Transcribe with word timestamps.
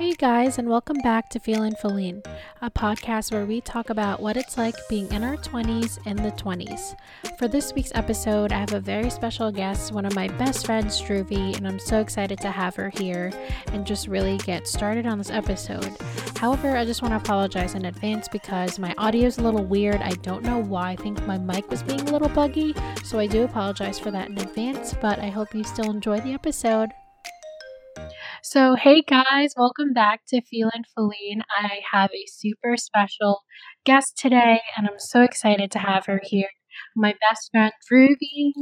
Hey 0.00 0.14
guys, 0.14 0.56
and 0.56 0.66
welcome 0.66 0.96
back 1.02 1.28
to 1.28 1.38
Feelin' 1.38 1.74
Feline, 1.74 2.22
a 2.62 2.70
podcast 2.70 3.32
where 3.32 3.44
we 3.44 3.60
talk 3.60 3.90
about 3.90 4.18
what 4.18 4.38
it's 4.38 4.56
like 4.56 4.74
being 4.88 5.12
in 5.12 5.22
our 5.22 5.36
20s 5.36 5.98
in 6.06 6.16
the 6.16 6.30
20s. 6.30 6.96
For 7.38 7.48
this 7.48 7.74
week's 7.74 7.92
episode, 7.94 8.50
I 8.50 8.60
have 8.60 8.72
a 8.72 8.80
very 8.80 9.10
special 9.10 9.52
guest, 9.52 9.92
one 9.92 10.06
of 10.06 10.14
my 10.14 10.28
best 10.28 10.64
friends, 10.64 10.98
Dhruvi, 11.02 11.54
and 11.54 11.68
I'm 11.68 11.78
so 11.78 12.00
excited 12.00 12.38
to 12.38 12.50
have 12.50 12.74
her 12.76 12.88
here 12.88 13.30
and 13.74 13.86
just 13.86 14.08
really 14.08 14.38
get 14.38 14.66
started 14.66 15.04
on 15.04 15.18
this 15.18 15.30
episode. 15.30 15.94
However, 16.38 16.78
I 16.78 16.86
just 16.86 17.02
want 17.02 17.12
to 17.12 17.18
apologize 17.18 17.74
in 17.74 17.84
advance 17.84 18.26
because 18.26 18.78
my 18.78 18.94
audio 18.96 19.26
is 19.26 19.36
a 19.36 19.42
little 19.42 19.66
weird. 19.66 20.00
I 20.00 20.12
don't 20.22 20.42
know 20.42 20.60
why. 20.60 20.92
I 20.92 20.96
think 20.96 21.26
my 21.26 21.36
mic 21.36 21.68
was 21.70 21.82
being 21.82 22.08
a 22.08 22.10
little 22.10 22.30
buggy, 22.30 22.74
so 23.04 23.18
I 23.18 23.26
do 23.26 23.42
apologize 23.42 23.98
for 23.98 24.10
that 24.12 24.30
in 24.30 24.38
advance, 24.38 24.94
but 24.94 25.18
I 25.18 25.28
hope 25.28 25.54
you 25.54 25.62
still 25.62 25.90
enjoy 25.90 26.20
the 26.20 26.32
episode. 26.32 26.90
So, 28.42 28.74
hey 28.74 29.02
guys, 29.02 29.52
welcome 29.56 29.92
back 29.92 30.22
to 30.28 30.40
Feelin' 30.40 30.84
Feline. 30.94 31.42
I 31.58 31.80
have 31.92 32.10
a 32.10 32.24
super 32.26 32.76
special 32.78 33.40
guest 33.84 34.16
today, 34.16 34.60
and 34.76 34.86
I'm 34.88 34.98
so 34.98 35.22
excited 35.22 35.70
to 35.72 35.78
have 35.78 36.06
her 36.06 36.20
here. 36.24 36.48
My 36.96 37.14
best 37.28 37.50
friend, 37.52 37.72
Ruby. 37.90 38.54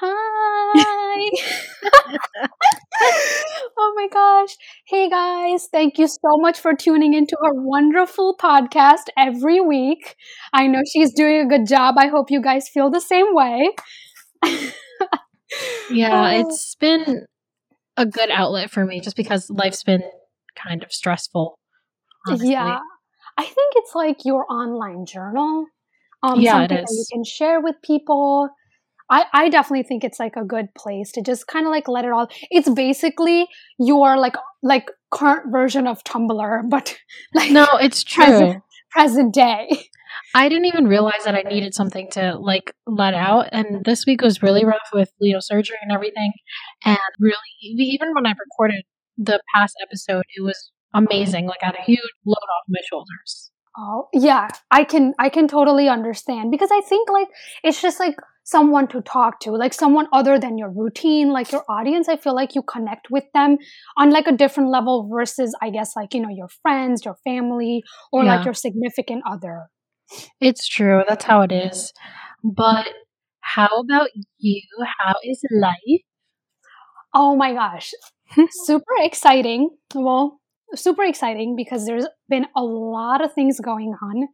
Hi. 0.00 1.30
oh 3.76 3.92
my 3.96 4.06
gosh. 4.12 4.56
Hey 4.86 5.10
guys, 5.10 5.68
thank 5.72 5.98
you 5.98 6.06
so 6.06 6.36
much 6.38 6.58
for 6.60 6.72
tuning 6.74 7.14
into 7.14 7.36
our 7.44 7.54
wonderful 7.54 8.36
podcast 8.40 9.08
every 9.18 9.60
week. 9.60 10.14
I 10.52 10.68
know 10.68 10.82
she's 10.92 11.12
doing 11.12 11.40
a 11.40 11.48
good 11.48 11.66
job. 11.66 11.96
I 11.98 12.06
hope 12.06 12.30
you 12.30 12.40
guys 12.40 12.68
feel 12.68 12.88
the 12.88 13.00
same 13.00 13.34
way. 13.34 13.70
yeah, 15.90 16.34
oh. 16.34 16.40
it's 16.40 16.76
been 16.78 17.26
a 17.96 18.06
good 18.06 18.30
outlet 18.30 18.70
for 18.70 18.84
me 18.84 19.00
just 19.00 19.16
because 19.16 19.50
life's 19.50 19.82
been 19.82 20.02
kind 20.54 20.82
of 20.82 20.92
stressful. 20.92 21.58
Honestly. 22.26 22.52
Yeah. 22.52 22.78
I 23.38 23.44
think 23.44 23.74
it's 23.76 23.94
like 23.94 24.24
your 24.24 24.44
online 24.50 25.06
journal. 25.06 25.66
Um, 26.22 26.40
yeah, 26.40 26.52
something 26.52 26.76
that 26.76 26.86
you 26.90 27.04
can 27.10 27.24
share 27.24 27.60
with 27.60 27.76
people. 27.82 28.50
I, 29.08 29.24
I 29.32 29.48
definitely 29.48 29.84
think 29.84 30.04
it's 30.04 30.20
like 30.20 30.36
a 30.36 30.44
good 30.44 30.68
place 30.74 31.10
to 31.12 31.22
just 31.22 31.46
kind 31.46 31.66
of 31.66 31.70
like 31.70 31.88
let 31.88 32.04
it 32.04 32.12
all. 32.12 32.28
It's 32.50 32.68
basically 32.68 33.48
your 33.78 34.18
like 34.18 34.36
like 34.62 34.90
current 35.10 35.50
version 35.50 35.86
of 35.86 36.04
Tumblr, 36.04 36.68
but 36.68 36.96
like 37.34 37.50
no, 37.50 37.66
it's 37.80 38.04
true. 38.04 38.24
Present, 38.24 38.62
present 38.90 39.34
day. 39.34 39.68
I 40.34 40.48
didn't 40.48 40.66
even 40.66 40.86
realize 40.86 41.24
that 41.24 41.34
I 41.34 41.42
needed 41.42 41.74
something 41.74 42.08
to 42.12 42.36
like 42.38 42.74
let 42.86 43.14
out. 43.14 43.48
And 43.52 43.84
this 43.84 44.06
week 44.06 44.22
was 44.22 44.42
really 44.42 44.64
rough 44.64 44.88
with 44.92 45.10
Leo 45.20 45.40
surgery 45.40 45.76
and 45.82 45.92
everything. 45.92 46.32
And 46.84 46.98
really, 47.18 47.36
even 47.60 48.14
when 48.14 48.26
I 48.26 48.34
recorded 48.38 48.84
the 49.18 49.40
past 49.54 49.76
episode, 49.82 50.24
it 50.36 50.42
was 50.42 50.70
amazing. 50.94 51.46
Like 51.46 51.60
I 51.62 51.66
had 51.66 51.76
a 51.76 51.82
huge 51.82 52.00
load 52.26 52.34
off 52.34 52.64
my 52.68 52.80
shoulders. 52.88 53.50
Oh 53.78 54.08
yeah, 54.12 54.48
I 54.70 54.84
can 54.84 55.14
I 55.18 55.28
can 55.28 55.46
totally 55.46 55.88
understand 55.88 56.50
because 56.50 56.70
I 56.72 56.80
think 56.80 57.08
like 57.08 57.28
it's 57.62 57.80
just 57.80 58.00
like 58.00 58.16
someone 58.42 58.88
to 58.88 59.00
talk 59.00 59.38
to, 59.40 59.52
like 59.52 59.72
someone 59.72 60.08
other 60.12 60.38
than 60.40 60.58
your 60.58 60.70
routine, 60.70 61.32
like 61.32 61.52
your 61.52 61.64
audience. 61.68 62.08
I 62.08 62.16
feel 62.16 62.34
like 62.34 62.56
you 62.56 62.62
connect 62.62 63.10
with 63.10 63.24
them 63.32 63.58
on 63.96 64.10
like 64.10 64.26
a 64.26 64.32
different 64.32 64.70
level 64.70 65.08
versus 65.08 65.56
I 65.62 65.70
guess 65.70 65.94
like 65.94 66.14
you 66.14 66.20
know 66.20 66.30
your 66.30 66.48
friends, 66.62 67.04
your 67.04 67.16
family, 67.22 67.84
or 68.12 68.24
yeah. 68.24 68.36
like 68.36 68.44
your 68.44 68.54
significant 68.54 69.22
other. 69.24 69.68
It's 70.40 70.66
true. 70.66 71.02
That's 71.08 71.24
how 71.24 71.42
it 71.42 71.52
is. 71.52 71.92
But 72.42 72.88
how 73.40 73.68
about 73.80 74.08
you? 74.38 74.62
How 74.98 75.14
is 75.24 75.42
life? 75.50 76.02
Oh 77.14 77.36
my 77.36 77.52
gosh. 77.52 77.92
super 78.50 78.94
exciting. 79.00 79.70
Well, 79.94 80.40
super 80.74 81.02
exciting 81.02 81.56
because 81.56 81.86
there's 81.86 82.06
been 82.28 82.46
a 82.56 82.62
lot 82.62 83.24
of 83.24 83.32
things 83.32 83.60
going 83.60 83.94
on. 84.02 84.28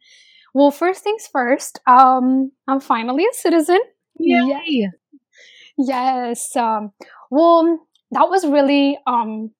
Well, 0.55 0.71
first 0.71 1.03
things 1.03 1.29
first, 1.31 1.81
um, 1.87 2.53
I'm 2.67 2.81
finally 2.81 3.25
a 3.25 3.35
citizen. 3.35 3.81
Yay. 4.19 4.89
Yes. 5.79 6.57
Um, 6.57 6.92
well, 7.31 7.86
that 8.13 8.31
was 8.31 8.47
really 8.47 8.98
um, 9.07 9.51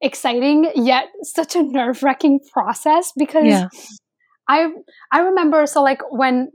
exciting, 0.00 0.70
yet 0.76 1.06
such 1.22 1.56
a 1.56 1.62
nerve 1.62 2.02
wracking 2.02 2.40
process 2.52 3.12
because 3.16 3.46
yeah. 3.46 3.68
I 4.50 4.68
I 5.12 5.20
remember 5.20 5.66
so 5.66 5.82
like 5.82 6.00
when 6.10 6.50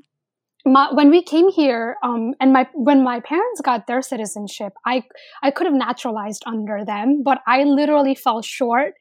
my, 0.66 0.90
when 0.92 1.12
we 1.12 1.22
came 1.22 1.50
here 1.50 1.96
um, 2.04 2.34
and 2.40 2.52
my 2.52 2.68
when 2.74 3.04
my 3.04 3.20
parents 3.20 3.62
got 3.62 3.86
their 3.88 4.02
citizenship 4.02 4.74
i 4.86 5.04
i 5.44 5.52
could 5.52 5.68
have 5.68 5.76
naturalized 5.76 6.44
under 6.48 6.84
them 6.84 7.22
but 7.24 7.40
i 7.48 7.64
literally 7.64 8.16
fell 8.16 8.42
short 8.42 8.94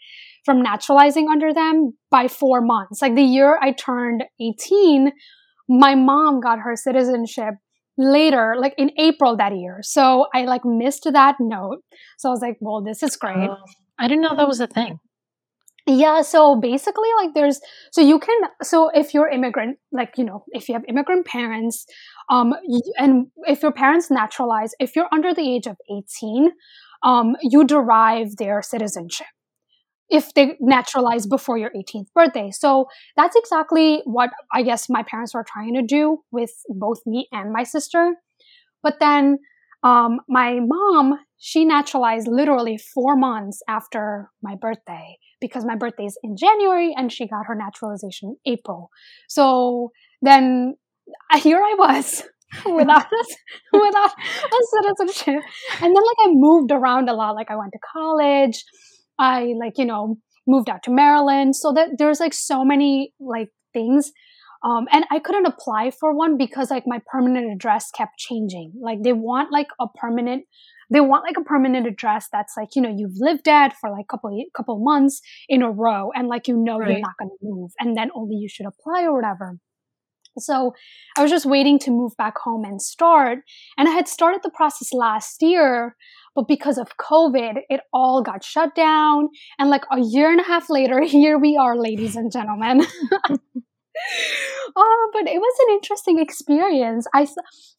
from 0.44 0.62
naturalizing 0.62 1.28
under 1.30 1.54
them 1.54 1.94
by 2.10 2.28
four 2.28 2.60
months. 2.60 3.00
Like 3.00 3.14
the 3.14 3.22
year 3.22 3.58
i 3.62 3.72
turned 3.72 4.24
18 4.40 5.12
my 5.68 5.94
mom 5.94 6.40
got 6.40 6.58
her 6.58 6.76
citizenship 6.76 7.54
later 7.96 8.54
like 8.58 8.74
in 8.76 8.90
april 8.98 9.36
that 9.36 9.56
year. 9.56 9.78
So 9.82 10.26
i 10.34 10.44
like 10.44 10.64
missed 10.64 11.08
that 11.10 11.36
note. 11.40 11.78
So 12.18 12.28
i 12.28 12.32
was 12.32 12.42
like 12.42 12.58
well 12.60 12.82
this 12.82 13.02
is 13.02 13.16
great. 13.16 13.48
Oh, 13.50 13.56
i 13.98 14.06
didn't 14.06 14.22
know 14.22 14.36
that 14.36 14.46
was 14.46 14.60
a 14.60 14.66
thing 14.66 14.98
yeah, 15.86 16.22
so 16.22 16.56
basically, 16.56 17.08
like, 17.18 17.34
there's 17.34 17.60
so 17.92 18.00
you 18.00 18.18
can 18.18 18.40
so 18.62 18.90
if 18.94 19.12
you're 19.12 19.28
immigrant, 19.28 19.78
like 19.92 20.14
you 20.16 20.24
know, 20.24 20.44
if 20.52 20.68
you 20.68 20.74
have 20.74 20.84
immigrant 20.88 21.26
parents, 21.26 21.84
um, 22.30 22.54
and 22.98 23.26
if 23.46 23.62
your 23.62 23.72
parents 23.72 24.10
naturalize, 24.10 24.72
if 24.80 24.96
you're 24.96 25.08
under 25.12 25.34
the 25.34 25.42
age 25.42 25.66
of 25.66 25.76
18, 25.90 26.52
um, 27.02 27.36
you 27.42 27.64
derive 27.64 28.36
their 28.36 28.62
citizenship 28.62 29.26
if 30.10 30.34
they 30.34 30.56
naturalize 30.60 31.26
before 31.26 31.58
your 31.58 31.70
18th 31.76 32.08
birthday. 32.14 32.50
So 32.50 32.86
that's 33.16 33.36
exactly 33.36 34.02
what 34.04 34.30
I 34.52 34.62
guess 34.62 34.88
my 34.88 35.02
parents 35.02 35.34
were 35.34 35.44
trying 35.46 35.74
to 35.74 35.82
do 35.82 36.18
with 36.30 36.50
both 36.68 37.00
me 37.06 37.28
and 37.32 37.52
my 37.52 37.62
sister. 37.62 38.14
But 38.82 39.00
then 39.00 39.38
um, 39.82 40.20
my 40.28 40.60
mom, 40.60 41.18
she 41.38 41.64
naturalized 41.64 42.28
literally 42.28 42.78
four 42.78 43.16
months 43.16 43.62
after 43.68 44.30
my 44.42 44.54
birthday 44.56 45.16
because 45.44 45.66
my 45.66 45.76
birthday 45.76 46.06
is 46.06 46.18
in 46.22 46.36
January 46.38 46.94
and 46.96 47.12
she 47.12 47.28
got 47.28 47.44
her 47.46 47.54
naturalization 47.54 48.36
in 48.44 48.52
April. 48.54 48.88
So 49.28 49.90
then 50.22 50.76
here 51.36 51.58
I 51.58 51.74
was 51.78 52.22
without 52.64 53.06
a, 53.12 53.24
without 53.78 54.12
a 54.12 54.58
citizenship. 54.72 55.42
And 55.82 55.94
then 55.94 56.02
like 56.02 56.20
I 56.24 56.28
moved 56.32 56.72
around 56.72 57.10
a 57.10 57.12
lot. 57.12 57.34
Like 57.34 57.50
I 57.50 57.56
went 57.56 57.72
to 57.72 57.78
college. 57.92 58.64
I 59.18 59.52
like, 59.60 59.74
you 59.76 59.84
know, 59.84 60.16
moved 60.46 60.70
out 60.70 60.82
to 60.84 60.90
Maryland. 60.90 61.56
So 61.56 61.74
that 61.74 61.90
there's 61.98 62.20
like 62.20 62.32
so 62.32 62.64
many 62.64 63.12
like 63.20 63.48
things. 63.74 64.12
Um, 64.64 64.86
and 64.90 65.04
I 65.10 65.18
couldn't 65.18 65.44
apply 65.44 65.90
for 65.90 66.16
one 66.16 66.38
because 66.38 66.70
like 66.70 66.84
my 66.86 67.00
permanent 67.12 67.52
address 67.52 67.90
kept 67.90 68.16
changing. 68.16 68.72
Like 68.80 69.02
they 69.02 69.12
want 69.12 69.52
like 69.52 69.68
a 69.78 69.86
permanent 69.94 70.44
they 70.90 71.00
want 71.00 71.24
like 71.24 71.36
a 71.36 71.44
permanent 71.44 71.86
address 71.86 72.28
that's 72.32 72.54
like 72.56 72.68
you 72.74 72.82
know 72.82 72.94
you've 72.94 73.16
lived 73.16 73.48
at 73.48 73.74
for 73.80 73.90
like 73.90 74.04
a 74.04 74.10
couple 74.10 74.44
couple 74.56 74.78
months 74.82 75.20
in 75.48 75.62
a 75.62 75.70
row 75.70 76.10
and 76.14 76.28
like 76.28 76.48
you 76.48 76.56
know 76.56 76.78
right. 76.78 76.90
you're 76.90 77.00
not 77.00 77.14
going 77.18 77.30
to 77.30 77.36
move 77.42 77.70
and 77.78 77.96
then 77.96 78.10
only 78.14 78.36
you 78.36 78.48
should 78.48 78.66
apply 78.66 79.04
or 79.04 79.14
whatever 79.14 79.56
so 80.38 80.72
i 81.16 81.22
was 81.22 81.30
just 81.30 81.46
waiting 81.46 81.78
to 81.78 81.90
move 81.90 82.12
back 82.16 82.36
home 82.38 82.64
and 82.64 82.82
start 82.82 83.38
and 83.78 83.88
i 83.88 83.92
had 83.92 84.08
started 84.08 84.40
the 84.42 84.50
process 84.50 84.92
last 84.92 85.42
year 85.42 85.94
but 86.34 86.48
because 86.48 86.78
of 86.78 86.96
covid 86.98 87.58
it 87.68 87.80
all 87.92 88.22
got 88.22 88.42
shut 88.44 88.74
down 88.74 89.28
and 89.58 89.70
like 89.70 89.84
a 89.92 90.00
year 90.00 90.30
and 90.30 90.40
a 90.40 90.44
half 90.44 90.68
later 90.68 91.02
here 91.06 91.38
we 91.38 91.56
are 91.56 91.76
ladies 91.76 92.16
and 92.16 92.32
gentlemen 92.32 92.84
oh, 94.76 95.10
but 95.12 95.28
it 95.28 95.38
was 95.38 95.58
an 95.66 95.74
interesting 95.74 96.18
experience. 96.18 97.06
I, 97.14 97.26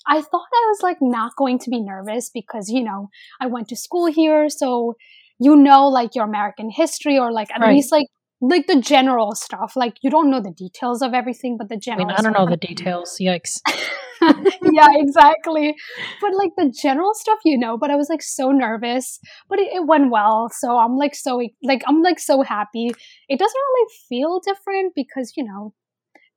I 0.07 0.21
thought 0.21 0.47
I 0.53 0.65
was 0.67 0.79
like 0.81 0.97
not 1.01 1.35
going 1.37 1.59
to 1.59 1.69
be 1.69 1.81
nervous 1.81 2.29
because, 2.29 2.69
you 2.69 2.83
know, 2.83 3.09
I 3.41 3.47
went 3.47 3.67
to 3.69 3.75
school 3.75 4.07
here. 4.07 4.49
So, 4.49 4.95
you 5.39 5.55
know, 5.55 5.87
like 5.87 6.15
your 6.15 6.25
American 6.25 6.69
history 6.69 7.17
or 7.17 7.31
like 7.31 7.49
at 7.53 7.61
right. 7.61 7.73
least 7.73 7.91
like, 7.91 8.07
like 8.41 8.67
the 8.67 8.79
general 8.79 9.33
stuff. 9.33 9.73
Like 9.75 9.95
you 10.01 10.09
don't 10.09 10.29
know 10.29 10.41
the 10.41 10.51
details 10.51 11.01
of 11.01 11.13
everything, 11.13 11.57
but 11.57 11.69
the 11.69 11.77
general. 11.77 12.05
I, 12.05 12.09
mean, 12.09 12.15
I 12.17 12.21
don't 12.21 12.33
know 12.33 12.49
the 12.49 12.57
details. 12.57 13.17
Yikes. 13.19 13.59
yeah, 14.21 14.87
exactly. 14.93 15.75
But 16.21 16.35
like 16.35 16.51
the 16.57 16.69
general 16.69 17.13
stuff, 17.13 17.39
you 17.45 17.57
know, 17.57 17.77
but 17.77 17.91
I 17.91 17.95
was 17.95 18.09
like 18.09 18.21
so 18.21 18.51
nervous, 18.51 19.19
but 19.49 19.59
it, 19.59 19.73
it, 19.73 19.85
went 19.85 20.11
well. 20.11 20.49
So 20.53 20.77
I'm 20.77 20.95
like 20.97 21.15
so 21.15 21.41
like 21.63 21.83
I'm 21.87 22.01
like 22.01 22.19
so 22.19 22.41
happy. 22.41 22.91
It 23.29 23.39
doesn't 23.39 23.61
really 23.73 23.89
feel 24.09 24.39
different 24.39 24.93
because, 24.95 25.33
you 25.35 25.43
know, 25.43 25.73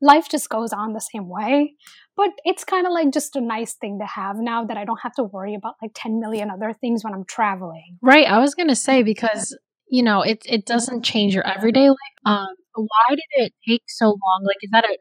life 0.00 0.28
just 0.28 0.48
goes 0.48 0.72
on 0.72 0.92
the 0.92 1.00
same 1.00 1.28
way. 1.28 1.74
But 2.16 2.30
it's 2.44 2.64
kind 2.64 2.86
of 2.86 2.92
like 2.92 3.12
just 3.12 3.36
a 3.36 3.40
nice 3.40 3.74
thing 3.74 3.98
to 4.00 4.06
have 4.06 4.36
now 4.38 4.64
that 4.64 4.76
I 4.76 4.84
don't 4.84 5.00
have 5.02 5.14
to 5.14 5.24
worry 5.24 5.54
about 5.54 5.74
like 5.80 5.92
10 5.94 6.18
million 6.20 6.50
other 6.50 6.72
things 6.72 7.04
when 7.04 7.14
I'm 7.14 7.24
traveling. 7.24 7.98
Right. 8.02 8.26
I 8.26 8.38
was 8.38 8.54
going 8.54 8.68
to 8.68 8.76
say 8.76 9.02
because, 9.02 9.56
you 9.88 10.02
know, 10.02 10.22
it, 10.22 10.42
it 10.44 10.66
doesn't 10.66 11.04
change 11.04 11.34
your 11.34 11.46
everyday 11.46 11.88
life. 11.88 11.96
Um, 12.24 12.48
why 12.74 13.10
did 13.10 13.44
it 13.44 13.52
take 13.66 13.82
so 13.86 14.06
long? 14.06 14.44
Like, 14.44 14.56
is 14.62 14.70
that 14.72 14.84
a 14.84 14.98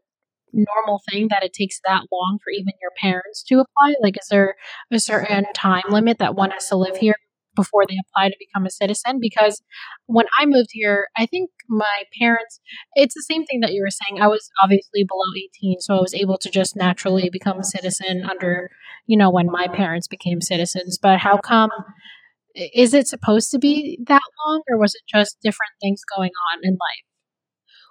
normal 0.53 1.01
thing 1.09 1.27
that 1.29 1.43
it 1.43 1.53
takes 1.53 1.79
that 1.85 2.03
long 2.11 2.39
for 2.43 2.51
even 2.51 2.73
your 2.81 2.91
parents 2.99 3.43
to 3.43 3.55
apply? 3.55 3.95
Like, 4.01 4.17
is 4.17 4.27
there 4.29 4.55
a 4.91 4.99
certain 4.99 5.45
time 5.53 5.83
limit 5.89 6.19
that 6.19 6.35
one 6.35 6.51
has 6.51 6.67
to 6.69 6.77
live 6.77 6.97
here 6.97 7.15
before 7.57 7.83
they 7.85 7.97
apply 7.99 8.29
to 8.29 8.35
become 8.39 8.65
a 8.65 8.69
citizen 8.69 9.17
because 9.19 9.61
when 10.05 10.27
I 10.39 10.45
moved 10.45 10.69
here, 10.71 11.07
I 11.17 11.25
think 11.25 11.49
my 11.67 12.03
parents, 12.17 12.61
it's 12.95 13.15
the 13.15 13.25
same 13.29 13.43
thing 13.43 13.59
that 13.59 13.73
you 13.73 13.81
were 13.81 13.89
saying. 13.89 14.21
I 14.21 14.27
was 14.27 14.49
obviously 14.63 15.03
below 15.03 15.25
18, 15.61 15.81
so 15.81 15.97
I 15.97 16.01
was 16.01 16.13
able 16.13 16.37
to 16.37 16.49
just 16.49 16.77
naturally 16.77 17.29
become 17.29 17.59
a 17.59 17.65
citizen 17.65 18.23
under, 18.29 18.69
you 19.07 19.17
know, 19.17 19.29
when 19.29 19.47
my 19.47 19.67
parents 19.67 20.07
became 20.07 20.39
citizens. 20.39 20.97
But 21.01 21.19
how 21.19 21.37
come? 21.37 21.71
Is 22.55 22.93
it 22.93 23.07
supposed 23.07 23.51
to 23.51 23.59
be 23.59 23.99
that 24.07 24.21
long, 24.45 24.61
or 24.69 24.79
was 24.79 24.95
it 24.95 25.01
just 25.07 25.37
different 25.43 25.73
things 25.81 26.01
going 26.15 26.31
on 26.53 26.59
in 26.63 26.73
life? 26.73 27.07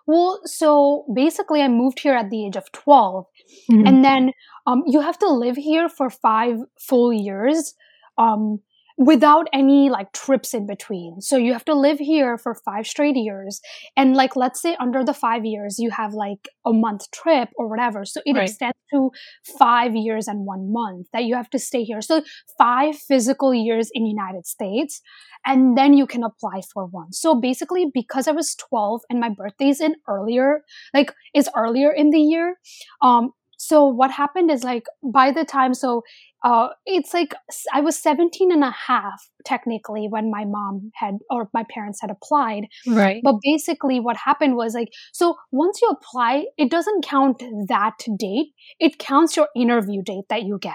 Well, 0.07 0.41
so 0.45 1.05
basically, 1.13 1.63
I 1.63 1.69
moved 1.69 2.01
here 2.01 2.15
at 2.15 2.31
the 2.31 2.47
age 2.47 2.57
of 2.57 2.71
12. 2.73 3.27
Mm-hmm. 3.71 3.87
And 3.87 4.05
then 4.05 4.33
um, 4.67 4.83
you 4.87 5.01
have 5.01 5.19
to 5.19 5.29
live 5.29 5.57
here 5.57 5.89
for 5.89 6.11
five 6.11 6.59
full 6.79 7.13
years. 7.13 7.75
Um, 8.17 8.61
without 8.99 9.47
any 9.53 9.91
like 9.91 10.11
trips 10.13 10.55
in 10.55 10.67
between. 10.67 11.21
So 11.21 11.37
you 11.37 11.53
have 11.53 11.65
to 11.67 11.75
live 11.75 11.99
here 11.99 12.39
for 12.39 12.55
five 12.55 12.87
straight 12.87 13.17
years. 13.17 13.61
And 13.97 14.17
like, 14.17 14.37
let's 14.37 14.61
say 14.63 14.75
under 14.81 15.05
the 15.05 15.13
five 15.13 15.45
years, 15.45 15.79
you 15.79 15.91
have 15.91 16.15
like 16.15 16.49
a 16.65 16.73
month 16.73 17.11
trip 17.11 17.51
or 17.57 17.69
whatever. 17.69 18.05
So 18.07 18.23
it 18.25 18.35
right. 18.35 18.49
extends 18.49 18.79
to 18.95 19.11
five 19.59 19.95
years 19.95 20.29
and 20.29 20.47
one 20.47 20.73
month 20.73 21.09
that 21.13 21.25
you 21.25 21.35
have 21.35 21.51
to 21.51 21.59
stay 21.59 21.85
here. 21.85 22.01
So 22.01 22.23
five 22.59 22.97
physical 22.97 23.53
years 23.53 23.91
in 23.93 24.07
United 24.07 24.47
States. 24.47 25.03
And 25.45 25.77
then 25.77 25.93
you 25.93 26.07
can 26.07 26.25
apply 26.25 26.63
for 26.73 26.87
one. 26.87 27.13
So 27.13 27.39
basically, 27.39 27.87
because 27.93 28.27
I 28.27 28.33
was 28.33 28.55
12 28.55 29.03
and 29.11 29.21
my 29.21 29.29
birthday 29.29 29.69
is 29.69 29.81
in 29.81 29.97
earlier, 30.09 30.63
like 30.95 31.13
is 31.35 31.51
earlier 31.55 31.93
in 31.93 32.11
the 32.11 32.21
year, 32.21 32.57
um, 33.03 33.33
so 33.57 33.85
what 33.87 34.11
happened 34.11 34.51
is 34.51 34.65
like 34.65 34.85
by 35.03 35.31
the 35.31 35.45
time 35.45 35.75
so 35.75 36.03
uh, 36.45 36.69
it's 36.85 37.13
like 37.13 37.35
I 37.75 37.81
was 37.81 37.99
17 37.99 38.53
and 38.53 38.63
a 38.63 38.71
half 38.71 39.29
technically 39.45 40.07
when 40.09 40.31
my 40.31 40.45
mom 40.45 40.93
had 40.95 41.15
or 41.29 41.51
my 41.53 41.65
parents 41.69 42.01
had 42.01 42.11
applied. 42.11 42.67
Right. 42.87 43.21
But 43.25 43.37
basically 43.43 43.99
what 43.99 44.17
happened 44.17 44.55
was 44.55 44.73
like, 44.73 44.91
so 45.13 45.35
once 45.51 45.81
you 45.83 45.89
apply, 45.89 46.45
it 46.57 46.71
doesn't 46.71 47.05
count 47.05 47.43
that 47.69 47.97
date. 48.17 48.53
It 48.79 48.99
counts 48.99 49.37
your 49.37 49.49
interview 49.57 50.03
date 50.03 50.27
that 50.29 50.45
you 50.45 50.59
get. 50.61 50.75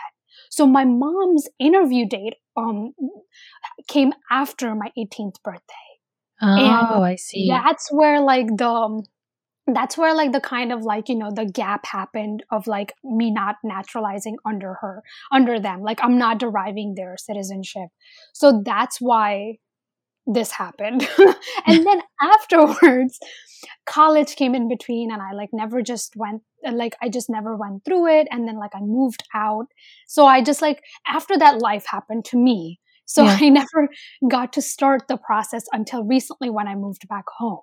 So 0.50 0.68
my 0.68 0.84
mom's 0.84 1.48
interview 1.58 2.06
date 2.06 2.34
um, 2.58 2.94
came 3.88 4.12
after 4.30 4.76
my 4.76 4.92
18th 4.98 5.36
birthday. 5.42 5.88
Oh, 6.42 6.48
and 6.48 7.06
I 7.06 7.16
see. 7.16 7.48
That's 7.50 7.88
where 7.92 8.20
like 8.20 8.48
the 8.58 8.68
um, 8.68 9.04
that's 9.76 9.98
where 9.98 10.16
like 10.16 10.32
the 10.32 10.42
kind 10.42 10.72
of 10.72 10.82
like 10.84 11.10
you 11.10 11.16
know 11.16 11.32
the 11.32 11.46
gap 11.46 11.86
happened 11.86 12.44
of 12.52 12.68
like 12.68 12.94
me 13.04 13.32
not 13.32 13.56
naturalizing 13.64 14.38
under 14.46 14.76
her 14.82 15.04
under 15.32 15.60
them. 15.60 15.82
Like 15.82 16.00
i'm 16.04 16.18
not 16.18 16.40
deriving 16.40 16.96
their 16.96 17.16
citizenship. 17.18 17.90
So 18.34 18.62
that's 18.66 19.00
why 19.00 19.58
this 20.26 20.52
happened. 20.52 21.08
And 21.68 21.86
then 21.86 22.02
afterwards 22.22 23.20
college 23.86 24.36
came 24.36 24.56
in 24.56 24.68
between 24.68 25.12
and 25.12 25.22
i 25.22 25.34
like 25.34 25.50
never 25.54 25.82
just 25.82 26.16
went 26.16 26.42
like 26.72 26.96
i 27.02 27.10
just 27.10 27.30
never 27.30 27.56
went 27.56 27.84
through 27.86 28.08
it. 28.08 28.28
And 28.32 28.48
then 28.48 28.58
like 28.58 28.72
i 28.76 28.82
moved 28.82 29.24
out. 29.34 29.68
So 30.08 30.26
i 30.26 30.42
just 30.42 30.62
like 30.62 30.82
after 31.08 31.38
that 31.38 31.62
life 31.62 31.86
happened 31.88 32.26
to 32.26 32.38
me. 32.38 32.80
So 33.06 33.24
yeah. 33.24 33.38
i 33.42 33.50
never 33.62 33.90
got 34.30 34.54
to 34.54 34.62
start 34.62 35.08
the 35.08 35.18
process 35.18 35.66
until 35.72 36.04
recently 36.04 36.50
when 36.50 36.68
i 36.68 36.76
moved 36.76 37.08
back 37.08 37.26
home 37.38 37.62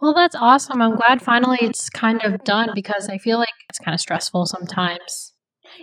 well, 0.00 0.14
that's 0.14 0.36
awesome. 0.36 0.80
I'm 0.80 0.96
glad 0.96 1.22
finally 1.22 1.58
it's 1.60 1.90
kind 1.90 2.22
of 2.22 2.44
done 2.44 2.70
because 2.74 3.08
I 3.08 3.18
feel 3.18 3.38
like 3.38 3.54
it's 3.68 3.78
kind 3.78 3.94
of 3.94 4.00
stressful 4.00 4.46
sometimes. 4.46 5.34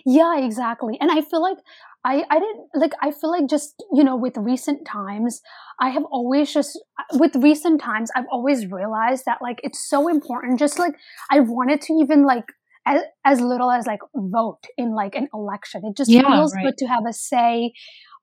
Yeah, 0.06 0.40
exactly. 0.40 0.98
And 1.00 1.12
I 1.12 1.22
feel 1.22 1.42
like 1.42 1.58
I, 2.06 2.24
I 2.30 2.40
didn't 2.40 2.68
like 2.76 2.94
I 3.02 3.12
feel 3.12 3.32
like 3.32 3.50
just 3.50 3.84
you 3.92 4.04
know 4.04 4.16
with 4.16 4.38
recent 4.38 4.86
times 4.86 5.42
I 5.80 5.90
have 5.90 6.04
always 6.06 6.54
just 6.54 6.80
uh, 7.00 7.18
with 7.18 7.36
recent 7.36 7.82
times 7.82 8.12
I've 8.16 8.28
always 8.32 8.68
realized 8.72 9.26
that 9.26 9.40
like 9.42 9.60
it's 9.64 9.90
so 9.90 10.08
important 10.08 10.60
just 10.60 10.78
like 10.78 10.94
I 11.32 11.40
wanted 11.40 11.82
to 11.82 11.94
even 11.94 12.24
like 12.24 12.46
as, 12.86 13.02
as 13.26 13.42
little 13.42 13.72
as 13.72 13.88
like 13.88 14.02
vote 14.14 14.64
in 14.78 14.94
like 14.94 15.16
an 15.16 15.30
election 15.34 15.82
it 15.84 15.98
just 15.98 16.12
yeah, 16.12 16.22
feels 16.22 16.54
right. 16.54 16.66
good 16.66 16.78
to 16.78 16.86
have 16.86 17.06
a 17.10 17.14
say 17.14 17.74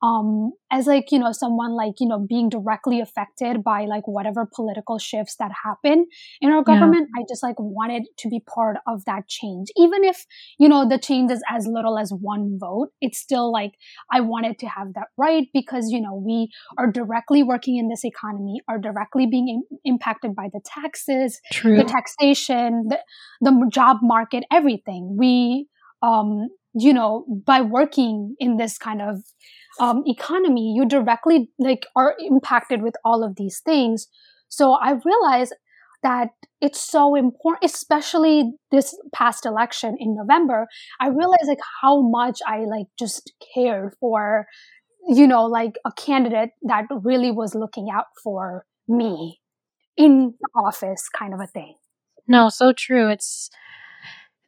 um, 0.03 0.53
as 0.71 0.87
like 0.87 1.13
you 1.13 1.19
know 1.19 1.31
someone 1.31 1.73
like 1.77 1.95
you 2.01 2.09
know 2.09 2.19
being 2.19 2.49
directly 2.49 3.01
affected 3.01 3.63
by 3.63 3.85
like 3.85 4.07
whatever 4.07 4.49
political 4.53 4.99
shifts 4.99 5.37
that 5.39 5.53
happen 5.65 6.07
in 6.41 6.51
our 6.51 6.63
government 6.63 7.09
yeah. 7.15 7.23
i 7.23 7.25
just 7.29 7.43
like 7.43 7.55
wanted 7.59 8.03
to 8.19 8.29
be 8.29 8.41
part 8.53 8.77
of 8.89 9.05
that 9.05 9.29
change 9.29 9.69
even 9.77 10.03
if 10.03 10.25
you 10.59 10.69
know 10.69 10.89
the 10.89 10.99
change 10.99 11.31
is 11.31 11.43
as 11.49 11.67
little 11.67 11.99
as 11.99 12.13
one 12.21 12.59
vote 12.61 12.89
it's 13.01 13.19
still 13.19 13.53
like 13.53 13.73
i 14.11 14.21
wanted 14.21 14.59
to 14.59 14.67
have 14.67 14.93
that 14.95 15.07
right 15.17 15.47
because 15.55 15.91
you 15.91 16.01
know 16.01 16.15
we 16.15 16.49
are 16.79 16.91
directly 16.91 17.43
working 17.43 17.77
in 17.77 17.89
this 17.89 18.05
economy 18.05 18.61
are 18.69 18.79
directly 18.79 19.27
being 19.27 19.49
in- 19.49 19.79
impacted 19.85 20.35
by 20.35 20.49
the 20.53 20.61
taxes 20.65 21.41
True. 21.53 21.77
the 21.77 21.85
taxation 21.85 22.89
the, 22.89 22.99
the 23.41 23.71
job 23.73 23.99
market 24.03 24.45
everything 24.51 25.17
we 25.17 25.69
um 26.03 26.49
you 26.75 26.93
know 26.93 27.25
by 27.47 27.61
working 27.61 28.35
in 28.39 28.57
this 28.57 28.79
kind 28.79 29.03
of 29.03 29.23
um, 29.81 30.03
economy, 30.07 30.75
you 30.77 30.87
directly 30.87 31.51
like 31.59 31.87
are 31.97 32.15
impacted 32.19 32.83
with 32.83 32.95
all 33.05 33.25
of 33.25 33.37
these 33.37 33.61
things. 33.61 34.09
So 34.49 34.73
I 34.73 34.99
realized 35.05 35.55
that 36.03 36.29
it's 36.61 36.81
so 36.81 37.15
important, 37.15 37.65
especially 37.65 38.53
this 38.71 38.97
past 39.13 39.47
election 39.47 39.97
in 39.99 40.15
November. 40.17 40.67
I 41.01 41.09
realized 41.09 41.47
like 41.47 41.61
how 41.81 42.03
much 42.03 42.41
I 42.47 42.65
like 42.65 42.87
just 42.99 43.33
cared 43.55 43.95
for, 44.01 44.47
you 45.09 45.27
know, 45.27 45.47
like 45.47 45.75
a 45.85 45.93
candidate 45.93 46.51
that 46.63 46.87
really 46.91 47.31
was 47.31 47.55
looking 47.55 47.89
out 47.93 48.07
for 48.23 48.67
me 48.89 49.41
in 49.97 50.35
office, 50.57 51.09
kind 51.09 51.35
of 51.35 51.41
a 51.41 51.47
thing. 51.47 51.77
No, 52.29 52.49
so 52.49 52.73
true. 52.73 53.09
It's 53.09 53.51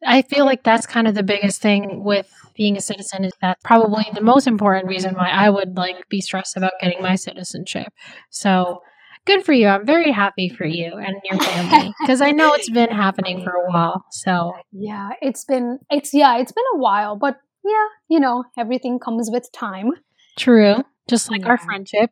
I 0.05 0.21
feel 0.21 0.45
like 0.45 0.63
that's 0.63 0.85
kind 0.85 1.07
of 1.07 1.15
the 1.15 1.23
biggest 1.23 1.61
thing 1.61 2.03
with 2.03 2.31
being 2.55 2.77
a 2.77 2.81
citizen 2.81 3.23
is 3.23 3.33
that 3.41 3.57
probably 3.63 4.05
the 4.13 4.21
most 4.21 4.47
important 4.47 4.87
reason 4.87 5.15
why 5.15 5.29
I 5.29 5.49
would 5.49 5.75
like 5.77 6.07
be 6.09 6.21
stressed 6.21 6.57
about 6.57 6.73
getting 6.81 7.01
my 7.01 7.15
citizenship. 7.15 7.91
So 8.29 8.81
good 9.25 9.43
for 9.43 9.53
you. 9.53 9.67
I'm 9.67 9.85
very 9.85 10.11
happy 10.11 10.49
for 10.49 10.65
you 10.65 10.93
and 10.95 11.15
your 11.29 11.39
family 11.39 11.93
because 12.01 12.21
I 12.21 12.31
know 12.31 12.53
it's 12.53 12.69
been 12.69 12.91
happening 12.91 13.43
for 13.43 13.51
a 13.51 13.69
while. 13.69 14.05
So 14.11 14.53
yeah, 14.71 15.09
it's 15.21 15.43
been 15.43 15.79
it's 15.89 16.13
yeah, 16.13 16.37
it's 16.37 16.51
been 16.51 16.65
a 16.73 16.77
while, 16.77 17.15
but 17.15 17.37
yeah, 17.63 17.87
you 18.09 18.19
know, 18.19 18.43
everything 18.57 18.99
comes 18.99 19.29
with 19.31 19.51
time. 19.51 19.91
True. 20.37 20.83
Just 21.09 21.29
like 21.29 21.41
yeah. 21.41 21.49
our 21.49 21.57
friendship. 21.57 22.09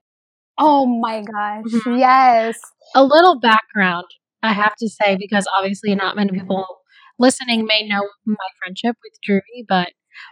Oh 0.58 0.86
my 0.86 1.22
gosh. 1.22 1.66
Mm-hmm. 1.66 1.98
Yes. 1.98 2.60
A 2.96 3.04
little 3.04 3.40
background, 3.40 4.06
I 4.42 4.54
have 4.54 4.76
to 4.78 4.90
say, 4.90 5.18
because 5.20 5.48
obviously 5.58 5.96
not 5.96 6.16
many 6.16 6.32
people 6.32 6.66
listening 7.20 7.66
may 7.66 7.88
know 7.88 8.10
my 8.26 8.36
friendship 8.60 8.98
with 9.04 9.20
Dhruvi, 9.28 9.66
but 9.68 9.90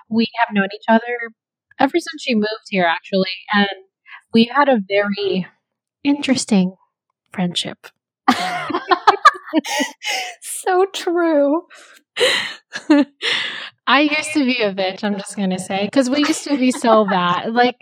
we 0.09 0.27
have 0.39 0.53
known 0.53 0.67
each 0.73 0.85
other 0.87 1.31
ever 1.79 1.93
since 1.93 2.21
she 2.21 2.35
moved 2.35 2.67
here, 2.69 2.85
actually. 2.85 3.31
And 3.53 3.69
we 4.33 4.45
had 4.45 4.69
a 4.69 4.79
very 4.87 5.47
interesting 6.03 6.75
friendship. 7.31 7.87
so 10.41 10.85
true. 10.93 11.63
I 13.87 14.01
used 14.01 14.33
to 14.33 14.45
be 14.45 14.61
a 14.61 14.73
bitch, 14.73 15.03
I'm 15.03 15.17
just 15.17 15.35
going 15.35 15.49
to 15.49 15.59
say, 15.59 15.85
because 15.85 16.09
we 16.09 16.19
used 16.19 16.43
to 16.45 16.57
be 16.57 16.71
so 16.71 17.05
bad. 17.05 17.51
Like, 17.53 17.77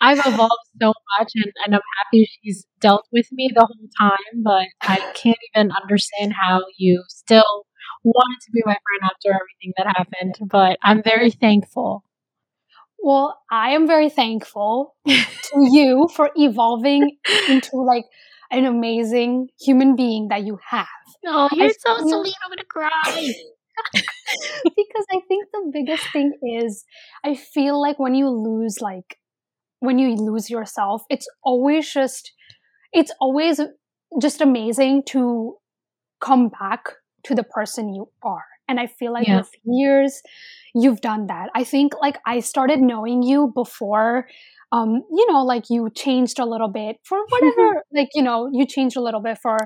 I've 0.00 0.18
evolved 0.26 0.52
so 0.80 0.92
much 1.18 1.32
and, 1.34 1.52
and 1.64 1.74
I'm 1.74 1.80
happy 1.98 2.28
she's 2.42 2.66
dealt 2.80 3.04
with 3.12 3.26
me 3.32 3.50
the 3.54 3.66
whole 3.66 3.88
time, 4.10 4.42
but 4.42 4.66
I 4.82 4.96
can't 5.14 5.38
even 5.54 5.70
understand 5.72 6.34
how 6.40 6.62
you 6.78 7.04
still 7.08 7.66
wanted 8.04 8.40
to 8.46 8.50
be 8.52 8.62
my 8.64 8.76
friend 8.76 9.10
after 9.12 9.30
everything 9.30 9.72
that 9.76 9.86
happened, 9.86 10.36
but 10.50 10.78
I'm 10.82 11.02
very 11.02 11.30
thankful. 11.30 12.04
Well, 13.00 13.40
I 13.50 13.70
am 13.70 13.86
very 13.86 14.10
thankful 14.10 14.94
to 15.06 15.68
you 15.70 16.08
for 16.14 16.30
evolving 16.36 17.16
into 17.48 17.76
like 17.76 18.04
an 18.50 18.64
amazing 18.64 19.48
human 19.60 19.94
being 19.96 20.28
that 20.28 20.42
you 20.44 20.58
have. 20.68 20.86
Oh, 21.26 21.48
you're 21.52 21.68
I 21.68 21.72
so 21.78 21.96
feel- 21.98 22.24
sweet. 22.24 22.34
I'm 22.44 22.50
gonna 22.50 22.64
cry. 22.64 23.32
because 24.64 25.06
I 25.12 25.20
think 25.28 25.46
the 25.52 25.70
biggest 25.72 26.04
thing 26.12 26.32
is 26.42 26.84
I 27.24 27.34
feel 27.34 27.80
like 27.80 27.98
when 27.98 28.14
you 28.14 28.28
lose 28.28 28.80
like 28.80 29.18
when 29.80 29.98
you 29.98 30.14
lose 30.16 30.50
yourself, 30.50 31.02
it's 31.10 31.28
always 31.44 31.92
just 31.92 32.32
it's 32.92 33.12
always 33.20 33.60
just 34.20 34.40
amazing 34.40 35.02
to 35.08 35.56
come 36.20 36.48
back 36.48 36.84
to 37.28 37.34
the 37.34 37.44
person 37.44 37.94
you 37.94 38.08
are. 38.22 38.44
And 38.68 38.78
I 38.78 38.86
feel 38.86 39.12
like 39.12 39.26
yeah. 39.26 39.38
with 39.38 39.50
years, 39.64 40.20
you've 40.74 41.00
done 41.00 41.26
that. 41.28 41.48
I 41.54 41.64
think 41.64 41.94
like 42.00 42.18
I 42.26 42.40
started 42.40 42.80
knowing 42.80 43.22
you 43.22 43.50
before, 43.54 44.28
um, 44.72 45.02
you 45.10 45.32
know, 45.32 45.44
like 45.44 45.70
you 45.70 45.88
changed 45.94 46.38
a 46.38 46.44
little 46.44 46.68
bit 46.68 46.96
for 47.04 47.18
whatever, 47.28 47.82
like, 47.94 48.10
you 48.14 48.22
know, 48.22 48.50
you 48.52 48.66
changed 48.66 48.96
a 48.96 49.00
little 49.00 49.20
bit 49.22 49.38
for, 49.38 49.56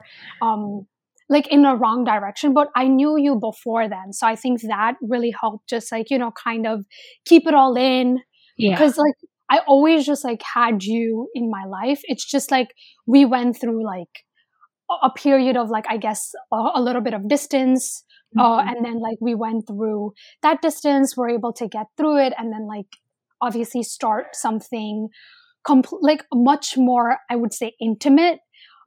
um, 0.41 0.87
like 1.29 1.49
in 1.49 1.65
a 1.65 1.75
wrong 1.75 2.05
direction, 2.05 2.53
but 2.53 2.69
I 2.77 2.87
knew 2.87 3.17
you 3.17 3.37
before 3.37 3.89
then. 3.89 4.13
So 4.13 4.27
I 4.27 4.37
think 4.37 4.61
that 4.63 4.95
really 5.01 5.35
helped 5.41 5.69
just 5.69 5.91
like, 5.91 6.11
you 6.11 6.19
know, 6.19 6.31
kind 6.31 6.67
of 6.67 6.85
keep 7.25 7.47
it 7.47 7.55
all 7.55 7.75
in. 7.77 8.21
Yeah. 8.57 8.77
Cause 8.77 8.99
like 8.99 9.15
I 9.51 9.61
always 9.67 10.07
just 10.07 10.25
like 10.25 10.43
had 10.43 10.85
you 10.85 11.29
in 11.35 11.51
my 11.51 11.65
life. 11.65 12.01
It's 12.05 12.25
just 12.25 12.51
like 12.51 12.69
we 13.07 13.25
went 13.25 13.61
through 13.61 13.85
like 13.85 14.25
a 15.03 15.11
period 15.11 15.57
of 15.57 15.71
like 15.71 15.85
I 15.89 15.97
guess 15.97 16.33
a, 16.53 16.71
a 16.75 16.83
little 16.83 17.03
bit 17.03 17.15
of 17.15 17.29
distance. 17.29 18.05
Uh, 18.39 18.43
mm-hmm. 18.43 18.69
Uh, 18.69 18.71
and 18.71 18.85
then 18.85 19.01
like 19.01 19.19
we 19.21 19.35
went 19.35 19.67
through 19.67 20.13
that 20.43 20.63
distance, 20.63 21.17
we're 21.17 21.31
able 21.31 21.53
to 21.53 21.69
get 21.69 21.87
through 21.97 22.19
it, 22.19 22.33
and 22.39 22.53
then 22.53 22.67
like 22.67 22.87
obviously 23.43 23.83
start 23.83 24.35
something 24.35 25.09
compl- 25.67 25.99
like 26.01 26.25
much 26.33 26.77
more, 26.77 27.19
I 27.31 27.37
would 27.37 27.53
say, 27.53 27.75
intimate, 27.81 28.39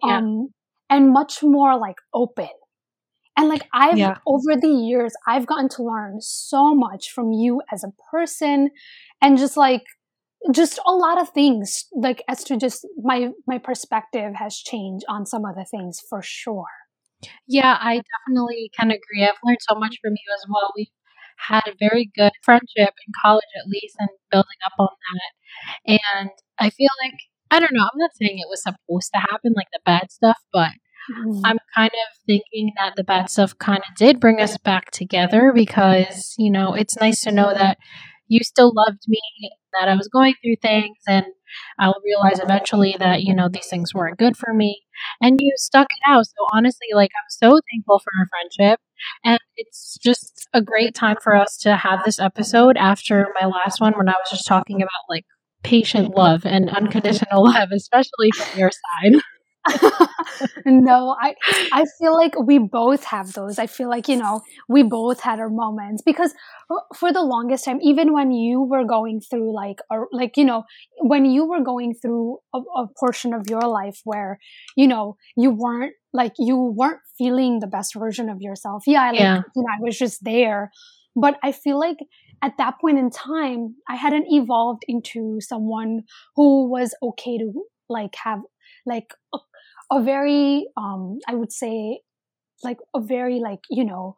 yeah. 0.04 0.18
um, 0.18 0.50
and 0.90 1.12
much 1.12 1.44
more 1.44 1.78
like 1.78 1.98
open. 2.14 2.50
And 3.38 3.50
like 3.50 3.68
I've 3.74 3.98
yeah. 3.98 4.18
over 4.26 4.60
the 4.60 4.70
years, 4.70 5.14
I've 5.28 5.46
gotten 5.46 5.68
to 5.70 5.84
learn 5.84 6.22
so 6.22 6.74
much 6.74 7.12
from 7.12 7.32
you 7.32 7.62
as 7.72 7.84
a 7.84 7.92
person, 8.10 8.70
and 9.22 9.38
just 9.38 9.58
like 9.58 9.84
just 10.52 10.80
a 10.86 10.92
lot 10.92 11.20
of 11.20 11.30
things 11.30 11.86
like 11.94 12.24
as 12.28 12.44
to 12.46 12.58
just 12.58 12.88
my 12.98 13.30
my 13.48 13.58
perspective 13.58 14.34
has 14.36 14.58
changed 14.58 15.06
on 15.08 15.26
some 15.26 15.46
of 15.46 15.56
the 15.56 15.66
things 15.66 16.00
for 16.10 16.22
sure. 16.22 16.68
Yeah 17.48 17.78
i 17.80 18.02
definitely 18.28 18.70
can 18.78 18.92
agree. 18.92 19.24
I've 19.24 19.40
learned 19.44 19.60
so 19.62 19.76
much 19.76 19.98
from 20.02 20.14
you 20.14 20.34
as 20.34 20.46
well. 20.50 20.72
We've 20.76 20.88
had 21.38 21.64
a 21.68 21.76
very 21.80 22.12
good 22.16 22.32
friendship 22.44 22.94
in 23.08 23.14
college 23.22 23.44
at 23.58 23.68
least 23.68 23.96
and 24.00 24.10
building 24.32 24.60
up 24.66 24.74
on 24.80 24.88
that. 24.88 26.00
And 26.20 26.30
i 26.60 26.70
feel 26.70 26.90
like 27.04 27.16
i 27.52 27.60
don't 27.60 27.74
know 27.74 27.84
i'm 27.84 28.00
not 28.00 28.12
saying 28.16 28.38
it 28.38 28.50
was 28.50 28.64
supposed 28.64 29.12
to 29.14 29.20
happen 29.20 29.54
like 29.56 29.68
the 29.74 29.80
bad 29.86 30.12
stuff 30.12 30.38
but 30.54 30.72
mm-hmm. 31.12 31.46
i'm 31.46 31.58
kind 31.76 31.92
of 31.92 32.18
thinking 32.26 32.72
that 32.78 32.96
the 32.96 33.04
bad 33.04 33.30
stuff 33.30 33.58
kind 33.58 33.80
of 33.80 33.96
did 33.96 34.20
bring 34.20 34.42
us 34.42 34.58
back 34.58 34.92
together 34.92 35.52
because 35.54 36.34
you 36.38 36.50
know 36.50 36.74
it's 36.74 36.98
nice 36.98 37.22
to 37.22 37.32
know 37.32 37.54
that 37.54 37.78
you 38.28 38.40
still 38.44 38.74
loved 38.74 39.04
me, 39.08 39.22
that 39.80 39.90
I 39.90 39.96
was 39.96 40.08
going 40.08 40.34
through 40.42 40.58
things, 40.62 40.98
and 41.08 41.26
I'll 41.80 42.02
realize 42.04 42.40
eventually 42.40 42.96
that, 43.00 43.24
you 43.24 43.34
know, 43.34 43.50
these 43.50 43.68
things 43.68 43.94
weren't 43.94 44.18
good 44.18 44.38
for 44.38 44.54
me. 44.54 44.82
And 45.22 45.40
you 45.42 45.54
stuck 45.58 45.88
it 45.90 46.12
out. 46.12 46.26
So 46.26 46.46
honestly, 46.54 46.88
like, 46.94 47.12
I'm 47.16 47.30
so 47.30 47.60
thankful 47.72 48.00
for 48.00 48.12
our 48.20 48.28
friendship. 48.30 48.80
And 49.24 49.40
it's 49.58 49.98
just 50.04 50.48
a 50.54 50.62
great 50.62 50.96
time 50.96 51.18
for 51.22 51.36
us 51.36 51.58
to 51.60 51.76
have 51.76 52.04
this 52.04 52.20
episode 52.20 52.78
after 52.78 53.28
my 53.40 53.48
last 53.48 53.82
one 53.82 53.94
when 53.94 54.10
I 54.10 54.14
was 54.14 54.30
just 54.30 54.48
talking 54.48 54.82
about 54.82 54.92
like 55.10 55.26
patient 55.64 56.16
love 56.16 56.46
and 56.46 56.70
unconditional 56.70 57.44
love, 57.54 57.70
especially 57.72 58.32
from 58.36 58.60
your 58.60 58.72
side. 58.72 59.22
no, 60.66 61.16
I 61.20 61.34
I 61.74 61.86
feel 62.00 62.14
like 62.14 62.40
we 62.40 62.60
both 62.60 63.04
have 63.06 63.34
those. 63.34 63.58
I 63.58 63.68
feel 63.68 63.90
like, 63.90 64.08
you 64.08 64.18
know, 64.18 64.42
we 64.70 64.84
both 64.84 65.22
had 65.22 65.40
our 65.40 65.50
moments 65.50 66.04
because 66.06 66.34
uh, 66.70 66.76
for 66.96 67.12
the 67.12 67.22
longest 67.22 67.66
time 67.66 67.80
even 67.82 68.14
when 68.14 68.32
you 68.32 68.62
were 68.62 68.86
going 68.86 69.22
through 69.22 69.56
like 69.56 69.80
or 69.90 70.08
like, 70.12 70.38
you 70.38 70.46
know, 70.46 70.64
when 71.00 71.26
you 71.26 71.46
were 71.46 71.62
going 71.62 71.94
through 71.94 72.40
a, 72.54 72.60
a 72.60 72.88
portion 73.00 73.34
of 73.34 73.48
your 73.50 73.62
life 73.62 74.02
where, 74.04 74.40
you 74.76 74.88
know, 74.88 75.18
you 75.36 75.50
weren't 75.50 75.94
like 76.14 76.34
you 76.38 76.58
weren't 76.58 77.02
feeling 77.18 77.60
the 77.60 77.68
best 77.68 77.96
version 77.96 78.30
of 78.30 78.42
yourself. 78.42 78.84
Yeah, 78.86 79.12
like, 79.12 79.20
yeah. 79.20 79.42
you 79.56 79.64
know, 79.64 79.68
I 79.70 79.82
was 79.82 79.98
just 79.98 80.24
there. 80.24 80.72
But 81.16 81.38
I 81.44 81.54
feel 81.54 81.80
like 81.80 81.98
at 82.44 82.58
that 82.58 82.76
point 82.80 83.00
in 83.00 83.10
time, 83.10 83.76
I 83.90 83.96
hadn't 83.96 84.28
evolved 84.30 84.84
into 84.88 85.40
someone 85.40 86.04
who 86.36 86.70
was 86.70 86.94
okay 87.02 87.38
to 87.38 87.52
like 87.90 88.16
have 88.24 88.40
like 88.86 89.14
a, 89.34 89.38
a 89.92 90.02
very 90.02 90.68
um 90.78 91.20
i 91.28 91.36
would 91.36 91.52
say 91.52 92.00
like 92.64 92.78
a 92.96 93.02
very 93.02 93.40
like 93.40 93.60
you 93.70 93.84
know 93.84 94.16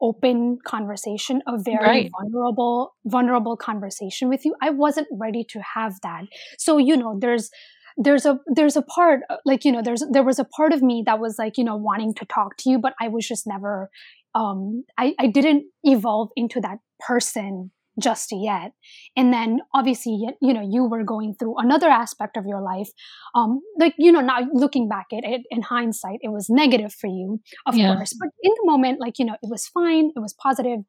open 0.00 0.58
conversation 0.66 1.42
a 1.46 1.56
very 1.58 1.84
right. 1.84 2.10
vulnerable 2.20 2.94
vulnerable 3.06 3.56
conversation 3.56 4.28
with 4.28 4.44
you 4.44 4.54
i 4.60 4.68
wasn't 4.70 5.06
ready 5.12 5.44
to 5.48 5.60
have 5.74 5.94
that 6.02 6.24
so 6.58 6.76
you 6.76 6.96
know 6.96 7.16
there's 7.18 7.50
there's 7.96 8.26
a 8.26 8.38
there's 8.46 8.76
a 8.76 8.82
part 8.82 9.20
uh, 9.30 9.36
like 9.46 9.64
you 9.64 9.72
know 9.72 9.80
there's 9.82 10.04
there 10.10 10.22
was 10.22 10.38
a 10.38 10.44
part 10.44 10.72
of 10.72 10.82
me 10.82 11.02
that 11.06 11.18
was 11.18 11.36
like 11.38 11.56
you 11.56 11.64
know 11.64 11.76
wanting 11.76 12.12
to 12.14 12.26
talk 12.26 12.56
to 12.58 12.68
you 12.68 12.78
but 12.78 12.92
i 13.00 13.08
was 13.08 13.26
just 13.26 13.46
never 13.46 13.90
um 14.34 14.84
i 14.98 15.14
i 15.18 15.26
didn't 15.26 15.64
evolve 15.82 16.28
into 16.36 16.60
that 16.60 16.78
person 17.00 17.70
just 18.00 18.30
yet. 18.32 18.72
And 19.16 19.32
then 19.32 19.60
obviously 19.74 20.18
you 20.40 20.52
know 20.52 20.66
you 20.68 20.84
were 20.84 21.04
going 21.04 21.34
through 21.38 21.58
another 21.58 21.88
aspect 21.88 22.36
of 22.36 22.46
your 22.46 22.60
life 22.60 22.90
um 23.34 23.60
like 23.78 23.94
you 23.98 24.12
know 24.12 24.20
now 24.20 24.40
looking 24.52 24.88
back 24.88 25.06
at 25.12 25.24
it 25.24 25.42
in 25.50 25.62
hindsight 25.62 26.18
it 26.20 26.30
was 26.30 26.48
negative 26.48 26.92
for 26.92 27.08
you 27.08 27.40
of 27.66 27.74
yeah. 27.74 27.94
course. 27.94 28.12
But 28.18 28.28
in 28.42 28.52
the 28.52 28.70
moment 28.70 29.00
like 29.00 29.18
you 29.18 29.24
know 29.24 29.34
it 29.34 29.48
was 29.48 29.66
fine 29.66 30.10
it 30.14 30.20
was 30.20 30.34
positive 30.34 30.80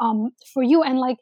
um 0.00 0.30
for 0.52 0.62
you. 0.62 0.82
And 0.82 0.98
like 0.98 1.16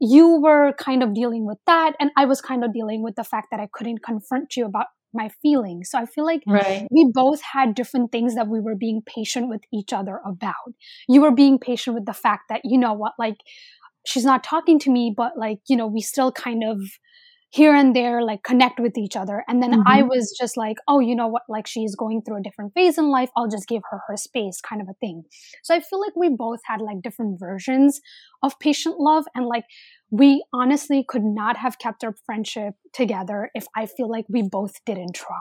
you 0.00 0.40
were 0.42 0.72
kind 0.78 1.02
of 1.02 1.14
dealing 1.14 1.46
with 1.46 1.56
that 1.66 1.94
and 1.98 2.10
i 2.18 2.26
was 2.26 2.42
kind 2.42 2.62
of 2.62 2.70
dealing 2.74 3.02
with 3.02 3.14
the 3.16 3.24
fact 3.24 3.48
that 3.50 3.60
i 3.60 3.66
couldn't 3.72 4.02
confront 4.04 4.54
you 4.54 4.66
about 4.66 4.88
my 5.16 5.30
feelings. 5.42 5.90
So 5.90 5.98
i 5.98 6.06
feel 6.06 6.24
like 6.24 6.42
right. 6.46 6.86
we 6.90 7.10
both 7.12 7.40
had 7.40 7.74
different 7.74 8.12
things 8.12 8.34
that 8.36 8.48
we 8.48 8.60
were 8.60 8.76
being 8.76 9.02
patient 9.04 9.48
with 9.48 9.62
each 9.72 9.92
other 9.92 10.20
about. 10.24 10.74
You 11.08 11.22
were 11.22 11.32
being 11.32 11.58
patient 11.58 11.94
with 11.94 12.06
the 12.06 12.12
fact 12.12 12.44
that 12.50 12.60
you 12.64 12.78
know 12.78 12.92
what 12.92 13.14
like 13.18 13.38
she's 14.06 14.24
not 14.24 14.44
talking 14.44 14.78
to 14.80 14.90
me, 14.90 15.12
but 15.14 15.32
like, 15.36 15.58
you 15.68 15.76
know, 15.76 15.86
we 15.86 16.00
still 16.00 16.32
kind 16.32 16.62
of 16.64 16.80
here 17.50 17.74
and 17.74 17.94
there 17.94 18.22
like 18.22 18.42
connect 18.42 18.80
with 18.80 18.98
each 18.98 19.16
other. 19.16 19.44
And 19.48 19.62
then 19.62 19.72
mm-hmm. 19.72 19.82
I 19.86 20.02
was 20.02 20.34
just 20.38 20.56
like, 20.56 20.76
oh, 20.88 21.00
you 21.00 21.14
know 21.14 21.28
what? 21.28 21.42
Like 21.48 21.66
she's 21.66 21.94
going 21.94 22.22
through 22.22 22.38
a 22.38 22.42
different 22.42 22.74
phase 22.74 22.98
in 22.98 23.08
life. 23.08 23.30
I'll 23.36 23.48
just 23.48 23.68
give 23.68 23.82
her 23.90 24.00
her 24.08 24.16
space 24.16 24.60
kind 24.60 24.82
of 24.82 24.88
a 24.88 24.94
thing. 24.94 25.24
So 25.62 25.74
I 25.74 25.80
feel 25.80 26.00
like 26.00 26.16
we 26.16 26.28
both 26.28 26.60
had 26.66 26.80
like 26.80 27.02
different 27.02 27.38
versions 27.38 28.00
of 28.42 28.58
patient 28.58 28.96
love 28.98 29.24
and 29.34 29.46
like 29.46 29.64
we 30.10 30.44
honestly 30.52 31.04
could 31.06 31.24
not 31.24 31.56
have 31.56 31.78
kept 31.78 32.04
our 32.04 32.14
friendship 32.26 32.74
together 32.92 33.50
if 33.54 33.66
I 33.76 33.86
feel 33.86 34.10
like 34.10 34.26
we 34.28 34.42
both 34.42 34.84
didn't 34.84 35.14
try. 35.14 35.36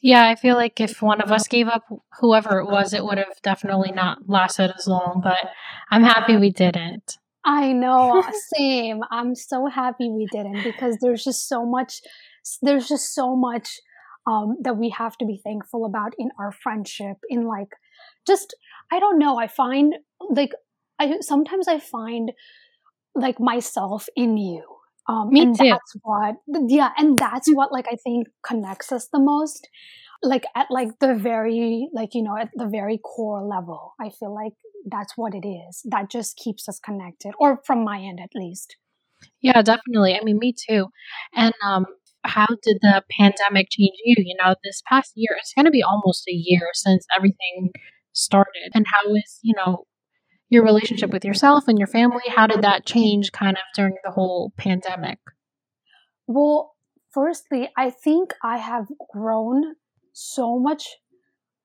Yeah, 0.00 0.28
I 0.28 0.36
feel 0.36 0.54
like 0.54 0.80
if 0.80 1.02
one 1.02 1.20
of 1.20 1.32
us 1.32 1.48
gave 1.48 1.66
up, 1.66 1.82
whoever 2.20 2.60
it 2.60 2.66
was, 2.66 2.92
it 2.92 3.04
would 3.04 3.18
have 3.18 3.42
definitely 3.42 3.90
not 3.90 4.28
lasted 4.28 4.72
as 4.76 4.86
long, 4.86 5.20
but 5.22 5.50
I'm 5.90 6.04
happy 6.04 6.36
we 6.36 6.50
didn't. 6.50 7.18
I 7.44 7.72
know, 7.72 8.22
same. 8.56 9.00
I'm 9.10 9.34
so 9.34 9.66
happy 9.66 10.10
we 10.10 10.26
didn't 10.30 10.62
because 10.62 10.96
there's 11.00 11.24
just 11.24 11.48
so 11.48 11.64
much, 11.66 12.00
there's 12.62 12.88
just 12.88 13.14
so 13.14 13.34
much 13.36 13.80
um, 14.26 14.56
that 14.62 14.76
we 14.76 14.90
have 14.90 15.16
to 15.18 15.26
be 15.26 15.40
thankful 15.42 15.84
about 15.84 16.12
in 16.18 16.30
our 16.38 16.52
friendship. 16.52 17.16
In 17.28 17.46
like, 17.46 17.68
just 18.26 18.54
I 18.92 19.00
don't 19.00 19.18
know. 19.18 19.38
I 19.38 19.48
find 19.48 19.94
like 20.30 20.52
I 20.98 21.16
sometimes 21.20 21.66
I 21.68 21.80
find 21.80 22.32
like 23.14 23.40
myself 23.40 24.08
in 24.16 24.36
you. 24.36 24.64
Um, 25.08 25.30
Me 25.30 25.42
and 25.42 25.58
too. 25.58 25.68
That's 25.68 25.96
what, 26.02 26.36
yeah, 26.68 26.90
and 26.96 27.18
that's 27.18 27.48
what 27.52 27.72
like 27.72 27.86
I 27.90 27.96
think 27.96 28.28
connects 28.46 28.92
us 28.92 29.08
the 29.12 29.18
most. 29.18 29.68
Like 30.22 30.44
at 30.54 30.68
like 30.70 31.00
the 31.00 31.14
very 31.14 31.88
like 31.92 32.14
you 32.14 32.22
know 32.22 32.36
at 32.36 32.50
the 32.54 32.66
very 32.68 32.98
core 32.98 33.42
level, 33.44 33.94
I 34.00 34.10
feel 34.10 34.32
like 34.32 34.52
that's 34.86 35.12
what 35.16 35.34
it 35.34 35.46
is. 35.46 35.82
That 35.84 36.10
just 36.10 36.36
keeps 36.36 36.68
us 36.68 36.78
connected, 36.78 37.32
or 37.38 37.60
from 37.64 37.84
my 37.84 37.98
end 37.98 38.20
at 38.20 38.30
least. 38.34 38.76
Yeah, 39.40 39.62
definitely. 39.62 40.14
I 40.14 40.24
mean, 40.24 40.38
me 40.38 40.52
too. 40.52 40.88
And 41.34 41.54
um, 41.64 41.86
how 42.24 42.46
did 42.46 42.78
the 42.82 43.02
pandemic 43.10 43.68
change 43.70 43.96
you? 44.04 44.16
You 44.18 44.36
know, 44.42 44.54
this 44.64 44.82
past 44.88 45.12
year, 45.14 45.30
it's 45.38 45.52
going 45.54 45.66
to 45.66 45.70
be 45.70 45.82
almost 45.82 46.26
a 46.28 46.32
year 46.32 46.70
since 46.74 47.06
everything 47.16 47.70
started. 48.12 48.70
And 48.74 48.86
how 48.86 49.14
is, 49.14 49.38
you 49.42 49.54
know, 49.56 49.84
your 50.48 50.64
relationship 50.64 51.10
with 51.12 51.24
yourself 51.24 51.64
and 51.66 51.78
your 51.78 51.88
family? 51.88 52.22
How 52.28 52.46
did 52.46 52.62
that 52.62 52.84
change 52.84 53.32
kind 53.32 53.56
of 53.56 53.62
during 53.74 53.96
the 54.04 54.10
whole 54.10 54.52
pandemic? 54.56 55.18
Well, 56.26 56.74
firstly, 57.10 57.70
I 57.76 57.90
think 57.90 58.34
I 58.42 58.58
have 58.58 58.86
grown 59.12 59.76
so 60.12 60.58
much 60.58 60.96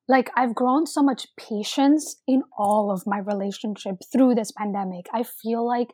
like 0.08 0.30
I've 0.36 0.56
grown 0.56 0.86
so 0.86 1.04
much 1.04 1.28
patience 1.38 2.22
in 2.28 2.44
all 2.58 2.92
of 2.92 3.06
my 3.06 3.18
relationship 3.20 3.96
through 4.12 4.36
this 4.36 4.52
pandemic. 4.52 5.08
I 5.14 5.24
feel 5.24 5.68
like 5.68 5.90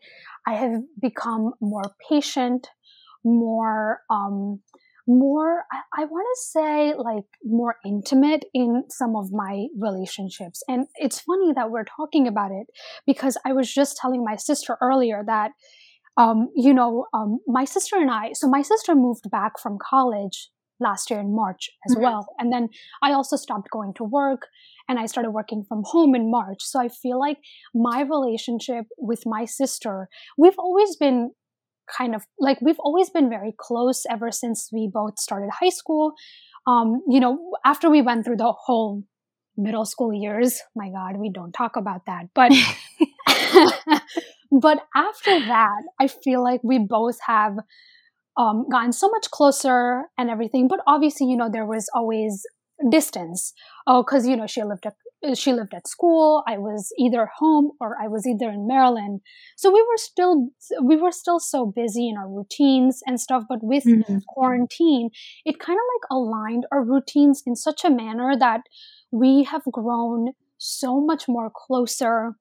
I 0.47 0.55
have 0.55 0.81
become 1.01 1.53
more 1.59 1.95
patient, 2.09 2.69
more, 3.23 4.01
um, 4.09 4.59
more, 5.07 5.65
I, 5.71 6.03
I 6.03 6.05
want 6.05 6.27
to 6.33 6.41
say 6.41 6.93
like 6.93 7.25
more 7.43 7.75
intimate 7.85 8.45
in 8.53 8.83
some 8.89 9.15
of 9.15 9.31
my 9.31 9.67
relationships. 9.77 10.63
And 10.67 10.87
it's 10.95 11.19
funny 11.19 11.51
that 11.53 11.71
we're 11.71 11.83
talking 11.83 12.27
about 12.27 12.51
it 12.51 12.67
because 13.05 13.37
I 13.45 13.53
was 13.53 13.73
just 13.73 13.97
telling 13.97 14.23
my 14.23 14.35
sister 14.35 14.77
earlier 14.81 15.23
that, 15.25 15.51
um, 16.15 16.49
you 16.55 16.73
know, 16.73 17.07
um, 17.13 17.39
my 17.47 17.65
sister 17.65 17.97
and 17.97 18.11
I, 18.11 18.33
so 18.33 18.47
my 18.47 18.61
sister 18.61 18.93
moved 18.93 19.29
back 19.31 19.59
from 19.59 19.77
college 19.81 20.49
last 20.83 21.09
year 21.09 21.19
in 21.19 21.35
March 21.35 21.69
as 21.87 21.95
mm-hmm. 21.95 22.03
well. 22.03 22.27
And 22.37 22.51
then 22.51 22.69
I 23.01 23.13
also 23.13 23.35
stopped 23.35 23.69
going 23.71 23.93
to 23.95 24.03
work 24.03 24.47
and 24.87 24.99
I 24.99 25.05
started 25.05 25.31
working 25.31 25.63
from 25.67 25.83
home 25.85 26.13
in 26.13 26.29
March. 26.29 26.61
So 26.61 26.79
I 26.79 26.89
feel 26.89 27.19
like 27.19 27.37
my 27.73 28.01
relationship 28.01 28.85
with 28.97 29.23
my 29.25 29.45
sister, 29.45 30.09
we've 30.37 30.59
always 30.59 30.95
been 30.95 31.31
kind 31.97 32.15
of 32.15 32.23
like 32.39 32.59
we've 32.61 32.79
always 32.79 33.09
been 33.09 33.29
very 33.29 33.53
close 33.57 34.05
ever 34.09 34.31
since 34.31 34.69
we 34.71 34.89
both 34.91 35.17
started 35.19 35.49
high 35.49 35.69
school. 35.69 36.13
Um, 36.67 37.01
you 37.09 37.19
know, 37.19 37.39
after 37.65 37.89
we 37.89 38.01
went 38.01 38.25
through 38.25 38.37
the 38.37 38.51
whole 38.51 39.03
middle 39.57 39.85
school 39.85 40.13
years, 40.13 40.61
my 40.75 40.89
God, 40.89 41.17
we 41.17 41.29
don't 41.31 41.51
talk 41.51 41.75
about 41.75 42.05
that. 42.05 42.27
But 42.33 42.51
but 44.51 44.79
after 44.95 45.39
that, 45.39 45.81
I 45.99 46.07
feel 46.07 46.43
like 46.43 46.61
we 46.63 46.79
both 46.79 47.17
have 47.27 47.55
um, 48.37 48.65
gotten 48.69 48.91
so 48.91 49.09
much 49.09 49.29
closer 49.31 50.05
and 50.17 50.29
everything. 50.29 50.67
But 50.67 50.79
obviously, 50.87 51.27
you 51.27 51.37
know, 51.37 51.49
there 51.51 51.65
was 51.65 51.89
always 51.93 52.45
distance. 52.89 53.53
Oh, 53.87 54.03
because 54.03 54.27
you 54.27 54.35
know 54.35 54.47
she 54.47 54.63
lived 54.63 54.85
at 54.85 54.93
she 55.35 55.53
lived 55.53 55.73
at 55.73 55.87
school. 55.87 56.43
I 56.47 56.57
was 56.57 56.91
either 56.99 57.29
home 57.37 57.71
or 57.79 57.95
I 58.01 58.07
was 58.07 58.27
either 58.27 58.49
in 58.49 58.67
Maryland. 58.67 59.21
So 59.55 59.71
we 59.71 59.81
were 59.81 59.97
still 59.97 60.49
we 60.81 60.97
were 60.97 61.11
still 61.11 61.39
so 61.39 61.65
busy 61.65 62.09
in 62.09 62.17
our 62.17 62.29
routines 62.29 63.01
and 63.05 63.19
stuff. 63.19 63.43
But 63.47 63.59
with 63.61 63.85
mm-hmm. 63.85 64.17
quarantine, 64.27 65.09
it 65.45 65.59
kind 65.59 65.77
of 65.77 65.83
like 65.95 66.09
aligned 66.11 66.65
our 66.71 66.83
routines 66.83 67.41
in 67.45 67.55
such 67.55 67.85
a 67.85 67.89
manner 67.89 68.35
that 68.37 68.61
we 69.11 69.43
have 69.43 69.63
grown 69.71 70.33
so 70.57 71.01
much 71.01 71.27
more 71.27 71.51
closer, 71.53 72.33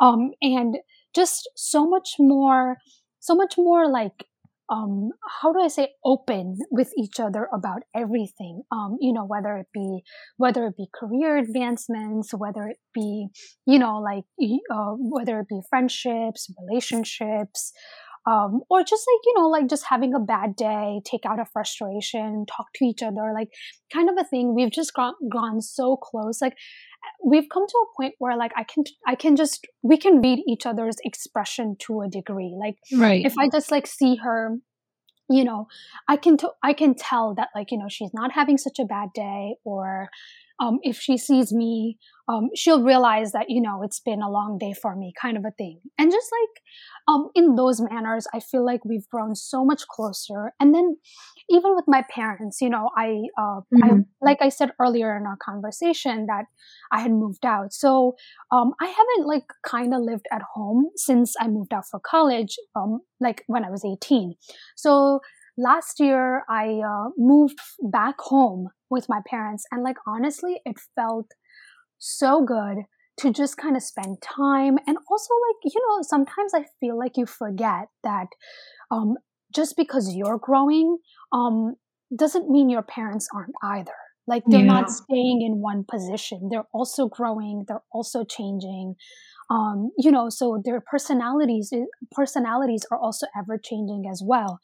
um, 0.00 0.32
and 0.40 0.78
just 1.14 1.48
so 1.56 1.86
much 1.88 2.16
more, 2.18 2.76
so 3.20 3.34
much 3.34 3.54
more 3.56 3.88
like 3.88 4.24
um, 4.70 5.10
how 5.40 5.52
do 5.52 5.60
I 5.60 5.68
say 5.68 5.90
open 6.04 6.58
with 6.70 6.92
each 6.96 7.20
other 7.20 7.48
about 7.52 7.82
everything. 7.94 8.62
Um, 8.70 8.98
you 9.00 9.12
know, 9.12 9.24
whether 9.24 9.56
it 9.56 9.66
be 9.72 10.02
whether 10.36 10.66
it 10.66 10.76
be 10.76 10.86
career 10.94 11.38
advancements, 11.38 12.34
whether 12.34 12.64
it 12.68 12.78
be 12.94 13.28
you 13.66 13.78
know 13.78 13.98
like 13.98 14.24
uh, 14.70 14.92
whether 14.98 15.40
it 15.40 15.48
be 15.48 15.60
friendships, 15.70 16.50
relationships. 16.60 17.72
Um, 18.28 18.60
or 18.68 18.82
just 18.82 19.06
like 19.10 19.20
you 19.24 19.34
know 19.36 19.48
like 19.48 19.68
just 19.68 19.84
having 19.88 20.12
a 20.12 20.20
bad 20.20 20.54
day 20.54 21.00
take 21.04 21.24
out 21.24 21.40
a 21.40 21.46
frustration 21.46 22.44
talk 22.46 22.66
to 22.74 22.84
each 22.84 23.02
other 23.02 23.32
like 23.34 23.48
kind 23.92 24.10
of 24.10 24.16
a 24.18 24.24
thing. 24.24 24.54
We've 24.54 24.70
just 24.70 24.92
gone, 24.92 25.14
gone 25.32 25.62
so 25.62 25.96
close. 25.96 26.42
Like 26.42 26.56
we've 27.24 27.48
come 27.52 27.66
to 27.66 27.78
a 27.78 27.96
point 27.96 28.14
where 28.18 28.36
like 28.36 28.52
i 28.56 28.64
can 28.64 28.84
i 29.06 29.14
can 29.14 29.36
just 29.36 29.66
we 29.82 29.96
can 29.96 30.20
read 30.20 30.42
each 30.46 30.66
other's 30.66 30.96
expression 31.04 31.76
to 31.80 32.02
a 32.02 32.08
degree. 32.08 32.54
Like 32.58 32.76
right. 33.00 33.24
if 33.24 33.34
i 33.38 33.48
just 33.48 33.70
like 33.70 33.86
see 33.86 34.16
her 34.16 34.58
you 35.30 35.44
know 35.44 35.66
i 36.08 36.16
can 36.16 36.36
t- 36.36 36.48
i 36.62 36.72
can 36.72 36.94
tell 36.94 37.34
that 37.34 37.48
like 37.54 37.70
you 37.70 37.78
know 37.78 37.88
she's 37.88 38.10
not 38.14 38.32
having 38.32 38.58
such 38.58 38.78
a 38.78 38.84
bad 38.84 39.08
day 39.14 39.54
or 39.64 40.08
um, 40.60 40.78
if 40.82 40.98
she 40.98 41.16
sees 41.16 41.52
me 41.52 41.98
um, 42.28 42.50
she'll 42.54 42.82
realize 42.82 43.32
that 43.32 43.46
you 43.48 43.60
know 43.60 43.82
it's 43.82 44.00
been 44.00 44.20
a 44.20 44.30
long 44.30 44.58
day 44.58 44.74
for 44.74 44.94
me 44.94 45.12
kind 45.20 45.36
of 45.36 45.44
a 45.44 45.50
thing. 45.52 45.80
And 45.96 46.12
just 46.12 46.28
like 46.30 46.62
um, 47.08 47.30
in 47.34 47.54
those 47.54 47.80
manners 47.80 48.26
i 48.34 48.40
feel 48.40 48.64
like 48.64 48.84
we've 48.84 49.08
grown 49.08 49.34
so 49.34 49.64
much 49.64 49.86
closer. 49.88 50.52
And 50.60 50.74
then 50.74 50.96
even 51.48 51.74
with 51.74 51.86
my 51.88 52.04
parents 52.10 52.60
you 52.60 52.68
know 52.68 52.90
i 52.96 53.22
uh, 53.38 53.60
mm-hmm. 53.72 53.82
i 53.82 53.90
like 54.20 54.38
i 54.40 54.48
said 54.48 54.72
earlier 54.80 55.16
in 55.16 55.24
our 55.24 55.38
conversation 55.42 56.26
that 56.26 56.44
i 56.92 57.00
had 57.00 57.12
moved 57.12 57.46
out. 57.46 57.72
So 57.72 58.16
um, 58.52 58.74
i 58.80 58.86
haven't 58.86 59.26
like 59.26 59.46
kind 59.64 59.94
of 59.94 60.02
lived 60.02 60.26
at 60.30 60.42
home 60.54 60.90
since 60.96 61.34
i 61.40 61.48
moved 61.48 61.72
out 61.72 61.84
for 61.90 62.00
college 62.00 62.56
um, 62.76 63.00
like 63.20 63.42
when 63.46 63.64
i 63.64 63.70
was 63.70 63.84
18 63.84 64.34
so 64.76 65.20
last 65.56 65.98
year 65.98 66.44
i 66.48 66.80
uh, 66.84 67.08
moved 67.16 67.58
back 67.82 68.20
home 68.20 68.68
with 68.90 69.08
my 69.08 69.20
parents 69.26 69.64
and 69.70 69.82
like 69.82 69.96
honestly 70.06 70.60
it 70.64 70.76
felt 70.94 71.26
so 71.98 72.44
good 72.44 72.84
to 73.18 73.32
just 73.32 73.56
kind 73.56 73.76
of 73.76 73.82
spend 73.82 74.16
time 74.22 74.78
and 74.86 74.96
also 75.10 75.34
like 75.48 75.74
you 75.74 75.80
know 75.88 75.98
sometimes 76.02 76.54
i 76.54 76.64
feel 76.80 76.98
like 76.98 77.16
you 77.16 77.26
forget 77.26 77.88
that 78.04 78.28
um, 78.90 79.16
just 79.54 79.76
because 79.76 80.14
you're 80.14 80.38
growing 80.38 80.98
um, 81.32 81.74
doesn't 82.14 82.50
mean 82.50 82.68
your 82.68 82.82
parents 82.82 83.28
aren't 83.34 83.54
either. 83.62 83.92
Like 84.26 84.42
they're 84.46 84.60
yeah. 84.60 84.66
not 84.66 84.90
staying 84.90 85.40
in 85.42 85.62
one 85.62 85.84
position. 85.90 86.48
They're 86.50 86.68
also 86.74 87.08
growing. 87.08 87.64
They're 87.66 87.82
also 87.92 88.24
changing. 88.24 88.94
Um, 89.50 89.90
you 89.96 90.10
know 90.10 90.28
so 90.28 90.60
their 90.62 90.82
personalities 90.82 91.70
eh, 91.72 91.86
personalities 92.12 92.82
are 92.92 92.98
also 92.98 93.26
ever 93.34 93.56
changing 93.56 94.04
as 94.10 94.22
well. 94.22 94.60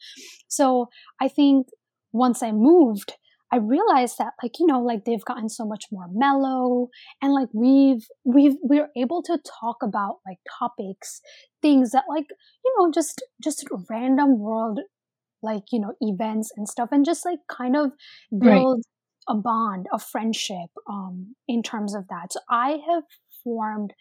So 0.47 0.89
i 1.19 1.27
think 1.27 1.69
once 2.11 2.43
i 2.43 2.51
moved 2.51 3.13
I 3.51 3.57
realized 3.57 4.17
that 4.17 4.33
like 4.41 4.59
you 4.59 4.65
know 4.65 4.81
like 4.81 5.05
they've 5.05 5.23
gotten 5.23 5.49
so 5.49 5.65
much 5.65 5.85
more 5.91 6.07
mellow 6.11 6.89
and 7.21 7.33
like 7.33 7.49
we've 7.53 8.05
we've 8.23 8.55
we're 8.61 8.89
able 8.97 9.21
to 9.23 9.39
talk 9.61 9.77
about 9.83 10.17
like 10.25 10.37
topics 10.59 11.21
things 11.61 11.91
that 11.91 12.05
like 12.09 12.25
you 12.63 12.73
know 12.77 12.91
just 12.91 13.23
just 13.43 13.65
random 13.89 14.39
world 14.39 14.79
like 15.43 15.63
you 15.71 15.79
know 15.79 15.93
events 16.01 16.51
and 16.57 16.67
stuff 16.67 16.89
and 16.91 17.05
just 17.05 17.25
like 17.25 17.39
kind 17.49 17.75
of 17.75 17.91
build 18.37 18.83
right. 19.29 19.35
a 19.35 19.35
bond 19.35 19.87
a 19.93 19.99
friendship 19.99 20.69
um 20.89 21.35
in 21.47 21.61
terms 21.61 21.95
of 21.95 22.07
that 22.09 22.33
so 22.33 22.39
I 22.49 22.79
have 22.89 23.03
formed 23.43 23.93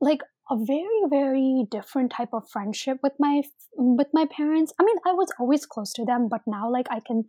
like 0.00 0.20
a 0.50 0.56
very 0.64 1.02
very 1.08 1.64
different 1.70 2.10
type 2.10 2.30
of 2.32 2.48
friendship 2.50 2.98
with 3.02 3.12
my 3.18 3.42
with 3.76 4.08
my 4.12 4.26
parents 4.36 4.72
i 4.80 4.84
mean 4.84 4.96
i 5.06 5.12
was 5.12 5.28
always 5.38 5.64
close 5.64 5.92
to 5.92 6.04
them 6.04 6.28
but 6.28 6.40
now 6.46 6.68
like 6.70 6.86
i 6.90 6.98
can 7.06 7.24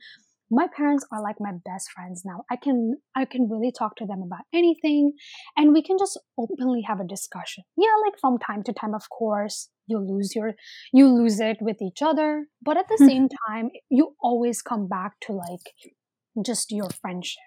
my 0.51 0.67
parents 0.75 1.05
are 1.11 1.23
like 1.23 1.37
my 1.39 1.53
best 1.65 1.89
friends 1.91 2.23
now. 2.25 2.43
I 2.51 2.57
can 2.57 2.95
i 3.15 3.25
can 3.25 3.49
really 3.49 3.71
talk 3.71 3.95
to 3.95 4.05
them 4.05 4.21
about 4.21 4.45
anything 4.53 5.13
and 5.55 5.73
we 5.73 5.81
can 5.81 5.97
just 5.97 6.19
openly 6.37 6.81
have 6.87 6.99
a 6.99 7.07
discussion. 7.07 7.63
Yeah 7.77 7.95
like 8.03 8.19
from 8.19 8.37
time 8.37 8.63
to 8.63 8.73
time 8.73 8.93
of 8.93 9.09
course 9.09 9.69
you 9.87 9.97
lose 9.97 10.35
your 10.35 10.53
you 10.93 11.07
lose 11.07 11.39
it 11.39 11.57
with 11.61 11.81
each 11.81 12.01
other 12.01 12.45
but 12.61 12.77
at 12.77 12.87
the 12.89 12.97
hmm. 12.97 13.07
same 13.07 13.29
time 13.47 13.69
you 13.89 14.15
always 14.21 14.61
come 14.61 14.87
back 14.87 15.19
to 15.21 15.33
like 15.33 15.73
just 16.45 16.71
your 16.71 16.89
friendship. 16.89 17.41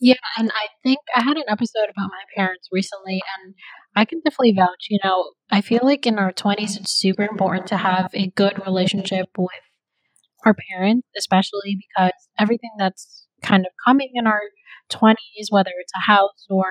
Yeah 0.00 0.22
and 0.38 0.50
i 0.54 0.66
think 0.84 0.98
i 1.16 1.20
had 1.20 1.36
an 1.36 1.48
episode 1.48 1.88
about 1.90 2.10
my 2.10 2.24
parents 2.36 2.68
recently 2.70 3.20
and 3.36 3.54
i 3.96 4.04
can 4.04 4.20
definitely 4.20 4.52
vouch 4.52 4.86
you 4.88 5.00
know 5.02 5.32
i 5.50 5.60
feel 5.60 5.80
like 5.82 6.06
in 6.06 6.16
our 6.16 6.32
20s 6.32 6.76
it's 6.78 6.92
super 6.92 7.24
important 7.24 7.66
to 7.66 7.76
have 7.76 8.10
a 8.14 8.28
good 8.42 8.64
relationship 8.64 9.28
with 9.36 9.64
our 10.44 10.54
parents, 10.70 11.06
especially 11.16 11.76
because 11.76 12.12
everything 12.38 12.70
that's 12.78 13.26
kind 13.42 13.64
of 13.66 13.72
coming 13.84 14.10
in 14.14 14.26
our 14.26 14.40
20s, 14.92 15.50
whether 15.50 15.70
it's 15.78 15.92
a 15.96 16.10
house 16.10 16.46
or 16.48 16.64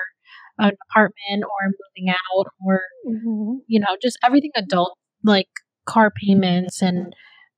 an 0.60 0.74
apartment 0.90 1.44
or 1.44 1.68
moving 1.68 2.14
out 2.14 2.48
or, 2.66 2.82
mm-hmm. 3.08 3.58
you 3.68 3.80
know, 3.80 3.98
just 4.02 4.18
everything 4.24 4.52
adult, 4.56 4.98
like 5.24 5.48
car 5.86 6.12
payments 6.12 6.82
and, 6.82 7.14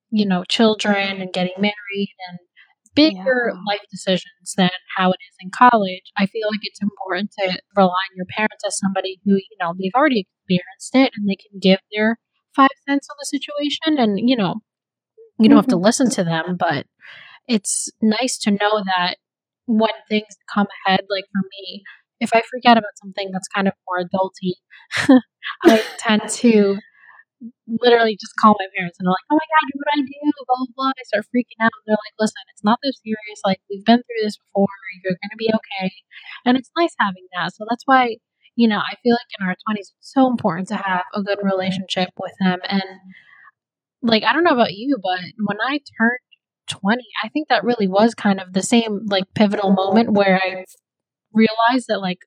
you 0.10 0.26
know, 0.26 0.44
children 0.48 1.22
and 1.22 1.34
getting 1.34 1.54
married 1.58 2.16
and 2.30 2.40
bigger 2.96 3.52
yeah. 3.52 3.60
life 3.68 3.82
decisions 3.92 4.56
than 4.56 4.70
how 4.98 5.12
it 5.12 5.20
is 5.30 5.36
in 5.42 5.52
college. 5.56 6.12
I 6.18 6.26
feel 6.26 6.48
like 6.50 6.62
it's 6.64 6.82
important 6.82 7.32
to 7.40 7.60
rely 7.76 7.90
on 7.90 8.16
your 8.16 8.26
parents 8.36 8.64
as 8.66 8.80
somebody 8.80 9.20
who, 9.26 9.34
you 9.34 9.58
know, 9.60 9.74
they've 9.78 9.96
already 9.96 10.26
experienced 10.26 10.96
it 10.96 11.12
and 11.16 11.30
they 11.30 11.36
can 11.36 11.60
give 11.62 11.80
their 11.92 12.18
five 12.56 12.70
cents 12.88 13.08
on 13.12 13.18
the 13.20 13.26
situation 13.26 14.00
and, 14.00 14.18
you 14.30 14.38
know, 14.38 14.62
you 15.40 15.50
don't 15.50 15.52
mm-hmm. 15.52 15.58
have 15.58 15.68
to 15.68 15.76
mm-hmm. 15.76 15.86
listen 15.86 16.10
to 16.12 16.24
them, 16.24 16.58
but 16.58 16.86
it's 17.48 17.90
nice 18.02 18.38
to 18.40 18.52
know 18.52 18.84
that 18.86 19.18
when 19.66 19.92
things 20.10 20.36
come 20.54 20.68
ahead, 20.86 21.02
like 21.10 21.26
for 21.32 21.42
me, 21.58 21.84
if 22.20 22.32
I 22.34 22.42
forget 22.50 22.78
about 22.78 22.96
something 23.02 23.30
that's 23.32 23.48
kind 23.48 23.68
of 23.68 23.74
more 23.88 24.06
adulty, 24.06 24.54
I 25.64 25.84
tend 26.00 26.30
to 26.30 26.78
literally 27.68 28.16
just 28.16 28.34
call 28.40 28.56
my 28.58 28.68
parents 28.76 28.98
and 28.98 29.06
they're 29.06 29.12
like, 29.12 29.28
"Oh 29.30 29.36
my 29.36 29.48
god, 29.52 29.66
what 29.74 29.86
do 29.94 30.02
I 30.02 30.06
do?" 30.06 30.32
Blah 30.48 30.58
blah 30.58 30.74
blah. 30.76 30.92
I 30.96 31.04
start 31.04 31.26
freaking 31.36 31.60
out. 31.60 31.76
And 31.76 31.86
they're 31.86 32.04
like, 32.06 32.18
"Listen, 32.20 32.42
it's 32.54 32.64
not 32.64 32.80
this 32.82 33.00
serious. 33.04 33.40
Like 33.44 33.60
we've 33.70 33.84
been 33.84 34.00
through 34.00 34.24
this 34.24 34.38
before. 34.38 34.72
You're 35.04 35.20
gonna 35.22 35.38
be 35.38 35.52
okay." 35.52 35.92
And 36.46 36.58
it's 36.58 36.72
nice 36.78 36.96
having 37.00 37.28
that. 37.36 37.54
So 37.54 37.66
that's 37.70 37.84
why 37.86 38.18
you 38.56 38.68
know 38.68 38.80
I 38.80 38.96
feel 39.04 39.14
like 39.14 39.32
in 39.40 39.46
our 39.46 39.56
twenties 39.68 39.92
it's 40.00 40.14
so 40.14 40.28
important 40.28 40.70
to 40.70 40.78
have 40.78 41.04
a 41.14 41.22
good 41.22 41.40
relationship 41.44 42.10
with 42.18 42.34
them 42.40 42.60
and 42.70 42.84
like 44.06 44.24
I 44.24 44.34
don't 44.34 44.44
know 44.44 44.52
about 44.52 44.74
you, 44.74 44.98
but 45.02 45.20
when 45.44 45.58
I 45.62 45.80
turned 45.98 46.20
20, 46.68 47.04
I 47.24 47.30
think 47.30 47.50
that 47.50 47.64
really 47.64 47.88
was 47.88 48.16
kind 48.16 48.40
of 48.40 48.54
the 48.54 48.64
same 48.64 49.02
like 49.08 49.26
pivotal 49.36 49.72
moment 49.72 50.14
where 50.14 50.42
I 50.44 50.66
realized 51.34 51.88
that 51.90 52.02
like 52.02 52.20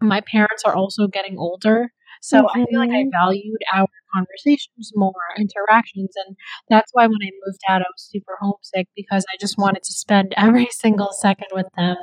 my 0.00 0.20
parents 0.20 0.62
are 0.64 0.74
also 0.74 1.06
getting 1.06 1.38
older. 1.38 1.92
So 2.20 2.38
mm-hmm. 2.38 2.60
I 2.60 2.64
feel 2.64 2.80
like 2.80 2.90
I 2.90 3.02
mm-hmm. 3.02 3.10
valued 3.12 3.58
our 3.74 3.86
conversations 4.14 4.92
more, 4.94 5.12
interactions. 5.36 6.10
And 6.26 6.36
that's 6.68 6.90
why 6.92 7.06
when 7.06 7.18
I 7.22 7.30
moved 7.46 7.60
out, 7.68 7.82
I 7.82 7.86
was 7.92 8.08
super 8.10 8.36
homesick 8.40 8.88
because 8.96 9.24
I 9.32 9.36
just 9.40 9.58
wanted 9.58 9.82
to 9.84 9.92
spend 9.92 10.34
every 10.36 10.68
single 10.70 11.12
second 11.12 11.48
with 11.52 11.66
them. 11.76 11.96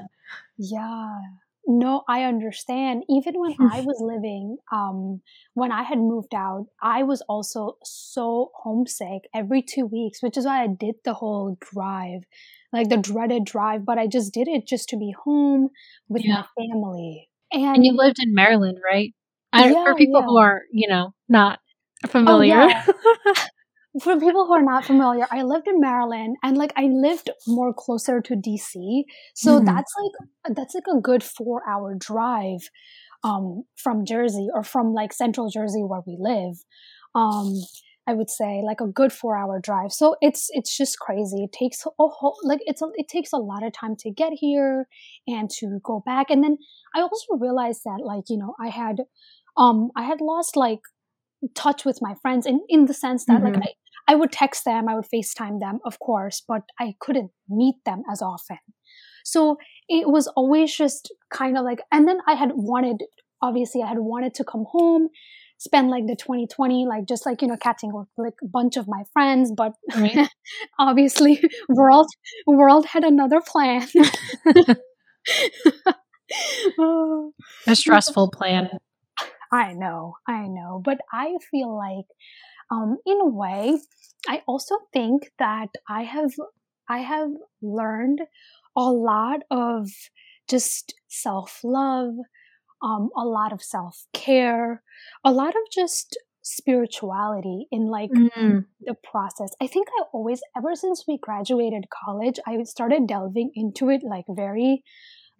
Yeah. 0.57 1.19
No, 1.67 2.03
I 2.07 2.23
understand. 2.23 3.03
Even 3.09 3.39
when 3.39 3.53
hmm. 3.53 3.67
I 3.71 3.81
was 3.81 3.97
living, 3.99 4.57
um, 4.71 5.21
when 5.55 5.71
I 5.71 5.83
had 5.83 5.97
moved 5.97 6.35
out, 6.35 6.67
I 6.81 7.03
was 7.03 7.21
also 7.21 7.77
so 7.83 8.51
homesick 8.55 9.23
every 9.33 9.63
two 9.63 9.85
weeks, 9.85 10.21
which 10.21 10.37
is 10.37 10.45
why 10.45 10.63
I 10.63 10.67
did 10.67 10.95
the 11.03 11.15
whole 11.15 11.57
drive, 11.59 12.23
like 12.71 12.89
the 12.89 12.97
dreaded 12.97 13.45
drive, 13.45 13.83
but 13.83 13.97
I 13.97 14.05
just 14.05 14.33
did 14.33 14.47
it 14.47 14.67
just 14.67 14.89
to 14.89 14.97
be 14.97 15.15
home 15.23 15.69
with 16.07 16.23
yeah. 16.23 16.43
my 16.57 16.67
family. 16.67 17.29
And, 17.51 17.77
and, 17.77 17.85
you 17.85 17.93
lived 17.93 18.17
in 18.19 18.35
Maryland, 18.35 18.77
right? 18.83 19.13
I, 19.51 19.69
yeah, 19.69 19.83
for 19.85 19.95
people 19.95 20.21
yeah. 20.21 20.25
who 20.25 20.37
are, 20.37 20.61
you 20.71 20.87
know, 20.87 21.13
not 21.27 21.59
familiar. 22.07 22.69
Oh. 22.87 23.33
for 24.01 24.19
people 24.19 24.45
who 24.45 24.53
are 24.53 24.61
not 24.61 24.85
familiar, 24.85 25.27
I 25.31 25.43
lived 25.43 25.67
in 25.67 25.79
Maryland 25.79 26.35
and 26.43 26.57
like 26.57 26.73
I 26.75 26.85
lived 26.85 27.29
more 27.47 27.73
closer 27.73 28.21
to 28.21 28.35
DC. 28.35 29.03
So 29.35 29.55
mm-hmm. 29.55 29.65
that's 29.65 29.93
like 30.01 30.55
that's 30.55 30.75
like 30.75 30.87
a 30.93 30.99
good 30.99 31.21
4-hour 31.21 31.95
drive 31.99 32.69
um 33.23 33.63
from 33.75 34.05
Jersey 34.05 34.47
or 34.53 34.63
from 34.63 34.93
like 34.93 35.13
central 35.13 35.49
Jersey 35.49 35.81
where 35.81 36.01
we 36.05 36.17
live. 36.19 36.55
Um 37.13 37.53
I 38.07 38.13
would 38.13 38.29
say 38.29 38.61
like 38.63 38.81
a 38.81 38.87
good 38.87 39.11
four 39.11 39.35
hour 39.37 39.59
drive. 39.59 39.91
So 39.91 40.15
it's 40.21 40.47
it's 40.51 40.75
just 40.77 40.99
crazy. 40.99 41.43
It 41.43 41.51
takes 41.51 41.85
a 41.85 41.89
whole 41.97 42.37
like 42.43 42.59
it's 42.65 42.81
a, 42.81 42.87
it 42.95 43.07
takes 43.07 43.33
a 43.33 43.37
lot 43.37 43.65
of 43.65 43.73
time 43.73 43.95
to 43.99 44.11
get 44.11 44.33
here 44.33 44.87
and 45.27 45.49
to 45.59 45.79
go 45.83 46.03
back. 46.05 46.29
And 46.29 46.43
then 46.43 46.57
I 46.95 47.01
also 47.01 47.35
realized 47.39 47.81
that 47.85 48.01
like 48.03 48.25
you 48.29 48.37
know 48.37 48.55
I 48.59 48.69
had 48.69 49.05
um 49.57 49.89
I 49.95 50.03
had 50.03 50.21
lost 50.21 50.55
like 50.55 50.81
touch 51.53 51.85
with 51.85 51.99
my 52.01 52.15
friends 52.21 52.45
in 52.45 52.61
in 52.69 52.85
the 52.85 52.93
sense 52.93 53.25
that 53.25 53.41
mm-hmm. 53.41 53.59
like 53.59 53.63
I 53.63 53.73
I 54.07 54.15
would 54.15 54.31
text 54.31 54.65
them, 54.65 54.87
I 54.87 54.95
would 54.95 55.05
FaceTime 55.05 55.59
them, 55.59 55.79
of 55.85 55.99
course, 55.99 56.43
but 56.47 56.63
I 56.79 56.95
couldn't 56.99 57.31
meet 57.49 57.75
them 57.85 58.03
as 58.11 58.21
often. 58.21 58.59
So 59.23 59.57
it 59.89 60.07
was 60.07 60.27
always 60.27 60.75
just 60.75 61.11
kind 61.31 61.57
of 61.57 61.65
like, 61.65 61.81
and 61.91 62.07
then 62.07 62.19
I 62.27 62.35
had 62.35 62.51
wanted, 62.53 63.03
obviously, 63.41 63.81
I 63.81 63.87
had 63.87 63.99
wanted 63.99 64.35
to 64.35 64.43
come 64.43 64.65
home 64.69 65.09
spend 65.57 65.89
like 65.89 66.05
the 66.05 66.17
2020 66.17 66.85
like 66.85 67.07
just 67.07 67.25
like 67.25 67.41
you 67.41 67.47
know 67.47 67.55
catching 67.55 67.89
like 68.17 68.33
a 68.43 68.47
bunch 68.47 68.75
of 68.75 68.89
my 68.89 69.03
friends 69.13 69.53
but 69.55 69.71
right. 69.95 70.27
obviously 70.79 71.41
world 71.69 72.07
world 72.45 72.85
had 72.85 73.05
another 73.05 73.39
plan 73.39 73.87
a 77.67 77.75
stressful 77.75 78.29
plan 78.31 78.69
i 79.51 79.73
know 79.73 80.15
i 80.27 80.47
know 80.47 80.81
but 80.83 80.97
i 81.11 81.35
feel 81.51 81.75
like 81.75 82.05
um 82.71 82.97
in 83.05 83.19
a 83.21 83.27
way 83.27 83.77
i 84.27 84.41
also 84.47 84.75
think 84.93 85.31
that 85.39 85.69
i 85.89 86.03
have 86.03 86.31
i 86.89 86.99
have 86.99 87.29
learned 87.61 88.21
a 88.75 88.91
lot 88.91 89.41
of 89.49 89.89
just 90.47 90.93
self-love 91.07 92.13
um, 92.85 93.09
a 93.17 93.25
lot 93.25 93.51
of 93.51 93.61
self 93.61 94.05
care, 94.13 94.83
a 95.23 95.31
lot 95.31 95.49
of 95.49 95.61
just 95.73 96.17
spirituality 96.41 97.65
in 97.71 97.87
like 97.87 98.11
mm-hmm. 98.11 98.59
the 98.81 98.95
process. 99.03 99.49
I 99.61 99.67
think 99.67 99.87
I 99.99 100.03
always, 100.13 100.41
ever 100.55 100.75
since 100.75 101.05
we 101.07 101.17
graduated 101.17 101.85
college, 102.05 102.39
I 102.45 102.61
started 102.63 103.07
delving 103.07 103.51
into 103.55 103.89
it 103.89 104.01
like 104.07 104.25
very 104.29 104.83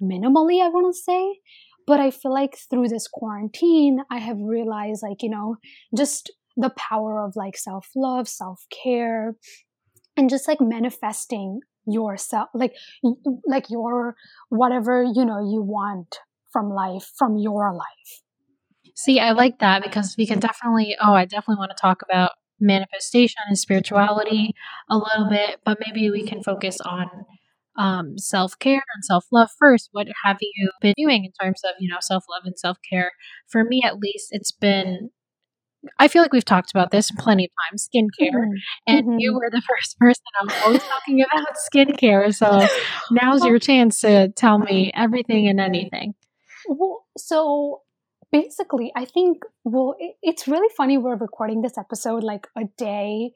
minimally, 0.01 0.63
I 0.63 0.69
want 0.69 0.93
to 0.93 0.99
say. 0.99 1.39
But 1.87 1.99
I 1.99 2.11
feel 2.11 2.33
like 2.33 2.57
through 2.69 2.87
this 2.87 3.07
quarantine, 3.07 3.99
I 4.09 4.17
have 4.19 4.37
realized 4.39 5.03
like, 5.03 5.21
you 5.21 5.29
know, 5.29 5.57
just 5.95 6.31
the 6.57 6.71
power 6.71 7.23
of 7.23 7.35
like 7.35 7.57
self 7.57 7.89
love, 7.95 8.27
self 8.27 8.63
care, 8.83 9.35
and 10.17 10.29
just 10.29 10.47
like 10.47 10.61
manifesting 10.61 11.59
yourself 11.87 12.49
like 12.55 12.73
like 13.45 13.69
your 13.69 14.15
whatever 14.49 15.03
you 15.03 15.23
know 15.23 15.39
you 15.39 15.61
want 15.61 16.17
from 16.51 16.69
life, 16.69 17.11
from 17.17 17.37
your 17.37 17.73
life. 17.73 18.21
See, 18.95 19.19
I 19.19 19.31
like 19.31 19.59
that 19.59 19.83
because 19.83 20.15
we 20.17 20.25
can 20.25 20.39
definitely, 20.39 20.95
oh, 21.01 21.13
I 21.13 21.25
definitely 21.25 21.59
want 21.59 21.71
to 21.75 21.81
talk 21.81 22.01
about 22.01 22.31
manifestation 22.61 23.41
and 23.47 23.59
spirituality 23.59 24.53
a 24.89 24.97
little 24.97 25.27
bit, 25.29 25.59
but 25.65 25.79
maybe 25.85 26.09
we 26.09 26.25
can 26.25 26.41
focus 26.41 26.79
on 26.79 27.09
um, 27.77 28.17
self 28.17 28.57
care 28.59 28.83
and 28.95 29.03
self 29.03 29.25
love 29.31 29.49
first. 29.59 29.89
What 29.91 30.07
have 30.23 30.37
you 30.41 30.71
been 30.81 30.93
doing 30.97 31.25
in 31.25 31.31
terms 31.41 31.61
of, 31.63 31.71
you 31.79 31.89
know, 31.89 31.97
self 32.01 32.25
love 32.29 32.43
and 32.45 32.57
self 32.57 32.77
care? 32.89 33.11
For 33.47 33.63
me, 33.63 33.81
at 33.83 33.97
least, 33.97 34.27
it's 34.31 34.51
been 34.51 35.09
I 35.99 36.07
feel 36.07 36.21
like 36.21 36.33
we've 36.33 36.45
talked 36.45 36.71
about 36.71 36.91
this 36.91 37.11
plenty 37.11 37.45
of 37.45 37.51
times 37.69 37.87
skincare, 37.87 38.31
mm-hmm. 38.31 38.51
and 38.87 39.05
mm-hmm. 39.05 39.19
you 39.19 39.33
were 39.33 39.49
the 39.51 39.61
first 39.67 39.97
person 39.99 40.23
I'm 40.39 40.63
always 40.63 40.83
talking 40.83 41.21
about 41.21 41.55
skincare. 41.73 42.33
So 42.33 42.67
now's 43.11 43.45
your 43.45 43.59
chance 43.59 44.01
to 44.01 44.29
tell 44.29 44.57
me 44.57 44.91
everything 44.95 45.47
and 45.47 45.59
anything. 45.59 46.15
Well, 46.67 47.05
so 47.17 47.81
basically, 48.31 48.91
I 48.95 49.05
think, 49.05 49.43
well, 49.63 49.95
it, 49.99 50.15
it's 50.21 50.47
really 50.47 50.73
funny 50.75 50.97
we're 50.97 51.15
recording 51.15 51.61
this 51.61 51.77
episode 51.77 52.23
like 52.23 52.47
a 52.57 52.63
day 52.77 53.31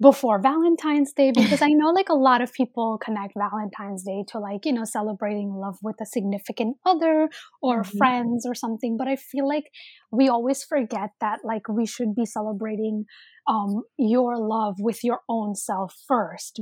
before 0.00 0.40
Valentine's 0.40 1.12
Day 1.12 1.32
because 1.34 1.62
I 1.62 1.68
know 1.68 1.90
like 1.90 2.08
a 2.08 2.14
lot 2.14 2.40
of 2.40 2.52
people 2.52 2.98
connect 2.98 3.34
Valentine's 3.36 4.02
Day 4.04 4.24
to 4.28 4.38
like, 4.38 4.64
you 4.64 4.72
know, 4.72 4.84
celebrating 4.84 5.52
love 5.52 5.76
with 5.82 5.96
a 6.00 6.06
significant 6.06 6.76
other 6.86 7.28
or 7.62 7.82
mm-hmm. 7.82 7.98
friends 7.98 8.46
or 8.46 8.54
something. 8.54 8.96
But 8.96 9.08
I 9.08 9.16
feel 9.16 9.46
like 9.46 9.70
we 10.10 10.28
always 10.28 10.64
forget 10.64 11.10
that 11.20 11.40
like 11.44 11.68
we 11.68 11.86
should 11.86 12.14
be 12.14 12.26
celebrating 12.26 13.04
um, 13.48 13.82
your 13.98 14.38
love 14.38 14.76
with 14.78 15.04
your 15.04 15.20
own 15.28 15.54
self 15.54 15.94
first 16.06 16.60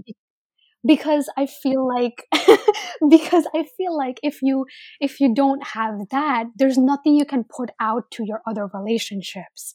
because 0.87 1.29
I 1.37 1.47
feel 1.47 1.87
like 1.87 2.27
because 3.11 3.47
I 3.55 3.65
feel 3.77 3.97
like 3.97 4.21
if 4.23 4.41
you 4.43 4.67
if 5.01 5.21
you 5.21 5.35
don't 5.35 5.63
have 5.69 6.09
that, 6.11 6.45
there's 6.57 6.79
nothing 6.79 7.15
you 7.15 7.25
can 7.25 7.45
put 7.45 7.71
out 7.81 8.11
to 8.13 8.25
your 8.25 8.43
other 8.47 8.69
relationships. 8.73 9.75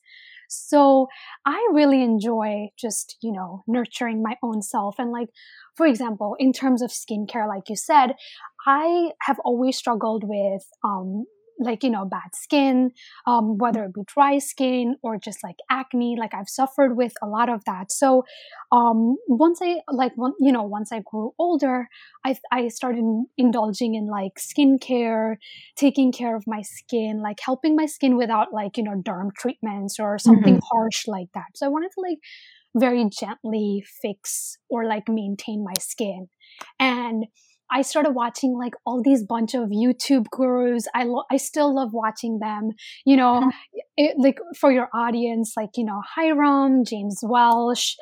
So 0.54 1.08
I 1.46 1.68
really 1.72 2.04
enjoy 2.04 2.70
just, 2.78 3.18
you 3.22 3.32
know, 3.32 3.64
nurturing 3.68 4.22
my 4.22 4.36
own 4.44 4.62
self. 4.62 4.96
And 4.98 5.12
like, 5.12 5.30
for 5.76 5.86
example, 5.86 6.36
in 6.40 6.54
terms 6.54 6.82
of 6.82 6.92
skincare, 6.92 7.48
like 7.48 7.70
you 7.70 7.76
said, 7.76 8.14
I 8.66 9.12
have 9.24 9.40
always 9.44 9.78
struggled 9.78 10.24
with 10.26 10.64
um, 10.84 11.26
like 11.60 11.84
you 11.84 11.90
know 11.90 12.06
bad 12.06 12.34
skin 12.34 12.92
um, 13.28 13.58
whether 13.58 13.84
it 13.84 13.94
be 13.94 14.02
dry 14.06 14.38
skin 14.38 14.96
or 15.04 15.18
just 15.18 15.44
like 15.44 15.58
acne 15.70 16.16
like 16.20 16.34
i've 16.34 16.50
suffered 16.50 16.96
with 16.98 17.14
a 17.22 17.28
lot 17.28 17.50
of 17.50 17.64
that. 17.66 17.92
So 17.92 18.24
um, 18.72 19.18
once 19.28 19.60
i 19.62 19.78
like 19.92 20.14
one, 20.16 20.34
you 20.40 20.52
know 20.52 20.64
once 20.64 20.92
i 20.92 21.02
grew 21.06 21.34
older 21.40 21.88
I, 22.26 22.38
I 22.52 22.68
started 22.70 23.04
indulging 23.38 23.96
in 23.96 24.08
like 24.08 24.34
skincare 24.38 25.36
taking 25.76 26.12
care 26.12 26.36
of 26.36 26.44
my 26.48 26.62
skin 26.62 27.22
like 27.22 27.40
helping 27.44 27.76
my 27.76 27.86
skin 27.86 28.18
without 28.18 28.54
like 28.54 28.78
you 28.78 28.84
know 28.84 29.02
derm 29.02 29.34
treatments 29.34 30.00
or 30.00 30.18
something 30.18 30.56
mm-hmm. 30.56 30.78
harsh 30.78 31.08
like 31.08 31.28
that. 31.34 31.56
So 31.56 31.66
i 31.66 31.70
wanted 31.70 31.92
to 31.96 32.02
like 32.02 32.20
very 32.76 33.08
gently 33.10 33.84
fix 34.02 34.58
or 34.70 34.86
like 34.86 35.08
maintain 35.08 35.64
my 35.64 35.74
skin. 35.80 36.28
And 36.80 37.26
I 37.72 37.82
started 37.82 38.12
watching 38.12 38.58
like 38.58 38.74
all 38.86 39.02
these 39.02 39.24
bunch 39.24 39.54
of 39.54 39.70
YouTube 39.70 40.26
gurus. 40.32 40.88
I 40.94 41.04
lo- 41.06 41.24
I 41.32 41.38
still 41.38 41.74
love 41.74 41.94
watching 41.94 42.40
them. 42.40 42.72
You 43.06 43.18
know, 43.18 43.42
mm-hmm. 43.42 43.50
it, 43.98 44.16
like 44.18 44.40
for 44.58 44.72
your 44.72 44.90
audience, 44.94 45.54
like 45.58 45.72
you 45.76 45.86
know, 45.86 46.02
Hyram, 46.18 46.88
James 46.88 47.20
Welsh, 47.24 47.96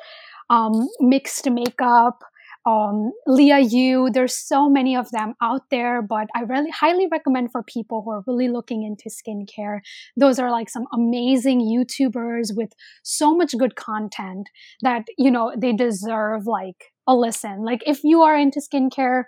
um, 0.50 0.88
mixed 1.00 1.48
makeup, 1.50 2.20
um, 2.66 3.12
Liah 3.26 3.60
Yoo. 3.60 4.10
There's 4.10 4.36
so 4.36 4.68
many 4.68 4.96
of 4.96 5.10
them 5.10 5.34
out 5.42 5.62
there, 5.70 6.02
but 6.02 6.28
I 6.34 6.42
really 6.42 6.70
highly 6.70 7.08
recommend 7.10 7.50
for 7.50 7.62
people 7.62 8.02
who 8.02 8.10
are 8.10 8.24
really 8.26 8.48
looking 8.48 8.82
into 8.82 9.08
skincare. 9.08 9.80
Those 10.16 10.38
are 10.38 10.50
like 10.50 10.68
some 10.68 10.86
amazing 10.92 11.60
YouTubers 11.60 12.54
with 12.54 12.72
so 13.02 13.34
much 13.34 13.56
good 13.56 13.76
content 13.76 14.48
that 14.82 15.06
you 15.18 15.30
know 15.30 15.52
they 15.56 15.72
deserve 15.72 16.46
like 16.46 16.91
a 17.06 17.14
listen. 17.14 17.64
Like 17.64 17.82
if 17.86 18.00
you 18.04 18.22
are 18.22 18.36
into 18.36 18.60
skincare, 18.60 19.24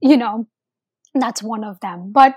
you 0.00 0.16
know, 0.16 0.46
that's 1.14 1.42
one 1.42 1.64
of 1.64 1.80
them. 1.80 2.10
But 2.12 2.34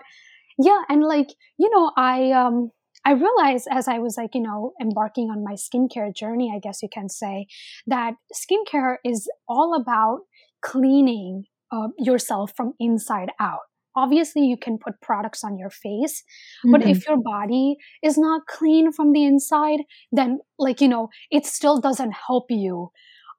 yeah, 0.57 0.81
and 0.89 1.03
like, 1.03 1.29
you 1.57 1.69
know, 1.69 1.91
I 1.97 2.31
um 2.31 2.71
I 3.03 3.13
realized 3.13 3.67
as 3.71 3.87
I 3.87 3.99
was 3.99 4.15
like, 4.17 4.31
you 4.35 4.41
know, 4.41 4.73
embarking 4.79 5.29
on 5.29 5.43
my 5.43 5.53
skincare 5.53 6.15
journey, 6.15 6.51
I 6.55 6.59
guess 6.59 6.83
you 6.83 6.89
can 6.91 7.09
say, 7.09 7.47
that 7.87 8.13
skincare 8.33 8.97
is 9.03 9.27
all 9.47 9.79
about 9.79 10.19
cleaning 10.61 11.45
uh, 11.71 11.87
yourself 11.97 12.51
from 12.55 12.73
inside 12.79 13.29
out. 13.39 13.61
Obviously, 13.95 14.43
you 14.43 14.55
can 14.55 14.77
put 14.77 15.01
products 15.01 15.43
on 15.43 15.57
your 15.57 15.71
face, 15.71 16.23
mm-hmm. 16.63 16.71
but 16.71 16.81
if 16.83 16.99
mm-hmm. 16.99 17.11
your 17.11 17.21
body 17.21 17.75
is 18.03 18.17
not 18.17 18.45
clean 18.47 18.91
from 18.91 19.11
the 19.11 19.25
inside, 19.25 19.79
then, 20.11 20.39
like, 20.59 20.79
you 20.79 20.87
know, 20.87 21.09
it 21.29 21.45
still 21.45 21.79
doesn't 21.79 22.13
help 22.27 22.45
you 22.49 22.91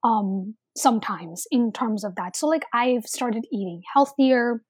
um, 0.05 0.57
sometimes 0.77 1.45
in 1.51 1.73
terms 1.73 2.05
of 2.05 2.15
that. 2.17 2.37
So 2.37 2.47
like 2.47 2.65
I've 2.73 3.05
started 3.05 3.45
eating 3.53 3.83
healthier. 3.93 4.63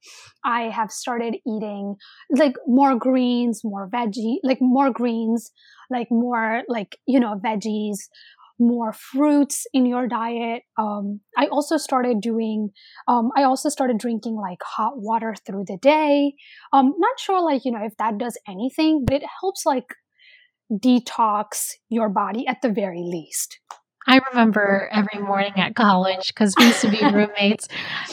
I 0.45 0.62
have 0.62 0.91
started 0.91 1.37
eating 1.47 1.97
like 2.31 2.55
more 2.67 2.97
greens, 2.97 3.61
more 3.65 3.88
veggie, 3.88 4.37
like 4.43 4.59
more 4.61 4.91
greens, 4.91 5.51
like 5.91 6.09
more 6.11 6.62
like, 6.69 6.99
you 7.07 7.21
know, 7.21 7.41
veggies, 7.45 7.99
more 8.59 8.93
fruits 8.93 9.67
in 9.73 9.87
your 9.87 10.07
diet. 10.07 10.62
Um, 10.79 11.21
I 11.37 11.47
also 11.47 11.77
started 11.77 12.21
doing, 12.21 12.71
um, 13.09 13.31
I 13.37 13.43
also 13.45 13.69
started 13.69 13.99
drinking 13.99 14.37
like 14.37 14.59
hot 14.62 14.95
water 14.97 15.35
through 15.47 15.65
the 15.67 15.79
day. 15.81 16.35
Um, 16.73 16.95
not 16.99 17.19
sure 17.19 17.43
like, 17.43 17.65
you 17.65 17.73
know, 17.73 17.85
if 17.85 17.97
that 17.99 18.19
does 18.19 18.38
anything, 18.49 19.05
but 19.07 19.17
it 19.17 19.25
helps 19.41 19.67
like 19.67 19.95
detox 20.73 21.73
your 21.88 22.09
body 22.09 22.47
at 22.47 22.62
the 22.62 22.71
very 22.71 23.03
least. 23.03 23.59
I 24.07 24.21
remember 24.31 24.88
every 24.91 25.21
morning 25.21 25.53
at 25.57 25.75
college 25.75 26.29
because 26.29 26.55
we 26.59 26.67
used 26.67 26.81
to 26.83 26.91
be 26.91 27.01
roommates. 27.03 27.69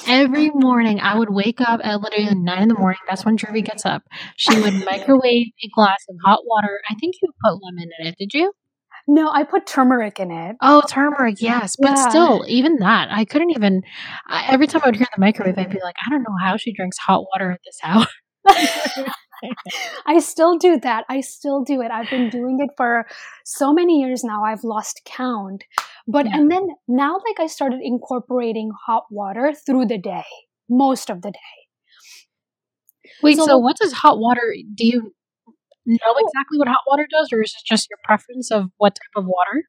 Every 0.07 0.49
morning 0.49 0.99
I 0.99 1.17
would 1.17 1.29
wake 1.29 1.61
up 1.61 1.81
at 1.83 2.01
literally 2.01 2.33
nine 2.35 2.63
in 2.63 2.67
the 2.67 2.75
morning. 2.75 2.99
That's 3.07 3.25
when 3.25 3.37
Dhruvi 3.37 3.65
gets 3.65 3.85
up. 3.85 4.03
She 4.37 4.59
would 4.59 4.73
microwave 4.85 5.47
a 5.63 5.69
glass 5.73 6.05
of 6.09 6.15
hot 6.23 6.41
water. 6.45 6.79
I 6.89 6.95
think 6.95 7.15
you 7.21 7.29
put 7.43 7.59
lemon 7.63 7.89
in 7.99 8.07
it. 8.07 8.15
Did 8.17 8.33
you? 8.33 8.53
No, 9.07 9.31
I 9.31 9.43
put 9.43 9.65
turmeric 9.65 10.19
in 10.19 10.29
it. 10.29 10.55
Oh, 10.61 10.83
turmeric, 10.87 11.41
yes. 11.41 11.75
But 11.79 11.97
yeah. 11.97 12.09
still, 12.09 12.45
even 12.47 12.77
that, 12.77 13.07
I 13.11 13.25
couldn't 13.25 13.49
even. 13.51 13.81
I, 14.27 14.45
every 14.49 14.67
time 14.67 14.81
I 14.83 14.87
would 14.87 14.97
hear 14.97 15.07
the 15.15 15.19
microwave, 15.19 15.57
I'd 15.57 15.71
be 15.71 15.79
like, 15.81 15.95
I 16.05 16.11
don't 16.11 16.21
know 16.21 16.35
how 16.39 16.57
she 16.57 16.73
drinks 16.73 16.97
hot 16.99 17.23
water 17.23 17.51
at 17.51 17.59
this 17.65 17.79
hour. 17.83 18.05
I 20.09 20.19
still 20.19 20.57
do 20.57 20.79
that. 20.79 21.05
I 21.07 21.21
still 21.21 21.63
do 21.63 21.81
it. 21.81 21.91
I've 21.91 22.09
been 22.09 22.29
doing 22.37 22.57
it 22.59 22.71
for 22.75 23.05
so 23.45 23.71
many 23.71 24.01
years 24.01 24.23
now. 24.23 24.43
I've 24.43 24.63
lost 24.63 25.01
count. 25.05 25.63
But 26.07 26.25
Yeah. 26.25 26.37
and 26.37 26.51
then 26.51 26.67
now 26.87 27.13
like 27.27 27.39
I 27.39 27.47
started 27.47 27.81
incorporating 27.83 28.71
hot 28.85 29.03
water 29.11 29.53
through 29.53 29.85
the 29.85 29.99
day, 29.99 30.25
most 30.67 31.09
of 31.09 31.21
the 31.21 31.31
day. 31.31 31.55
Wait, 33.21 33.37
So, 33.37 33.45
so 33.45 33.57
what 33.57 33.77
does 33.77 33.93
hot 33.93 34.17
water 34.19 34.55
do 34.75 34.85
you 34.85 35.11
know 35.85 35.97
oh. 36.05 36.25
exactly 36.25 36.57
what 36.57 36.67
hot 36.67 36.81
water 36.87 37.07
does 37.09 37.29
or 37.31 37.41
is 37.41 37.51
it 37.51 37.65
just 37.65 37.87
your 37.89 37.99
preference 38.03 38.51
of 38.51 38.71
what 38.77 38.95
type 38.95 39.15
of 39.15 39.25
water? 39.25 39.63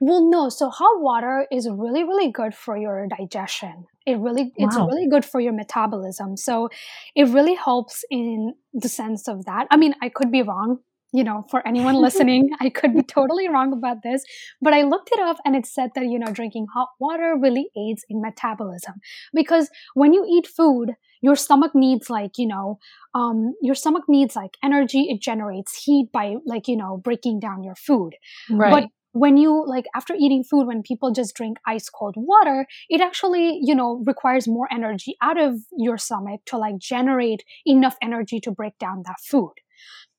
Well, 0.00 0.28
no. 0.28 0.48
So 0.48 0.68
hot 0.70 1.00
water 1.00 1.46
is 1.50 1.68
really, 1.70 2.02
really 2.02 2.30
good 2.30 2.54
for 2.54 2.76
your 2.76 3.06
digestion. 3.06 3.86
It 4.06 4.18
really, 4.18 4.52
it's 4.56 4.76
Wow. 4.76 4.86
really 4.86 5.08
good 5.08 5.24
for 5.24 5.40
your 5.40 5.52
metabolism. 5.52 6.36
So 6.36 6.68
it 7.14 7.28
really 7.28 7.54
helps 7.54 8.04
in 8.10 8.54
the 8.72 8.88
sense 8.88 9.28
of 9.28 9.44
that. 9.46 9.66
I 9.70 9.76
mean, 9.76 9.94
I 10.02 10.08
could 10.08 10.30
be 10.30 10.42
wrong. 10.42 10.78
You 11.12 11.22
know, 11.22 11.44
for 11.48 11.66
anyone 11.66 11.94
listening, 12.02 12.50
I 12.60 12.70
could 12.70 12.92
be 12.92 13.02
totally 13.02 13.48
wrong 13.48 13.72
about 13.72 14.02
this, 14.02 14.24
but 14.60 14.74
I 14.74 14.82
looked 14.82 15.10
it 15.12 15.20
up 15.20 15.36
and 15.44 15.54
it 15.54 15.64
said 15.64 15.90
that, 15.94 16.06
you 16.06 16.18
know, 16.18 16.32
drinking 16.32 16.66
hot 16.74 16.88
water 16.98 17.36
really 17.40 17.68
aids 17.76 18.04
in 18.08 18.20
metabolism 18.20 18.94
because 19.32 19.70
when 19.94 20.12
you 20.12 20.26
eat 20.28 20.46
food, 20.46 20.94
your 21.20 21.36
stomach 21.36 21.72
needs 21.74 22.10
like, 22.10 22.32
you 22.36 22.46
know, 22.48 22.78
um, 23.14 23.54
your 23.62 23.74
stomach 23.76 24.04
needs 24.08 24.34
like 24.34 24.56
energy. 24.62 25.02
It 25.08 25.20
generates 25.20 25.84
heat 25.84 26.10
by 26.12 26.34
like, 26.44 26.66
you 26.66 26.76
know, 26.76 26.96
breaking 26.96 27.38
down 27.38 27.62
your 27.62 27.76
food 27.76 28.14
Right. 28.48 28.88
When 29.14 29.36
you 29.36 29.64
like 29.66 29.84
after 29.94 30.14
eating 30.18 30.42
food 30.42 30.66
when 30.66 30.82
people 30.82 31.12
just 31.12 31.36
drink 31.36 31.56
ice 31.66 31.88
cold 31.88 32.14
water 32.16 32.66
it 32.90 33.00
actually 33.00 33.60
you 33.62 33.74
know 33.74 34.02
requires 34.04 34.48
more 34.48 34.68
energy 34.72 35.16
out 35.22 35.40
of 35.40 35.60
your 35.78 35.96
stomach 35.96 36.40
to 36.46 36.58
like 36.58 36.78
generate 36.78 37.44
enough 37.64 37.96
energy 38.02 38.40
to 38.40 38.50
break 38.50 38.76
down 38.78 39.02
that 39.06 39.20
food. 39.22 39.52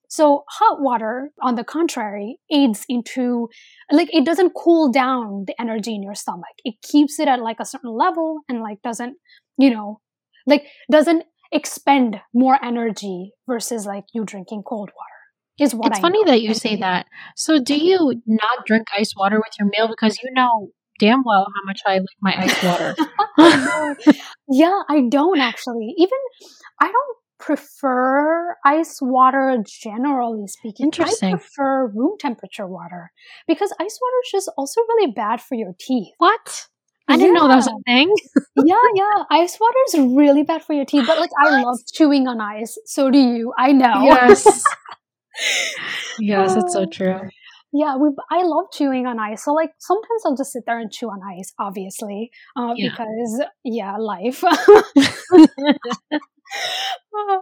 So 0.07 0.45
hot 0.49 0.81
water 0.81 1.31
on 1.41 1.55
the 1.55 1.63
contrary 1.63 2.37
aids 2.51 2.85
into 2.87 3.49
like 3.91 4.13
it 4.13 4.25
doesn't 4.25 4.53
cool 4.55 4.91
down 4.91 5.43
the 5.47 5.59
energy 5.59 5.93
in 5.93 6.03
your 6.03 6.15
stomach. 6.15 6.55
It 6.63 6.75
keeps 6.81 7.19
it 7.19 7.27
at 7.27 7.41
like 7.41 7.59
a 7.59 7.65
certain 7.65 7.91
level 7.91 8.41
and 8.47 8.61
like 8.61 8.81
doesn't 8.81 9.17
you 9.57 9.71
know 9.71 9.99
like 10.45 10.65
doesn't 10.89 11.23
expend 11.51 12.21
more 12.33 12.63
energy 12.63 13.33
versus 13.47 13.85
like 13.85 14.05
you 14.13 14.23
drinking 14.25 14.63
cold 14.63 14.89
water 14.95 15.14
is 15.59 15.73
what 15.73 15.91
it's 15.91 15.99
I 15.99 16.01
funny 16.01 16.23
know. 16.23 16.31
that 16.31 16.41
you 16.41 16.53
say 16.53 16.75
that. 16.77 17.05
So 17.35 17.59
do 17.59 17.73
mm-hmm. 17.73 17.85
you 17.85 18.21
not 18.25 18.65
drink 18.65 18.87
ice 18.97 19.13
water 19.17 19.37
with 19.37 19.53
your 19.59 19.69
meal 19.69 19.87
because 19.87 20.19
you 20.21 20.29
know 20.33 20.69
damn 20.99 21.23
well 21.25 21.45
how 21.53 21.65
much 21.65 21.81
I 21.85 21.99
like 21.99 22.07
my 22.21 22.35
ice 22.37 22.63
water? 22.63 22.95
Yeah, 24.47 24.81
I 24.87 25.01
don't 25.09 25.39
actually. 25.39 25.95
Even 25.97 26.19
I 26.79 26.85
don't 26.85 27.17
prefer 27.39 28.55
ice 28.63 28.99
water 29.01 29.57
generally 29.65 30.47
speaking. 30.47 30.85
Interesting. 30.85 31.33
I 31.33 31.37
prefer 31.37 31.87
room 31.87 32.15
temperature 32.19 32.67
water 32.67 33.11
because 33.47 33.71
ice 33.79 33.99
water 34.01 34.17
is 34.23 34.31
just 34.31 34.51
also 34.57 34.81
really 34.81 35.11
bad 35.11 35.41
for 35.41 35.55
your 35.55 35.73
teeth. 35.79 36.13
what? 36.17 36.67
I 37.07 37.17
didn't 37.17 37.35
know 37.35 37.47
that 37.47 37.55
was 37.55 37.67
a 37.67 37.75
thing. 37.85 38.11
yeah, 38.65 38.75
yeah. 38.95 39.23
Ice 39.29 39.59
water 39.59 39.77
is 39.89 40.15
really 40.15 40.41
bad 40.41 40.63
for 40.63 40.73
your 40.73 40.85
teeth, 40.85 41.05
but 41.05 41.19
like 41.19 41.29
I 41.39 41.61
love 41.61 41.77
chewing 41.93 42.27
on 42.27 42.41
ice. 42.41 42.77
So 42.85 43.11
do 43.11 43.19
you. 43.19 43.53
I 43.57 43.73
know. 43.73 44.01
Yes. 44.03 44.63
yes, 46.19 46.55
it's 46.55 46.73
so 46.73 46.85
true. 46.85 47.19
Yeah, 47.73 47.97
we, 47.97 48.09
I 48.31 48.43
love 48.43 48.65
chewing 48.71 49.05
on 49.05 49.19
ice. 49.19 49.43
So 49.43 49.51
like 49.53 49.71
sometimes 49.79 50.21
I'll 50.25 50.35
just 50.37 50.53
sit 50.53 50.63
there 50.65 50.79
and 50.79 50.89
chew 50.91 51.07
on 51.07 51.19
ice, 51.37 51.53
obviously, 51.59 52.31
uh, 52.55 52.73
Yeah. 52.75 52.89
because 52.91 53.43
yeah, 53.63 53.97
life. 53.97 54.43
Uh, 57.17 57.37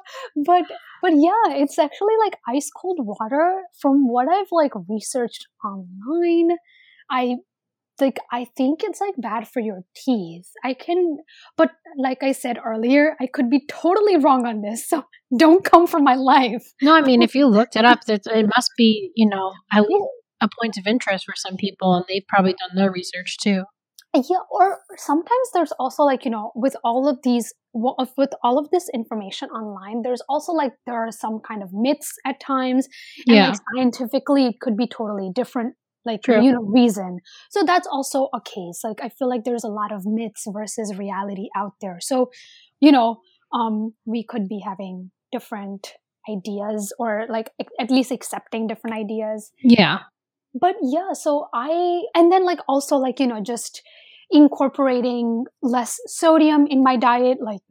but 0.45 0.63
but 1.01 1.11
yeah, 1.15 1.49
it's 1.49 1.77
actually 1.77 2.13
like 2.23 2.37
ice 2.47 2.69
cold 2.75 2.99
water. 3.01 3.63
From 3.79 4.07
what 4.07 4.27
I've 4.29 4.51
like 4.51 4.71
researched 4.87 5.47
online, 5.63 6.57
I 7.09 7.37
like 8.01 8.19
I 8.31 8.47
think 8.57 8.81
it's 8.83 8.99
like 8.99 9.13
bad 9.17 9.47
for 9.47 9.59
your 9.59 9.81
teeth. 9.95 10.49
I 10.63 10.73
can, 10.73 11.17
but 11.57 11.71
like 11.97 12.23
I 12.23 12.31
said 12.31 12.57
earlier, 12.63 13.15
I 13.21 13.27
could 13.27 13.49
be 13.49 13.65
totally 13.69 14.17
wrong 14.17 14.45
on 14.45 14.61
this. 14.61 14.87
So 14.87 15.03
don't 15.37 15.63
come 15.63 15.87
for 15.87 15.99
my 15.99 16.15
life. 16.15 16.63
No, 16.81 16.95
I 16.95 17.01
mean, 17.01 17.21
if 17.21 17.35
you 17.35 17.45
looked 17.57 17.75
it 17.75 17.85
up, 17.85 17.99
it 18.07 18.25
must 18.55 18.71
be, 18.77 19.11
you 19.15 19.29
know, 19.29 19.51
at 19.71 19.83
least 19.83 20.05
a 20.41 20.49
point 20.61 20.77
of 20.77 20.87
interest 20.87 21.25
for 21.25 21.35
some 21.35 21.55
people, 21.57 21.95
and 21.95 22.05
they've 22.07 22.27
probably 22.27 22.53
done 22.53 22.75
their 22.75 22.91
research 22.91 23.37
too. 23.37 23.63
Yeah, 24.15 24.37
or 24.51 24.77
sometimes 24.97 25.49
there's 25.55 25.71
also 25.79 26.03
like, 26.03 26.23
you 26.23 26.29
know, 26.29 26.51
with 26.53 26.75
all 26.83 27.07
of 27.07 27.17
these, 27.23 27.51
with 27.73 28.29
all 28.43 28.59
of 28.59 28.69
this 28.69 28.87
information 28.93 29.49
online, 29.49 30.03
there's 30.03 30.21
also 30.29 30.51
like, 30.51 30.73
there 30.85 30.95
are 30.95 31.11
some 31.11 31.39
kind 31.39 31.63
of 31.63 31.69
myths 31.73 32.13
at 32.23 32.39
times. 32.39 32.87
And 33.27 33.37
Yeah. 33.37 33.47
like 33.47 33.59
scientifically, 33.75 34.45
it 34.45 34.59
could 34.59 34.77
be 34.77 34.85
totally 34.85 35.31
different, 35.33 35.73
like, 36.05 36.23
True. 36.23 36.43
you 36.43 36.51
know, 36.51 36.61
reason. 36.61 37.19
So 37.49 37.63
that's 37.63 37.87
also 37.87 38.29
a 38.33 38.41
case. 38.41 38.81
Like, 38.83 38.99
I 39.01 39.09
feel 39.09 39.29
like 39.29 39.43
there's 39.43 39.63
a 39.63 39.69
lot 39.69 39.91
of 39.91 40.05
myths 40.05 40.45
versus 40.51 40.95
reality 40.97 41.47
out 41.55 41.73
there. 41.81 41.97
So, 42.01 42.29
you 42.79 42.91
know, 42.91 43.17
um, 43.53 43.93
we 44.05 44.23
could 44.23 44.47
be 44.47 44.59
having 44.65 45.11
different 45.31 45.93
ideas 46.29 46.93
or 46.99 47.25
like 47.29 47.51
at 47.79 47.91
least 47.91 48.11
accepting 48.11 48.65
different 48.67 48.95
ideas 48.95 49.51
Yeah. 49.61 49.99
but 50.55 50.75
yeah 50.81 51.11
so 51.11 51.47
i 51.53 52.03
and 52.15 52.31
then 52.31 52.45
like 52.45 52.59
also 52.67 52.95
like 52.95 53.19
you 53.19 53.27
know 53.27 53.41
just 53.43 53.81
incorporating 54.31 55.45
less 55.61 55.99
sodium 56.05 56.65
in 56.67 56.83
my 56.83 56.95
diet 56.97 57.39
like 57.41 57.61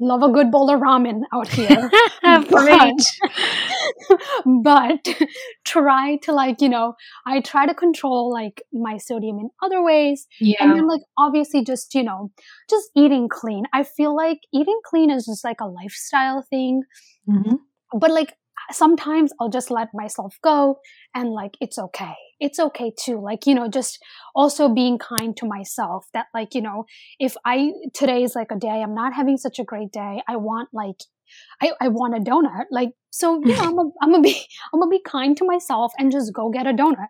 love 0.00 0.22
a 0.22 0.28
good 0.32 0.50
bowl 0.50 0.68
of 0.70 0.80
ramen 0.80 1.22
out 1.32 1.48
here 1.48 1.90
Great. 2.48 3.02
but 4.62 5.06
try 5.64 6.16
to 6.22 6.32
like 6.32 6.60
you 6.60 6.68
know 6.68 6.94
i 7.26 7.40
try 7.40 7.66
to 7.66 7.74
control 7.74 8.32
like 8.32 8.62
my 8.72 8.96
sodium 8.96 9.38
in 9.38 9.50
other 9.62 9.82
ways 9.82 10.26
Yeah. 10.40 10.56
and 10.60 10.72
then 10.76 10.86
like 10.88 11.02
obviously 11.18 11.64
just 11.64 11.94
you 11.94 12.02
know 12.02 12.30
just 12.68 12.90
eating 12.96 13.28
clean 13.28 13.64
i 13.72 13.82
feel 13.82 14.14
like 14.16 14.38
eating 14.52 14.80
clean 14.84 15.10
is 15.10 15.26
just 15.26 15.44
like 15.44 15.60
a 15.60 15.66
lifestyle 15.66 16.42
thing 16.48 16.82
Mhm. 17.28 17.58
but 17.98 18.10
like 18.10 18.34
sometimes 18.70 19.32
I'll 19.40 19.48
just 19.48 19.70
let 19.70 19.88
myself 19.94 20.38
go 20.42 20.78
and 21.14 21.30
like 21.30 21.56
it's 21.60 21.78
okay. 21.78 22.14
It's 22.40 22.58
okay 22.58 22.92
too. 22.98 23.20
Like, 23.20 23.46
you 23.46 23.54
know, 23.54 23.68
just 23.68 23.98
also 24.34 24.68
being 24.68 24.98
kind 24.98 25.36
to 25.36 25.46
myself 25.46 26.06
that 26.12 26.26
like, 26.34 26.54
you 26.54 26.62
know, 26.62 26.84
if 27.18 27.36
I 27.44 27.72
today 27.92 28.22
is 28.22 28.34
like 28.34 28.50
a 28.50 28.56
day 28.56 28.82
I'm 28.82 28.94
not 28.94 29.14
having 29.14 29.36
such 29.36 29.58
a 29.58 29.64
great 29.64 29.92
day, 29.92 30.22
I 30.28 30.36
want 30.36 30.68
like 30.72 30.96
I, 31.60 31.72
I 31.80 31.88
want 31.88 32.16
a 32.16 32.20
donut. 32.20 32.66
Like 32.70 32.90
so, 33.10 33.40
you 33.44 33.56
know, 33.56 33.62
I'm 33.62 33.78
a, 33.78 33.82
I'm 34.02 34.10
gonna 34.10 34.22
be 34.22 34.46
I'm 34.72 34.80
gonna 34.80 34.90
be 34.90 35.02
kind 35.04 35.36
to 35.36 35.44
myself 35.44 35.92
and 35.98 36.12
just 36.12 36.32
go 36.32 36.50
get 36.50 36.66
a 36.66 36.72
donut. 36.72 37.08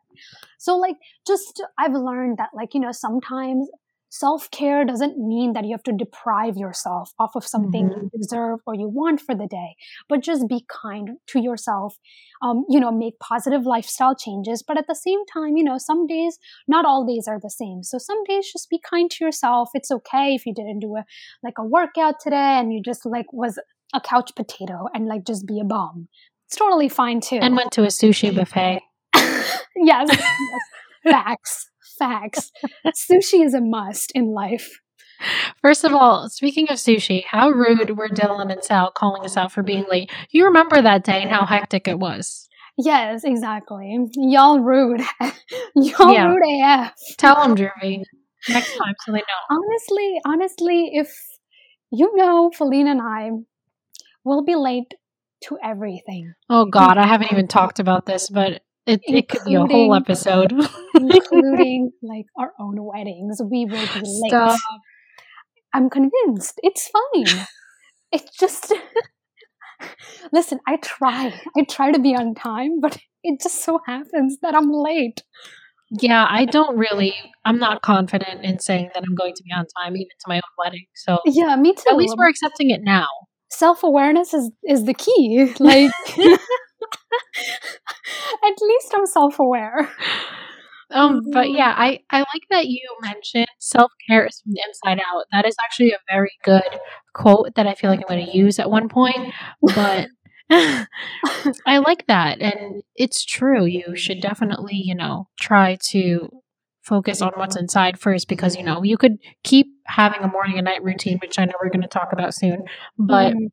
So 0.59 0.77
like 0.77 0.97
just 1.27 1.63
I've 1.79 1.95
learned 1.95 2.39
that 2.39 2.51
like, 2.55 2.75
you 2.75 2.81
know, 2.81 2.93
sometimes 2.93 3.69
self-care 4.21 4.85
doesn't 4.85 5.19
mean 5.19 5.53
that 5.55 5.65
you 5.65 5.73
have 5.73 5.83
to 5.83 5.93
deprive 5.93 6.57
yourself 6.57 7.13
off 7.19 7.35
of 7.35 7.47
something 7.47 7.89
you 7.91 8.11
deserve 8.21 8.61
or 8.67 8.75
you 8.75 8.89
want 8.89 9.21
for 9.21 9.35
the 9.35 9.47
day 9.47 9.75
but 10.09 10.21
just 10.21 10.49
be 10.49 10.65
kind 10.69 11.11
to 11.27 11.41
yourself 11.41 11.97
um, 12.43 12.65
you 12.69 12.79
know 12.79 12.93
make 12.93 13.19
positive 13.19 13.65
lifestyle 13.65 14.15
changes 14.15 14.63
but 14.67 14.79
at 14.79 14.87
the 14.87 14.95
same 14.95 15.25
time 15.33 15.57
you 15.57 15.65
know 15.65 15.79
some 15.79 16.07
days 16.07 16.39
not 16.69 16.85
all 16.85 17.05
days 17.07 17.27
are 17.29 17.39
the 17.41 17.51
same. 17.51 17.83
So 17.83 17.99
some 17.99 18.23
days 18.25 18.51
just 18.53 18.69
be 18.71 18.79
kind 18.79 19.11
to 19.11 19.25
yourself. 19.25 19.71
It's 19.75 19.91
okay 19.91 20.35
if 20.35 20.47
you 20.47 20.55
didn't 20.55 20.81
do 20.81 20.97
a 20.97 21.05
like 21.43 21.55
a 21.59 21.65
workout 21.65 22.21
today 22.21 22.59
and 22.59 22.73
you 22.73 22.83
just 22.83 23.07
like 23.07 23.33
was 23.33 23.59
a 23.93 24.01
couch 24.01 24.33
potato 24.35 24.87
and 24.95 25.07
like 25.07 25.25
just 25.25 25.47
be 25.47 25.61
a 25.61 25.65
bum. 25.65 26.09
It's 26.49 26.57
totally 26.57 26.89
fine 26.89 27.21
too. 27.21 27.39
And 27.41 27.57
went 27.57 27.73
to 27.73 27.83
a 27.83 27.89
sushi 27.89 28.35
buffet. 28.35 28.81
yes, 29.15 30.09
yes. 30.09 30.09
Facts 31.05 31.71
facts 31.99 32.51
sushi 33.11 33.45
is 33.45 33.55
a 33.55 33.61
must 33.61 34.11
in 34.15 34.33
life 34.33 34.71
First 35.63 35.85
of 35.85 35.93
all, 35.95 36.29
speaking 36.29 36.67
of 36.69 36.77
sushi, 36.77 37.23
how 37.25 37.49
rude 37.49 37.97
were 37.97 38.09
Dylan 38.09 38.53
and 38.53 38.63
Sal 38.63 38.91
calling 38.91 39.25
us 39.25 39.37
out 39.37 39.53
for 39.53 39.63
being 39.63 39.87
late? 39.89 40.11
You 40.31 40.45
remember 40.47 40.83
that 40.83 41.05
day 41.05 41.23
and 41.23 41.31
how 41.31 41.47
hectic 41.47 41.87
it 41.89 41.99
was. 41.99 42.49
yes 42.77 43.23
exactly 43.25 43.97
y'all 44.17 44.59
rude 44.61 45.01
y'all 45.77 46.13
Yeah. 46.13 46.27
rude 46.27 46.63
af 46.65 46.93
Tell 47.17 47.37
them, 47.41 47.55
Dhruvi, 47.57 48.03
next 48.49 48.73
time 48.77 48.95
so 49.07 49.13
they 49.13 49.19
know. 49.19 49.43
honestly, 49.57 50.09
honestly, 50.27 50.91
if 50.95 51.09
you 51.93 52.11
know, 52.17 52.51
Felina 52.55 52.91
and 52.91 53.01
I 53.01 53.31
will 54.25 54.45
be 54.45 54.57
late 54.57 54.93
to 55.45 55.57
everything, 55.63 56.35
Oh, 56.51 56.65
God, 56.67 56.99
I 56.99 57.07
haven't 57.07 57.33
even 57.33 57.47
talked 57.47 57.79
about 57.79 58.05
this, 58.07 58.29
but 58.29 58.63
it, 58.87 59.01
it 59.05 59.29
could 59.29 59.45
be 59.45 59.55
a 59.55 59.65
whole 59.67 59.95
episode. 59.95 60.53
including 60.95 61.91
like 62.03 62.27
our 62.39 62.53
own 62.61 62.77
weddings. 62.85 63.41
We 63.43 63.65
will 63.65 63.87
be 63.95 64.01
late. 64.01 64.29
Stop. 64.29 64.59
I'm 65.73 65.91
convinced 65.91 66.61
it's 66.63 66.89
fine. 66.89 67.47
It's 68.13 68.37
just 68.39 68.73
listen. 70.33 70.61
I 70.67 70.77
try. 70.77 71.33
I 71.57 71.63
try 71.69 71.93
to 71.93 71.99
be 71.99 72.15
on 72.15 72.35
time, 72.35 72.81
but 72.81 72.97
it 73.23 73.41
just 73.43 73.65
so 73.65 73.81
happens 73.87 74.39
that 74.43 74.55
I'm 74.55 74.71
late. 74.71 75.23
Yeah, 76.01 76.27
I 76.29 76.45
don't 76.47 76.77
really, 76.77 77.15
I'm 77.45 77.59
not 77.59 77.83
confident 77.83 78.45
in 78.45 78.59
saying 78.59 78.91
that 78.95 79.05
I'm 79.07 79.15
going 79.15 79.35
to 79.35 79.43
be 79.45 79.53
on 79.53 79.65
time, 79.81 79.97
even 79.97 80.09
to 80.09 80.25
my 80.27 80.37
own 80.37 80.43
wedding. 80.59 80.87
So 80.95 81.19
Yeah, 81.25 81.55
me 81.57 81.73
too. 81.75 81.85
at 81.91 81.97
least 81.97 82.15
we're 82.19 82.29
accepting 82.29 82.71
it 82.71 82.81
now. 82.83 83.07
self-awareness 83.51 84.35
is 84.35 84.51
is 84.65 84.85
the 84.87 84.95
key 84.95 85.53
like 85.61 85.93
at 88.45 88.55
least 88.61 88.93
i'm 88.95 89.07
self-aware 89.07 89.91
um 90.91 91.21
but 91.33 91.51
yeah 91.51 91.75
i 91.77 91.99
i 92.11 92.19
like 92.19 92.43
that 92.51 92.67
you 92.67 92.83
mentioned 93.03 93.47
self-care 93.59 94.27
is 94.27 94.41
from 94.41 94.53
the 94.53 94.63
inside 94.67 95.01
out 95.01 95.25
that 95.33 95.47
is 95.47 95.57
actually 95.65 95.91
a 95.91 95.99
very 96.11 96.33
good 96.45 96.79
quote 97.15 97.55
that 97.55 97.67
i 97.67 97.75
feel 97.75 97.91
like 97.91 98.01
i'm 98.01 98.17
going 98.17 98.27
to 98.27 98.37
use 98.37 98.59
at 98.59 98.71
one 98.71 98.89
point 98.89 99.33
but 99.75 100.09
I 100.51 101.79
like 101.79 102.07
that. 102.07 102.41
And 102.41 102.83
it's 102.97 103.25
true. 103.25 103.65
You 103.65 103.97
should 103.97 104.21
definitely, 104.21 104.77
you 104.77 104.95
know, 104.95 105.29
try 105.41 105.79
to 105.91 106.29
focus 106.83 107.23
on 107.23 107.33
what's 107.37 107.57
inside 107.57 107.99
first 107.99 108.29
because, 108.29 108.57
you 108.57 108.63
know, 108.63 108.83
you 108.83 108.99
could 108.99 109.17
keep 109.43 109.67
having 109.87 110.21
a 110.21 110.29
morning 110.29 110.59
and 110.59 110.67
night 110.67 110.85
routine, 110.85 111.19
which 111.23 111.39
I 111.39 111.47
know 111.47 111.55
we're 111.63 111.71
going 111.71 111.83
to 111.83 111.89
talk 111.89 112.13
about 112.13 112.35
soon. 112.35 112.65
But 112.99 113.33
mm-hmm. 113.33 113.47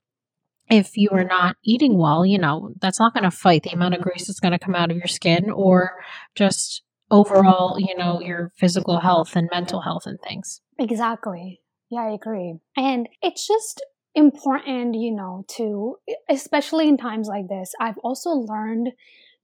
If 0.71 0.95
you 0.95 1.09
are 1.11 1.23
not 1.23 1.57
eating 1.63 1.97
well, 1.97 2.25
you 2.25 2.39
know, 2.39 2.73
that's 2.79 2.99
not 2.99 3.13
going 3.13 3.23
to 3.23 3.31
fight 3.31 3.63
the 3.63 3.71
amount 3.71 3.93
of 3.93 4.01
grease 4.01 4.27
that's 4.27 4.39
going 4.39 4.53
to 4.53 4.59
come 4.59 4.75
out 4.75 4.89
of 4.89 4.97
your 4.97 5.07
skin 5.07 5.51
or 5.51 6.01
just 6.35 6.83
overall, 7.11 7.77
you 7.77 7.95
know, 7.95 8.21
your 8.21 8.51
physical 8.55 8.99
health 8.99 9.35
and 9.35 9.49
mental 9.51 9.81
health 9.81 10.05
and 10.05 10.19
things. 10.21 10.61
Exactly. 10.79 11.61
Yeah, 11.89 12.03
I 12.03 12.13
agree. 12.13 12.55
And 12.77 13.09
it's 13.21 13.45
just 13.45 13.83
important, 14.15 14.95
you 14.95 15.11
know, 15.11 15.45
to, 15.57 15.97
especially 16.29 16.87
in 16.87 16.97
times 16.97 17.27
like 17.27 17.49
this, 17.49 17.73
I've 17.79 17.97
also 17.99 18.29
learned 18.29 18.91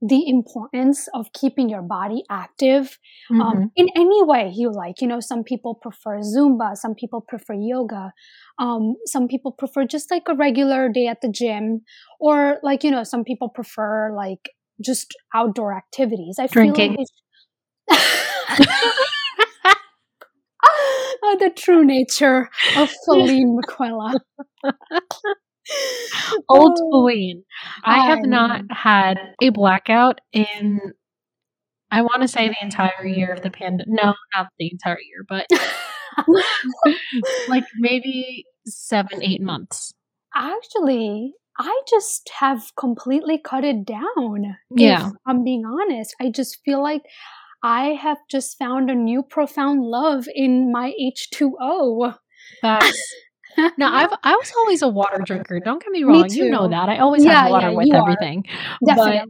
the 0.02 0.28
importance 0.28 1.08
of 1.14 1.32
keeping 1.34 1.70
your 1.70 1.82
body 1.82 2.24
active 2.30 3.00
um, 3.32 3.38
mm-hmm. 3.38 3.42
um, 3.42 3.72
in 3.76 3.88
any 3.96 4.24
way 4.24 4.52
you 4.54 4.72
like. 4.72 5.02
You 5.02 5.08
know, 5.08 5.20
some 5.20 5.44
people 5.44 5.76
prefer 5.76 6.20
Zumba, 6.20 6.76
some 6.76 6.94
people 6.94 7.22
prefer 7.22 7.56
yoga, 7.56 8.14
um, 8.60 8.96
some 9.06 9.28
people 9.28 9.52
prefer 9.52 9.86
just 9.86 10.12
like 10.12 10.24
a 10.28 10.36
regular 10.36 10.90
day 10.90 11.08
at 11.08 11.22
the 11.22 11.30
gym, 11.30 11.82
or 12.20 12.58
like, 12.62 12.84
you 12.84 12.92
know, 12.92 13.04
some 13.04 13.24
people 13.24 13.50
prefer 13.50 14.16
like 14.16 14.52
just 14.84 15.16
outdoor 15.34 15.76
activities. 15.76 16.38
I 16.40 16.48
Drinking. 16.48 16.96
feel 16.96 17.00
like 17.00 17.08
oh, 21.24 21.38
the 21.40 21.50
true 21.50 21.84
nature 21.84 22.50
of 22.76 22.94
Feline 23.06 23.58
McQuilla. 23.58 24.20
Old 26.49 26.77
oh, 26.82 26.91
Feline. 26.91 27.43
I 27.84 28.06
have 28.06 28.23
not 28.23 28.62
had 28.71 29.17
a 29.41 29.49
blackout 29.49 30.19
in, 30.34 30.80
I 31.91 32.01
want 32.01 32.21
to 32.21 32.27
say 32.27 32.47
the 32.47 32.56
entire 32.62 33.06
year 33.06 33.32
of 33.32 33.41
the 33.41 33.49
pandemic. 33.49 33.88
No, 33.88 34.13
not 34.36 34.47
the 34.60 34.69
entire 34.71 34.99
year, 34.99 35.25
but 35.27 35.47
like 37.47 37.65
maybe 37.77 38.45
seven, 38.65 39.23
eight 39.23 39.41
months. 39.41 39.93
Actually, 40.36 41.34
I 41.60 41.82
just 41.89 42.30
have 42.39 42.71
completely 42.77 43.39
cut 43.39 43.63
it 43.63 43.86
down. 43.86 44.58
Yeah. 44.69 45.12
I'm 45.25 45.43
being 45.43 45.63
honest. 45.65 46.15
I 46.21 46.30
just 46.30 46.60
feel 46.63 46.82
like 46.84 47.01
I 47.63 47.97
have 48.01 48.17
just 48.30 48.58
found 48.58 48.89
a 48.89 48.95
new 48.95 49.23
profound 49.23 49.82
love 49.82 50.25
in 50.34 50.71
my 50.71 50.93
H2O. 51.01 52.15
That's 52.62 53.13
now 53.78 53.93
I've 53.93 54.12
I 54.24 54.36
was 54.36 54.52
always 54.58 54.82
a 54.82 54.88
water 54.88 55.20
drinker. 55.24 55.60
Don't 55.60 55.82
get 55.82 55.91
me 55.91 56.04
wrong. 56.04 56.22
Me 56.24 56.28
you 56.30 56.50
know 56.50 56.67
that. 56.67 56.89
I 56.89 57.00
always 57.00 57.24
yeah, 57.24 57.43
have 57.43 57.52
water 57.52 57.70
yeah, 57.70 57.76
with 57.76 57.93
everything. 57.93 58.43
Definitely. 58.86 59.22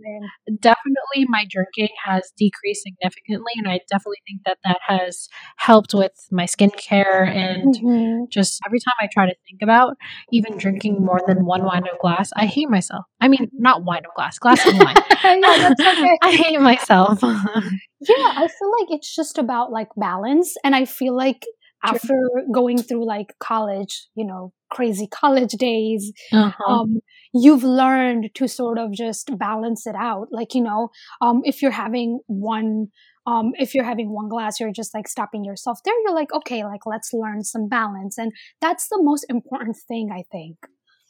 But 0.47 0.61
definitely 0.61 1.25
my 1.27 1.45
drinking 1.49 1.95
has 2.05 2.31
decreased 2.37 2.83
significantly 2.83 3.51
and 3.57 3.67
I 3.67 3.79
definitely 3.89 4.21
think 4.27 4.41
that 4.45 4.57
that 4.63 4.79
has 4.87 5.29
helped 5.57 5.93
with 5.93 6.13
my 6.31 6.45
skincare 6.45 7.27
and 7.27 7.75
mm-hmm. 7.75 8.25
just 8.29 8.61
every 8.65 8.79
time 8.79 8.93
I 8.99 9.07
try 9.11 9.25
to 9.25 9.35
think 9.47 9.61
about 9.61 9.95
even 10.31 10.57
drinking 10.57 11.03
more 11.03 11.21
than 11.25 11.45
one 11.45 11.63
wine 11.63 11.83
of 11.91 11.99
glass, 11.99 12.31
I 12.35 12.45
hate 12.45 12.69
myself. 12.69 13.05
I 13.19 13.27
mean, 13.27 13.49
not 13.53 13.83
wine 13.83 14.03
of 14.05 14.13
glass, 14.15 14.37
glass 14.39 14.65
of 14.65 14.77
wine. 14.77 14.95
yeah, 15.23 15.73
okay. 15.79 16.17
I 16.21 16.31
hate 16.31 16.59
myself. 16.59 17.19
yeah, 17.21 18.33
I 18.35 18.47
feel 18.47 18.71
like 18.79 18.87
it's 18.89 19.15
just 19.15 19.37
about 19.37 19.71
like 19.71 19.89
balance 19.95 20.55
and 20.63 20.75
I 20.75 20.85
feel 20.85 21.15
like 21.15 21.45
after 21.83 22.15
going 22.53 22.77
through 22.81 23.05
like 23.05 23.33
college, 23.39 24.07
you 24.15 24.25
know, 24.25 24.53
crazy 24.69 25.07
college 25.11 25.51
days, 25.51 26.11
uh-huh. 26.31 26.63
um, 26.71 26.99
you've 27.33 27.63
learned 27.63 28.29
to 28.35 28.47
sort 28.47 28.77
of 28.77 28.91
just 28.91 29.37
balance 29.37 29.87
it 29.87 29.95
out. 29.95 30.27
Like, 30.31 30.55
you 30.55 30.61
know, 30.61 30.89
um, 31.21 31.41
if 31.43 31.61
you're 31.61 31.71
having 31.71 32.19
one, 32.27 32.87
um, 33.25 33.51
if 33.55 33.75
you're 33.75 33.83
having 33.83 34.13
one 34.13 34.29
glass, 34.29 34.59
you're 34.59 34.71
just 34.71 34.93
like 34.93 35.07
stopping 35.07 35.43
yourself 35.43 35.79
there. 35.83 35.93
You're 36.03 36.15
like, 36.15 36.33
okay, 36.33 36.63
like 36.63 36.85
let's 36.85 37.13
learn 37.13 37.43
some 37.43 37.67
balance. 37.67 38.17
And 38.17 38.31
that's 38.61 38.87
the 38.89 38.99
most 39.01 39.25
important 39.29 39.77
thing, 39.87 40.09
I 40.11 40.23
think. 40.31 40.57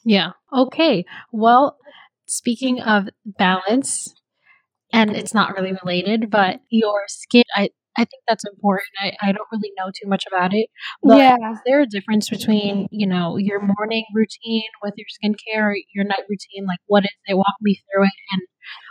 Yeah. 0.03 0.32
Okay. 0.53 1.06
Well, 1.32 1.77
speaking 2.27 2.82
of 2.82 3.10
balance, 3.25 4.13
and 4.93 5.15
it's 5.15 5.34
not 5.34 5.53
really 5.56 5.73
related, 5.84 6.30
but 6.30 6.62
your 6.69 7.03
skin, 7.08 7.43
I, 7.53 7.69
I 7.97 8.01
think 8.01 8.23
that's 8.27 8.43
important. 8.45 8.88
I, 8.99 9.13
I 9.21 9.31
don't 9.31 9.47
really 9.51 9.71
know 9.77 9.88
too 9.88 10.07
much 10.07 10.25
about 10.27 10.53
it. 10.53 10.69
But 11.01 11.17
yeah. 11.17 11.51
is 11.51 11.60
there 11.65 11.81
a 11.81 11.88
difference 11.88 12.29
between, 12.29 12.88
you 12.91 13.07
know, 13.07 13.38
your 13.38 13.60
morning 13.60 14.05
routine 14.13 14.69
with 14.83 14.93
your 14.97 15.07
skincare, 15.07 15.73
your 15.93 16.05
night 16.05 16.23
routine? 16.29 16.67
Like, 16.67 16.79
what 16.86 17.03
is 17.03 17.10
it? 17.25 17.36
Walk 17.36 17.55
me 17.62 17.75
through 17.75 18.03
it. 18.05 18.12
And 18.33 18.41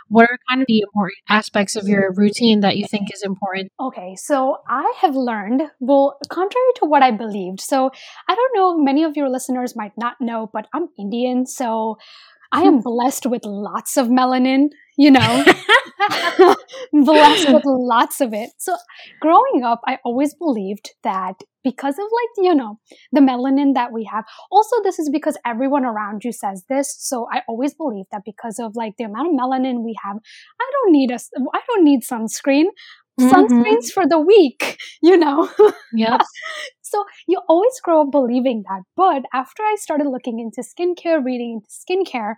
what 0.09 0.23
are 0.23 0.37
kind 0.49 0.61
of 0.61 0.67
the 0.67 0.81
important 0.81 1.17
aspects 1.29 1.75
of 1.75 1.87
your 1.87 2.13
routine 2.13 2.61
that 2.61 2.77
you 2.77 2.85
think 2.89 3.13
is 3.13 3.23
important? 3.23 3.71
Okay, 3.79 4.15
so 4.15 4.57
I 4.67 4.93
have 5.01 5.15
learned, 5.15 5.63
well, 5.79 6.17
contrary 6.29 6.71
to 6.77 6.85
what 6.85 7.03
I 7.03 7.11
believed. 7.11 7.61
So 7.61 7.91
I 8.27 8.35
don't 8.35 8.55
know, 8.55 8.77
many 8.77 9.03
of 9.03 9.17
your 9.17 9.29
listeners 9.29 9.75
might 9.75 9.93
not 9.97 10.15
know, 10.19 10.49
but 10.51 10.67
I'm 10.73 10.87
Indian. 10.97 11.45
So 11.45 11.97
I 12.51 12.63
am 12.63 12.79
blessed 12.83 13.25
with 13.25 13.45
lots 13.45 13.97
of 13.97 14.07
melanin, 14.07 14.69
you 14.97 15.11
know, 15.11 15.45
blessed 16.93 17.53
with 17.53 17.63
lots 17.65 18.19
of 18.19 18.33
it. 18.33 18.49
So 18.57 18.75
growing 19.21 19.63
up, 19.63 19.81
I 19.87 19.99
always 20.03 20.33
believed 20.33 20.91
that 21.03 21.35
because 21.63 21.95
of 21.99 22.05
like, 22.05 22.45
you 22.45 22.55
know, 22.55 22.79
the 23.11 23.19
melanin 23.19 23.73
that 23.75 23.91
we 23.91 24.09
have, 24.11 24.25
also 24.51 24.81
this 24.83 24.99
is 24.99 25.09
because 25.09 25.37
everyone 25.45 25.85
around 25.85 26.23
you 26.23 26.31
says 26.31 26.63
this. 26.69 26.95
So 26.97 27.27
I 27.31 27.41
always 27.47 27.73
believe 27.73 28.05
that 28.11 28.21
because 28.25 28.59
of 28.59 28.75
like 28.75 28.93
the 28.97 29.03
amount 29.05 29.27
of 29.27 29.33
melanin 29.33 29.83
we 29.83 29.95
have, 30.03 30.17
I 30.59 30.71
don't 30.71 30.91
need 30.91 31.11
a, 31.11 31.19
I 31.53 31.59
don't 31.67 31.83
need 31.83 32.01
sunscreen. 32.03 32.65
Mm-hmm. 33.19 33.33
Sunscreens 33.33 33.91
for 33.91 34.07
the 34.07 34.19
week, 34.19 34.77
you 35.01 35.17
know? 35.17 35.49
Yeah. 35.93 36.19
So 36.89 37.05
you 37.27 37.41
always 37.47 37.79
grow 37.81 38.01
up 38.01 38.11
believing 38.11 38.63
that. 38.69 38.81
But 38.95 39.23
after 39.33 39.63
I 39.63 39.75
started 39.79 40.07
looking 40.07 40.39
into 40.39 40.61
skincare, 40.61 41.23
reading 41.23 41.61
into 41.61 41.69
skincare, 41.69 42.35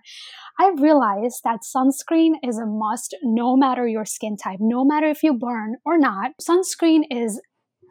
I 0.58 0.72
realized 0.78 1.40
that 1.44 1.60
sunscreen 1.62 2.34
is 2.42 2.58
a 2.58 2.66
must 2.66 3.16
no 3.22 3.56
matter 3.56 3.86
your 3.86 4.04
skin 4.04 4.36
type, 4.36 4.58
no 4.60 4.84
matter 4.84 5.06
if 5.06 5.22
you 5.22 5.34
burn 5.34 5.76
or 5.84 5.98
not. 5.98 6.32
Sunscreen 6.40 7.02
is 7.10 7.40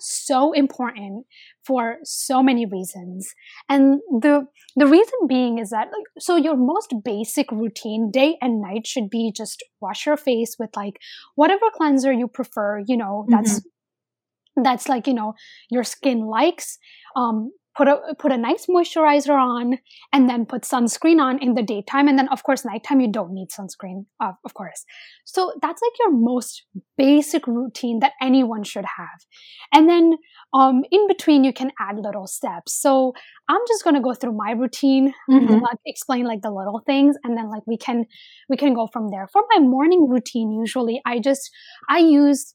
so 0.01 0.53
important 0.53 1.25
for 1.65 1.97
so 2.03 2.41
many 2.41 2.65
reasons. 2.65 3.33
And 3.67 3.99
the 4.09 4.45
the 4.75 4.87
reason 4.87 5.27
being 5.27 5.57
is 5.57 5.71
that 5.71 5.87
like 5.87 6.05
so 6.19 6.37
your 6.37 6.55
most 6.55 6.93
basic 7.03 7.51
routine 7.51 8.09
day 8.11 8.37
and 8.41 8.61
night 8.61 8.87
should 8.87 9.09
be 9.09 9.33
just 9.35 9.63
wash 9.81 10.05
your 10.05 10.17
face 10.17 10.55
with 10.57 10.69
like 10.75 10.97
whatever 11.35 11.65
cleanser 11.73 12.13
you 12.13 12.27
prefer, 12.27 12.81
you 12.87 12.95
know, 12.95 13.25
that's 13.29 13.59
mm-hmm 13.59 13.67
that's 14.55 14.89
like 14.89 15.07
you 15.07 15.13
know 15.13 15.33
your 15.69 15.83
skin 15.83 16.25
likes 16.25 16.77
um, 17.15 17.51
put 17.79 17.87
a 17.87 17.97
put 18.19 18.31
a 18.31 18.37
nice 18.37 18.65
moisturizer 18.65 19.37
on 19.37 19.77
and 20.11 20.29
then 20.29 20.45
put 20.45 20.63
sunscreen 20.63 21.21
on 21.21 21.41
in 21.41 21.53
the 21.53 21.63
daytime. 21.63 22.09
And 22.09 22.17
then 22.19 22.27
of 22.29 22.43
course 22.43 22.65
nighttime 22.65 22.99
you 22.99 23.11
don't 23.11 23.33
need 23.33 23.49
sunscreen 23.49 24.05
uh, 24.19 24.33
of 24.43 24.53
course. 24.53 24.83
So 25.23 25.53
that's 25.61 25.81
like 25.81 25.93
your 25.99 26.11
most 26.11 26.63
basic 26.97 27.47
routine 27.47 27.99
that 27.99 28.13
anyone 28.21 28.63
should 28.63 28.85
have. 28.97 29.19
And 29.73 29.87
then 29.87 30.17
um, 30.53 30.83
in 30.91 31.07
between 31.07 31.45
you 31.45 31.53
can 31.53 31.71
add 31.79 31.97
little 31.97 32.27
steps. 32.27 32.73
So 32.81 33.13
i'm 33.47 33.61
just 33.67 33.83
going 33.83 33.95
to 33.95 34.01
go 34.01 34.13
through 34.13 34.35
my 34.35 34.51
routine 34.51 35.13
mm-hmm. 35.29 35.53
and 35.53 35.61
like, 35.61 35.77
explain 35.85 36.25
like 36.25 36.41
the 36.41 36.51
little 36.51 36.81
things 36.85 37.15
and 37.23 37.37
then 37.37 37.49
like 37.49 37.63
we 37.65 37.77
can 37.77 38.05
we 38.49 38.57
can 38.57 38.73
go 38.73 38.87
from 38.91 39.09
there. 39.09 39.27
For 39.31 39.41
my 39.53 39.59
morning 39.59 40.07
routine 40.09 40.51
usually 40.51 41.01
i 41.05 41.19
just 41.19 41.49
i 41.89 41.99
use 41.99 42.53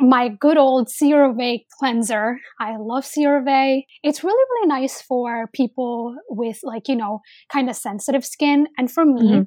my 0.00 0.28
good 0.28 0.56
old 0.56 0.88
CeraVe 0.88 1.66
cleanser. 1.78 2.38
I 2.58 2.76
love 2.78 3.04
CeraVe. 3.04 3.84
It's 4.02 4.24
really, 4.24 4.44
really 4.50 4.68
nice 4.68 5.02
for 5.02 5.48
people 5.52 6.16
with 6.28 6.60
like, 6.62 6.88
you 6.88 6.96
know, 6.96 7.20
kind 7.52 7.68
of 7.68 7.76
sensitive 7.76 8.24
skin. 8.24 8.68
And 8.78 8.90
for 8.90 9.04
me, 9.04 9.22
mm-hmm. 9.22 9.42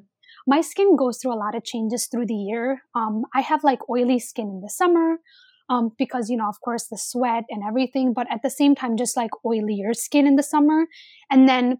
my 0.46 0.60
skin 0.60 0.96
goes 0.96 1.18
through 1.18 1.34
a 1.34 1.42
lot 1.44 1.54
of 1.54 1.64
changes 1.64 2.06
through 2.06 2.26
the 2.26 2.34
year. 2.34 2.82
Um, 2.94 3.24
I 3.34 3.40
have 3.40 3.64
like 3.64 3.88
oily 3.88 4.18
skin 4.18 4.48
in 4.48 4.60
the 4.62 4.70
summer. 4.70 5.16
Um, 5.70 5.92
because 5.98 6.28
you 6.28 6.36
know, 6.36 6.50
of 6.50 6.60
course, 6.60 6.88
the 6.90 6.98
sweat 6.98 7.44
and 7.48 7.62
everything, 7.66 8.12
but 8.12 8.26
at 8.30 8.42
the 8.42 8.50
same 8.50 8.74
time, 8.74 8.98
just 8.98 9.16
like 9.16 9.30
oilier 9.46 9.96
skin 9.96 10.26
in 10.26 10.36
the 10.36 10.42
summer, 10.42 10.84
and 11.30 11.48
then 11.48 11.78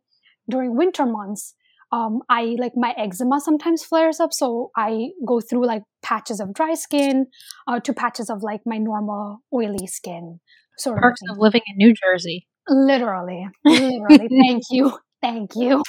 during 0.48 0.74
winter 0.74 1.04
months, 1.04 1.54
um, 1.94 2.22
I 2.28 2.56
like 2.58 2.72
my 2.74 2.92
eczema 2.98 3.38
sometimes 3.40 3.84
flares 3.84 4.18
up, 4.18 4.32
so 4.32 4.70
I 4.76 5.10
go 5.24 5.40
through 5.40 5.64
like 5.66 5.82
patches 6.02 6.40
of 6.40 6.52
dry 6.52 6.74
skin 6.74 7.26
uh, 7.68 7.78
to 7.80 7.92
patches 7.92 8.30
of 8.30 8.42
like 8.42 8.62
my 8.66 8.78
normal 8.78 9.38
oily 9.52 9.86
skin. 9.86 10.40
Sort 10.78 11.00
Perks 11.00 11.20
of, 11.30 11.36
of 11.36 11.40
living 11.40 11.62
in 11.68 11.76
New 11.76 11.94
Jersey. 11.94 12.48
Literally, 12.68 13.46
literally. 13.64 14.28
Thank 14.42 14.64
you. 14.70 14.98
thank 15.22 15.52
you 15.56 15.82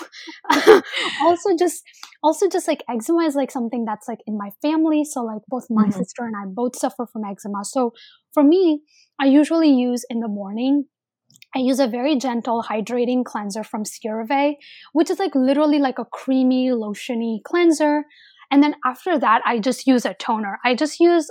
also 1.22 1.50
just 1.60 1.84
also 2.24 2.48
just 2.48 2.70
like 2.70 2.82
eczema 2.90 3.24
is 3.24 3.36
like 3.36 3.52
something 3.52 3.84
that's 3.84 4.08
like 4.08 4.20
in 4.26 4.38
my 4.38 4.50
family 4.62 5.04
so 5.04 5.24
like 5.24 5.42
both 5.50 5.66
my 5.70 5.84
mm-hmm. 5.84 5.92
sister 5.92 6.24
and 6.24 6.36
i 6.42 6.46
both 6.48 6.74
suffer 6.74 7.06
from 7.12 7.26
eczema 7.26 7.66
so 7.66 7.92
for 8.34 8.46
me 8.46 8.80
i 9.20 9.26
usually 9.26 9.70
use 9.70 10.06
in 10.10 10.22
the 10.22 10.30
morning 10.30 10.86
I 11.56 11.60
use 11.60 11.80
a 11.80 11.88
very 11.88 12.18
gentle 12.18 12.64
hydrating 12.64 13.24
cleanser 13.24 13.64
from 13.64 13.84
CeraVe, 13.84 14.56
which 14.94 15.10
is 15.10 15.20
like 15.20 15.34
literally 15.34 15.80
like 15.80 15.98
a 15.98 16.06
creamy, 16.06 16.68
lotiony 16.68 17.42
cleanser. 17.44 18.04
And 18.52 18.62
then 18.62 18.76
after 18.86 19.18
that, 19.18 19.42
I 19.46 19.60
just 19.60 19.88
use 19.88 20.06
a 20.06 20.14
toner. 20.14 20.60
I 20.66 20.76
just 20.76 21.00
use 21.00 21.30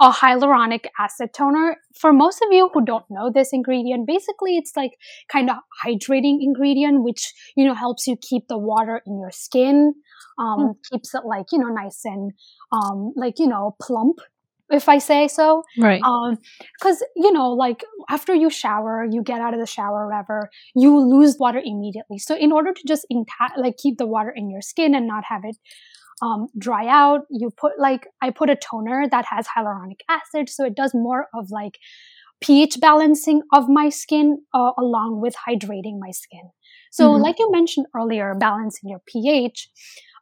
a 0.00 0.10
hyaluronic 0.10 0.86
acid 0.98 1.30
toner. 1.32 1.76
For 1.94 2.12
most 2.12 2.42
of 2.42 2.48
you 2.50 2.70
who 2.72 2.84
don't 2.84 3.04
know 3.10 3.30
this 3.32 3.52
ingredient, 3.52 4.06
basically 4.06 4.56
it's 4.56 4.72
like 4.76 4.92
kind 5.30 5.50
of 5.50 5.56
hydrating 5.84 6.38
ingredient, 6.40 7.04
which, 7.04 7.32
you 7.56 7.64
know, 7.66 7.74
helps 7.74 8.06
you 8.06 8.16
keep 8.20 8.48
the 8.48 8.58
water 8.58 9.02
in 9.06 9.20
your 9.20 9.30
skin, 9.30 9.94
um, 10.38 10.58
mm. 10.58 10.74
keeps 10.90 11.14
it 11.14 11.22
like, 11.24 11.46
you 11.52 11.58
know, 11.58 11.68
nice 11.68 12.00
and, 12.04 12.32
um, 12.72 13.12
like, 13.14 13.38
you 13.38 13.46
know, 13.46 13.76
plump 13.80 14.18
if 14.70 14.88
I 14.88 14.98
say 14.98 15.28
so. 15.28 15.62
Right. 15.78 16.02
Um, 16.02 16.38
cause, 16.82 17.02
you 17.16 17.32
know, 17.32 17.50
like 17.50 17.84
after 18.08 18.34
you 18.34 18.50
shower, 18.50 19.06
you 19.10 19.22
get 19.22 19.40
out 19.40 19.54
of 19.54 19.60
the 19.60 19.66
shower, 19.66 20.06
whatever, 20.06 20.48
you 20.74 20.98
lose 20.98 21.36
water 21.38 21.60
immediately. 21.64 22.18
So 22.18 22.36
in 22.36 22.52
order 22.52 22.72
to 22.72 22.82
just 22.86 23.06
intact, 23.10 23.58
like 23.58 23.76
keep 23.76 23.98
the 23.98 24.06
water 24.06 24.32
in 24.34 24.50
your 24.50 24.62
skin 24.62 24.94
and 24.94 25.06
not 25.06 25.24
have 25.28 25.42
it 25.44 25.56
um, 26.22 26.48
dry 26.58 26.86
out. 26.86 27.22
You 27.30 27.50
put 27.50 27.72
like, 27.78 28.06
I 28.22 28.30
put 28.30 28.50
a 28.50 28.56
toner 28.56 29.06
that 29.10 29.26
has 29.26 29.46
hyaluronic 29.46 30.00
acid. 30.08 30.48
So 30.48 30.64
it 30.64 30.74
does 30.74 30.92
more 30.94 31.28
of 31.34 31.50
like 31.50 31.78
pH 32.40 32.80
balancing 32.80 33.42
of 33.52 33.68
my 33.68 33.88
skin 33.88 34.38
uh, 34.54 34.72
along 34.78 35.20
with 35.20 35.34
hydrating 35.48 35.98
my 35.98 36.10
skin. 36.10 36.50
So 36.90 37.10
mm-hmm. 37.10 37.22
like 37.22 37.38
you 37.38 37.50
mentioned 37.50 37.86
earlier, 37.94 38.34
balancing 38.34 38.90
your 38.90 39.02
pH. 39.06 39.68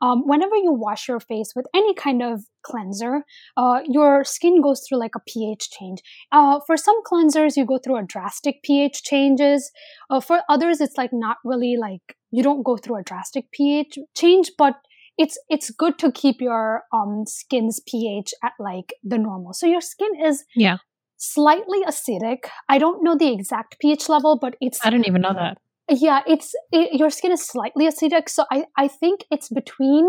Um, 0.00 0.22
whenever 0.28 0.54
you 0.54 0.72
wash 0.72 1.08
your 1.08 1.18
face 1.18 1.54
with 1.56 1.66
any 1.74 1.92
kind 1.92 2.22
of 2.22 2.44
cleanser, 2.62 3.24
uh, 3.56 3.80
your 3.84 4.22
skin 4.22 4.62
goes 4.62 4.84
through 4.86 5.00
like 5.00 5.16
a 5.16 5.20
pH 5.26 5.70
change. 5.70 6.00
Uh, 6.30 6.60
for 6.68 6.76
some 6.76 7.02
cleansers, 7.02 7.56
you 7.56 7.66
go 7.66 7.78
through 7.78 7.96
a 7.96 8.04
drastic 8.04 8.62
pH 8.62 9.02
changes. 9.02 9.72
Uh, 10.08 10.20
for 10.20 10.42
others, 10.48 10.80
it's 10.80 10.96
like 10.96 11.10
not 11.12 11.38
really 11.44 11.76
like 11.76 12.16
you 12.30 12.44
don't 12.44 12.62
go 12.62 12.76
through 12.76 13.00
a 13.00 13.02
drastic 13.02 13.50
pH 13.50 13.98
change, 14.14 14.52
but 14.56 14.74
it's 15.16 15.36
it's 15.48 15.70
good 15.70 15.98
to 15.98 16.12
keep 16.12 16.40
your 16.40 16.84
um 16.92 17.24
skin's 17.26 17.80
pH 17.80 18.32
at 18.44 18.52
like 18.60 18.94
the 19.02 19.18
normal. 19.18 19.52
So 19.52 19.66
your 19.66 19.80
skin 19.80 20.10
is 20.24 20.44
yeah 20.54 20.76
slightly 21.16 21.82
acidic. 21.84 22.44
I 22.68 22.78
don't 22.78 23.02
know 23.02 23.16
the 23.16 23.32
exact 23.32 23.80
pH 23.80 24.08
level, 24.08 24.38
but 24.40 24.54
it's 24.60 24.78
I 24.84 24.90
don't 24.90 25.06
even 25.06 25.22
know 25.22 25.34
that. 25.34 25.58
Yeah, 25.90 26.20
it's 26.26 26.54
it, 26.70 26.98
your 26.98 27.10
skin 27.10 27.32
is 27.32 27.46
slightly 27.46 27.86
acidic, 27.86 28.28
so 28.28 28.44
I 28.50 28.64
I 28.76 28.88
think 28.88 29.24
it's 29.30 29.48
between 29.48 30.08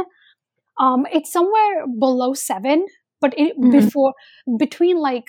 um 0.80 1.06
it's 1.12 1.32
somewhere 1.32 1.86
below 2.00 2.34
7, 2.34 2.86
but 3.22 3.34
it, 3.38 3.58
mm-hmm. 3.58 3.72
before 3.72 4.14
between 4.58 4.98
like 4.98 5.26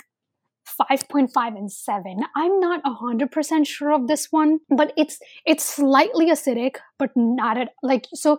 5.5 0.81 1.31
and 1.57 1.71
7 1.71 2.17
i'm 2.37 2.61
not 2.61 2.83
100% 2.85 3.67
sure 3.67 3.93
of 3.93 4.07
this 4.07 4.29
one 4.31 4.59
but 4.69 4.93
it's 4.97 5.19
it's 5.45 5.65
slightly 5.65 6.31
acidic 6.31 6.77
but 6.99 7.11
not 7.17 7.59
at 7.59 7.71
like 7.83 8.07
so 8.15 8.39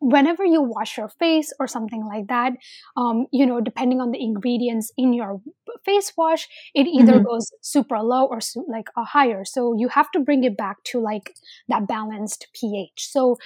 whenever 0.00 0.44
you 0.44 0.60
wash 0.60 0.96
your 0.96 1.08
face 1.08 1.52
or 1.60 1.68
something 1.68 2.04
like 2.04 2.26
that 2.26 2.52
um, 2.96 3.26
you 3.32 3.46
know 3.46 3.60
depending 3.60 4.00
on 4.00 4.10
the 4.10 4.20
ingredients 4.20 4.92
in 4.98 5.12
your 5.12 5.40
face 5.84 6.12
wash 6.16 6.48
it 6.74 6.86
either 6.86 7.14
mm-hmm. 7.14 7.24
goes 7.24 7.50
super 7.60 7.98
low 7.98 8.26
or 8.26 8.40
su- 8.40 8.66
like 8.68 8.88
a 8.96 9.04
higher. 9.04 9.44
So 9.44 9.74
you 9.76 9.88
have 9.88 10.10
to 10.12 10.20
bring 10.20 10.44
it 10.44 10.56
back 10.56 10.82
to 10.84 11.00
like 11.00 11.34
that 11.68 11.86
balanced 11.86 12.48
ph. 12.54 12.90
So 12.96 13.36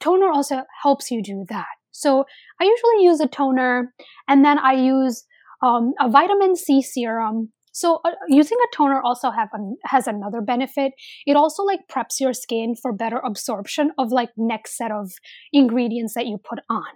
toner 0.00 0.30
also 0.30 0.62
helps 0.82 1.10
you 1.10 1.22
do 1.22 1.44
that. 1.48 1.74
So 1.90 2.24
i 2.60 2.64
usually 2.64 3.04
use 3.04 3.20
a 3.20 3.28
toner 3.28 3.92
and 4.28 4.44
then 4.44 4.58
i 4.58 4.72
use 4.72 5.24
um, 5.62 5.94
a 6.00 6.08
vitamin 6.08 6.56
c 6.56 6.82
serum 6.82 7.52
so 7.74 8.00
uh, 8.04 8.12
using 8.28 8.56
a 8.56 8.76
toner 8.76 9.02
also 9.02 9.30
have 9.30 9.48
an, 9.52 9.76
has 9.84 10.06
another 10.06 10.40
benefit. 10.40 10.92
It 11.26 11.36
also 11.36 11.64
like 11.64 11.80
preps 11.90 12.20
your 12.20 12.32
skin 12.32 12.76
for 12.80 12.92
better 12.92 13.18
absorption 13.18 13.90
of 13.98 14.12
like 14.12 14.30
next 14.36 14.76
set 14.76 14.92
of 14.92 15.10
ingredients 15.52 16.14
that 16.14 16.26
you 16.26 16.38
put 16.38 16.60
on. 16.70 16.92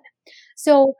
So 0.57 0.95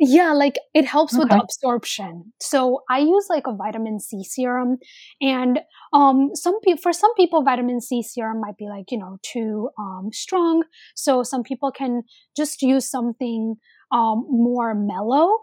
yeah, 0.00 0.32
like 0.32 0.54
it 0.72 0.86
helps 0.86 1.12
okay. 1.12 1.20
with 1.20 1.28
the 1.28 1.42
absorption. 1.42 2.32
So 2.40 2.80
I 2.88 3.00
use 3.00 3.26
like 3.28 3.46
a 3.46 3.54
vitamin 3.54 4.00
C 4.00 4.24
serum 4.24 4.78
and 5.20 5.58
um 5.92 6.30
some 6.34 6.58
people 6.60 6.80
for 6.80 6.92
some 6.94 7.12
people 7.14 7.42
vitamin 7.42 7.82
C 7.82 8.02
serum 8.02 8.40
might 8.40 8.56
be 8.56 8.68
like, 8.68 8.90
you 8.90 8.98
know, 8.98 9.18
too 9.22 9.68
um 9.78 10.08
strong. 10.12 10.62
So 10.94 11.22
some 11.22 11.42
people 11.42 11.70
can 11.70 12.04
just 12.34 12.62
use 12.62 12.90
something 12.90 13.56
um 13.92 14.24
more 14.30 14.74
mellow 14.74 15.36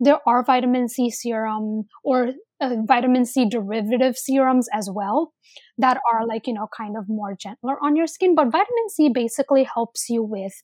there 0.00 0.20
are 0.26 0.44
vitamin 0.44 0.88
C 0.88 1.10
serum 1.10 1.84
or 2.04 2.32
uh, 2.60 2.76
vitamin 2.86 3.24
C 3.24 3.48
derivative 3.48 4.16
serums 4.16 4.68
as 4.72 4.90
well 4.92 5.32
that 5.78 5.98
are 6.12 6.26
like, 6.26 6.46
you 6.46 6.54
know, 6.54 6.68
kind 6.76 6.96
of 6.96 7.08
more 7.08 7.34
gentler 7.34 7.76
on 7.82 7.96
your 7.96 8.06
skin. 8.06 8.34
But 8.34 8.52
vitamin 8.52 8.88
C 8.90 9.08
basically 9.08 9.64
helps 9.64 10.08
you 10.08 10.22
with 10.22 10.54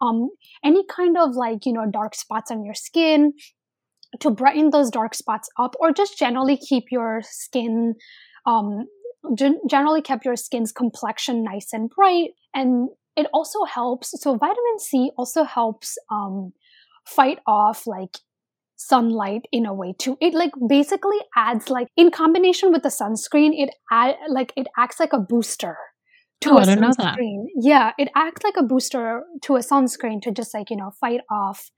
um, 0.00 0.30
any 0.64 0.84
kind 0.86 1.16
of 1.18 1.34
like, 1.34 1.66
you 1.66 1.72
know, 1.72 1.86
dark 1.90 2.14
spots 2.14 2.50
on 2.50 2.64
your 2.64 2.74
skin 2.74 3.32
to 4.18 4.30
brighten 4.30 4.70
those 4.70 4.90
dark 4.90 5.14
spots 5.14 5.48
up 5.58 5.74
or 5.80 5.92
just 5.92 6.18
generally 6.18 6.56
keep 6.56 6.84
your 6.90 7.20
skin 7.22 7.94
um, 8.46 8.86
generally 9.68 10.02
kept 10.02 10.24
your 10.24 10.36
skin's 10.36 10.72
complexion 10.72 11.44
nice 11.44 11.68
and 11.72 11.90
bright 11.90 12.30
and 12.54 12.88
it 13.16 13.26
also 13.32 13.64
helps 13.64 14.10
so 14.20 14.36
vitamin 14.36 14.78
c 14.78 15.10
also 15.16 15.44
helps 15.44 15.96
um, 16.10 16.52
fight 17.06 17.38
off 17.46 17.86
like 17.86 18.16
sunlight 18.80 19.46
in 19.52 19.66
a 19.66 19.74
way 19.74 19.94
too. 19.98 20.16
It 20.20 20.32
like 20.32 20.52
basically 20.66 21.18
adds 21.36 21.68
like 21.68 21.88
in 21.96 22.10
combination 22.10 22.72
with 22.72 22.82
the 22.82 22.88
sunscreen, 22.88 23.50
it 23.52 23.70
add 23.92 24.16
like 24.28 24.52
it 24.56 24.66
acts 24.78 24.98
like 24.98 25.12
a 25.12 25.18
booster 25.18 25.76
to 26.40 26.52
oh, 26.52 26.58
a 26.58 26.62
sunscreen. 26.62 27.44
Yeah, 27.60 27.92
it 27.98 28.08
acts 28.16 28.42
like 28.42 28.56
a 28.56 28.62
booster 28.62 29.22
to 29.42 29.56
a 29.56 29.60
sunscreen 29.60 30.22
to 30.22 30.30
just 30.30 30.54
like 30.54 30.70
you 30.70 30.76
know 30.76 30.92
fight 30.98 31.20
off 31.30 31.70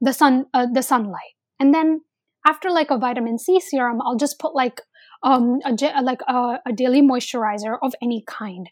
the 0.00 0.12
sun 0.12 0.44
uh, 0.52 0.66
the 0.72 0.82
sunlight. 0.82 1.34
And 1.58 1.74
then 1.74 2.02
after 2.46 2.70
like 2.70 2.90
a 2.90 2.98
vitamin 2.98 3.38
C 3.38 3.58
serum, 3.58 4.00
I'll 4.02 4.16
just 4.16 4.38
put 4.38 4.54
like 4.54 4.82
um 5.22 5.60
a 5.64 6.02
like 6.02 6.20
a, 6.28 6.58
a 6.66 6.72
daily 6.74 7.00
moisturizer 7.00 7.78
of 7.82 7.94
any 8.02 8.24
kind. 8.26 8.68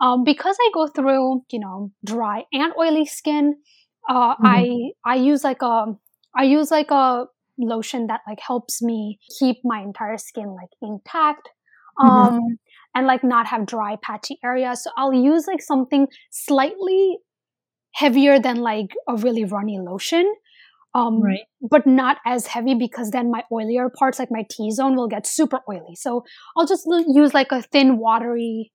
Um, 0.00 0.22
because 0.22 0.56
I 0.60 0.70
go 0.72 0.86
through 0.86 1.42
you 1.50 1.58
know 1.58 1.90
dry 2.04 2.44
and 2.52 2.72
oily 2.78 3.06
skin. 3.06 3.56
Uh, 4.08 4.34
mm-hmm. 4.34 4.46
I 4.46 4.90
I 5.04 5.16
use 5.16 5.42
like 5.42 5.62
a 5.62 5.96
I 6.36 6.44
use 6.44 6.70
like 6.70 6.90
a 6.90 7.26
lotion 7.58 8.08
that 8.08 8.20
like 8.26 8.40
helps 8.40 8.82
me 8.82 9.18
keep 9.38 9.58
my 9.64 9.80
entire 9.80 10.18
skin 10.18 10.54
like 10.54 10.70
intact. 10.82 11.48
Mm-hmm. 11.98 12.10
Um, 12.10 12.32
mm-hmm. 12.32 12.54
and 12.96 13.06
like 13.06 13.22
not 13.22 13.46
have 13.46 13.66
dry 13.66 13.96
patchy 14.02 14.38
areas. 14.44 14.82
So 14.82 14.90
I'll 14.96 15.14
use 15.14 15.46
like 15.46 15.62
something 15.62 16.08
slightly 16.32 17.18
heavier 17.94 18.40
than 18.40 18.56
like 18.56 18.90
a 19.08 19.16
really 19.16 19.44
runny 19.44 19.78
lotion. 19.78 20.32
Um, 20.96 21.20
right. 21.20 21.40
but 21.60 21.88
not 21.88 22.18
as 22.24 22.46
heavy 22.46 22.74
because 22.74 23.10
then 23.10 23.28
my 23.28 23.42
oilier 23.52 23.92
parts, 23.92 24.20
like 24.20 24.28
my 24.30 24.44
T 24.48 24.70
zone, 24.70 24.94
will 24.94 25.08
get 25.08 25.26
super 25.26 25.58
oily. 25.68 25.96
So 25.96 26.22
I'll 26.56 26.68
just 26.68 26.86
use 27.08 27.34
like 27.34 27.50
a 27.50 27.62
thin, 27.62 27.98
watery, 27.98 28.70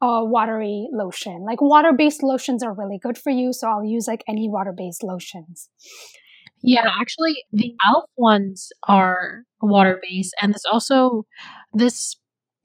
uh, 0.00 0.22
watery 0.22 0.86
lotion. 0.92 1.44
Like 1.44 1.60
water 1.60 1.92
based 1.92 2.22
lotions 2.22 2.62
are 2.62 2.72
really 2.72 3.00
good 3.02 3.18
for 3.18 3.30
you. 3.30 3.52
So 3.52 3.68
I'll 3.68 3.84
use 3.84 4.06
like 4.06 4.22
any 4.28 4.48
water 4.48 4.72
based 4.76 5.02
lotions. 5.02 5.68
Yeah, 6.66 6.90
actually, 7.00 7.44
the 7.52 7.74
Elf 7.88 8.04
ones 8.16 8.72
are 8.88 9.44
water 9.62 10.00
based, 10.02 10.34
and 10.42 10.52
there's 10.52 10.66
also 10.70 11.24
this 11.72 12.16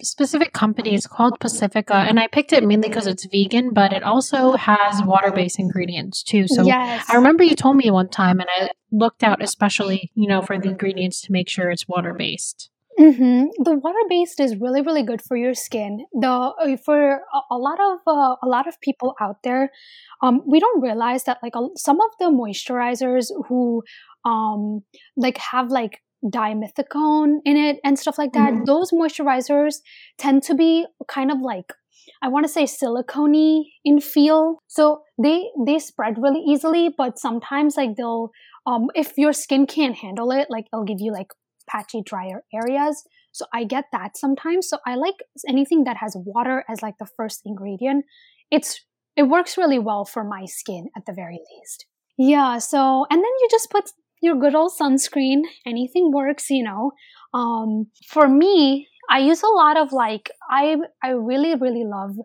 specific 0.01 0.53
company 0.53 0.95
is 0.95 1.05
called 1.05 1.39
Pacifica, 1.39 1.93
and 1.93 2.19
I 2.19 2.25
picked 2.25 2.51
it 2.51 2.63
mainly 2.63 2.89
because 2.89 3.05
it's 3.05 3.27
vegan, 3.27 3.73
but 3.73 3.93
it 3.93 4.01
also 4.01 4.53
has 4.53 5.03
water 5.03 5.31
based 5.31 5.59
ingredients 5.59 6.23
too. 6.23 6.47
So 6.47 6.63
yes. 6.63 7.05
I 7.09 7.15
remember 7.15 7.43
you 7.43 7.55
told 7.55 7.77
me 7.77 7.91
one 7.91 8.09
time, 8.09 8.39
and 8.39 8.49
I 8.49 8.69
looked 8.91 9.23
out 9.23 9.43
especially, 9.43 10.11
you 10.15 10.27
know, 10.27 10.41
for 10.41 10.57
the 10.57 10.69
ingredients 10.69 11.21
to 11.21 11.31
make 11.31 11.47
sure 11.47 11.69
it's 11.69 11.87
water 11.87 12.15
based. 12.15 12.70
Mm-hmm. 13.01 13.63
The 13.63 13.75
water 13.75 14.03
based 14.09 14.39
is 14.39 14.57
really 14.57 14.81
really 14.81 15.01
good 15.01 15.21
for 15.27 15.35
your 15.35 15.55
skin. 15.55 16.05
The 16.13 16.29
uh, 16.29 16.77
for 16.85 17.21
a, 17.33 17.39
a 17.49 17.57
lot 17.57 17.79
of 17.79 17.99
uh, 18.05 18.35
a 18.43 18.47
lot 18.47 18.67
of 18.67 18.79
people 18.79 19.15
out 19.19 19.37
there, 19.43 19.71
um, 20.21 20.41
we 20.45 20.59
don't 20.59 20.81
realize 20.81 21.23
that 21.23 21.39
like 21.41 21.55
a, 21.55 21.67
some 21.75 21.99
of 21.99 22.11
the 22.19 22.25
moisturizers 22.25 23.31
who 23.47 23.81
um 24.23 24.81
like 25.17 25.37
have 25.37 25.71
like 25.71 25.99
dimethicone 26.23 27.39
in 27.43 27.57
it 27.57 27.79
and 27.83 27.97
stuff 27.97 28.19
like 28.19 28.33
that. 28.33 28.53
Mm-hmm. 28.53 28.65
Those 28.65 28.91
moisturizers 28.91 29.77
tend 30.19 30.43
to 30.43 30.53
be 30.53 30.85
kind 31.07 31.31
of 31.31 31.41
like 31.41 31.73
I 32.21 32.27
want 32.27 32.45
to 32.45 32.51
say 32.51 32.67
silicone 32.67 33.65
in 33.83 33.99
feel. 33.99 34.59
So 34.67 35.01
they 35.21 35.49
they 35.65 35.79
spread 35.79 36.21
really 36.21 36.41
easily, 36.47 36.89
but 36.95 37.17
sometimes 37.17 37.77
like 37.77 37.95
they'll 37.95 38.29
um 38.67 38.89
if 38.93 39.17
your 39.17 39.33
skin 39.33 39.65
can't 39.65 39.95
handle 39.95 40.31
it, 40.31 40.51
like 40.51 40.67
it'll 40.71 40.85
give 40.85 40.99
you 40.99 41.11
like 41.11 41.31
patchy, 41.71 42.01
drier 42.03 42.43
areas. 42.53 43.03
So 43.31 43.45
I 43.53 43.63
get 43.63 43.85
that 43.91 44.17
sometimes. 44.17 44.67
So 44.67 44.77
I 44.85 44.95
like 44.95 45.15
anything 45.47 45.85
that 45.85 45.97
has 45.97 46.15
water 46.17 46.65
as 46.69 46.81
like 46.81 46.95
the 46.99 47.07
first 47.17 47.41
ingredient. 47.45 48.05
It's 48.49 48.81
it 49.15 49.23
works 49.23 49.57
really 49.57 49.79
well 49.79 50.05
for 50.05 50.23
my 50.23 50.45
skin 50.45 50.87
at 50.95 51.05
the 51.05 51.13
very 51.13 51.39
least. 51.53 51.85
Yeah, 52.17 52.57
so 52.59 53.05
and 53.09 53.17
then 53.17 53.31
you 53.41 53.47
just 53.49 53.69
put 53.69 53.91
your 54.21 54.35
good 54.35 54.55
old 54.55 54.73
sunscreen. 54.79 55.41
Anything 55.65 56.11
works, 56.11 56.49
you 56.49 56.63
know. 56.63 56.91
Um, 57.33 57.87
for 58.07 58.27
me, 58.27 58.87
I 59.09 59.19
use 59.19 59.41
a 59.43 59.47
lot 59.47 59.77
of 59.77 59.91
like 59.91 60.29
I 60.49 60.75
I 61.03 61.09
really 61.09 61.55
really 61.55 61.85
love 61.85 62.15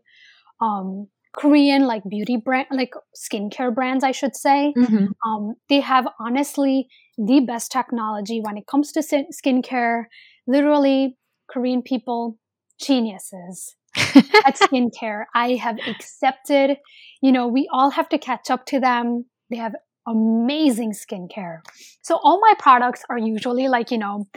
um, 0.60 1.08
Korean 1.36 1.86
like 1.86 2.02
beauty 2.08 2.36
brand 2.36 2.66
like 2.70 2.92
skincare 3.14 3.74
brands 3.74 4.02
I 4.02 4.12
should 4.12 4.34
say. 4.34 4.72
Mm-hmm. 4.76 5.06
Um, 5.28 5.54
they 5.68 5.80
have 5.80 6.06
honestly 6.18 6.88
the 7.18 7.40
best 7.40 7.70
technology 7.70 8.40
when 8.40 8.56
it 8.56 8.66
comes 8.66 8.92
to 8.92 9.00
skincare. 9.00 10.04
Literally, 10.46 11.16
Korean 11.50 11.82
people 11.82 12.38
geniuses 12.80 13.76
at 13.96 14.56
skincare. 14.60 15.24
I 15.34 15.54
have 15.54 15.78
accepted. 15.86 16.78
You 17.22 17.32
know, 17.32 17.48
we 17.48 17.68
all 17.72 17.90
have 17.90 18.08
to 18.10 18.18
catch 18.18 18.50
up 18.50 18.66
to 18.66 18.80
them. 18.80 19.26
They 19.50 19.56
have 19.56 19.74
amazing 20.06 20.92
skincare. 20.92 21.60
So 22.02 22.18
all 22.22 22.40
my 22.40 22.54
products 22.58 23.02
are 23.10 23.18
usually 23.18 23.68
like, 23.68 23.90
you 23.90 23.98
know, 23.98 24.28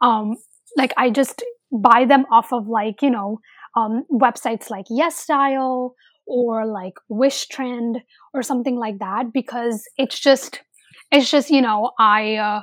um, 0.00 0.36
like 0.76 0.92
I 0.96 1.10
just 1.10 1.44
buy 1.70 2.04
them 2.04 2.24
off 2.32 2.52
of 2.52 2.66
like, 2.66 3.02
you 3.02 3.10
know, 3.10 3.38
um, 3.76 4.04
websites 4.10 4.70
like 4.70 4.86
YesStyle 4.90 5.90
or 6.28 6.66
like 6.66 6.94
Wishtrend 7.10 8.02
or 8.34 8.42
something 8.42 8.76
like 8.76 8.98
that 8.98 9.32
because 9.32 9.84
it's 9.96 10.18
just, 10.18 10.62
it's 11.10 11.30
just, 11.30 11.50
you 11.50 11.62
know, 11.62 11.92
I, 11.98 12.36
uh, 12.36 12.62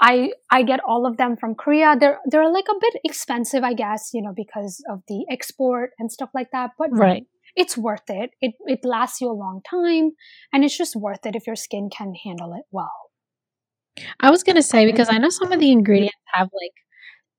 I 0.00 0.32
I 0.50 0.62
get 0.62 0.80
all 0.88 1.06
of 1.06 1.16
them 1.16 1.36
from 1.36 1.54
Korea. 1.54 1.94
They're 2.00 2.18
they're 2.24 2.50
like 2.50 2.64
a 2.68 2.78
bit 2.80 2.94
expensive, 3.04 3.62
I 3.62 3.74
guess, 3.74 4.10
you 4.12 4.22
know, 4.22 4.32
because 4.34 4.82
of 4.90 5.02
the 5.06 5.24
export 5.30 5.90
and 5.98 6.10
stuff 6.10 6.30
like 6.34 6.48
that. 6.52 6.70
But 6.78 6.88
right 6.92 7.24
it's 7.56 7.76
worth 7.76 8.08
it. 8.08 8.30
It 8.40 8.54
it 8.66 8.80
lasts 8.84 9.20
you 9.20 9.28
a 9.28 9.32
long 9.32 9.60
time 9.68 10.12
and 10.52 10.64
it's 10.64 10.76
just 10.76 10.96
worth 10.96 11.26
it 11.26 11.36
if 11.36 11.46
your 11.46 11.56
skin 11.56 11.90
can 11.90 12.14
handle 12.14 12.54
it 12.54 12.64
well. 12.70 13.10
I 14.20 14.30
was 14.30 14.42
gonna 14.42 14.62
say 14.62 14.86
because 14.86 15.08
I 15.10 15.18
know 15.18 15.28
some 15.28 15.52
of 15.52 15.60
the 15.60 15.70
ingredients 15.70 16.16
have 16.32 16.48
like 16.52 16.72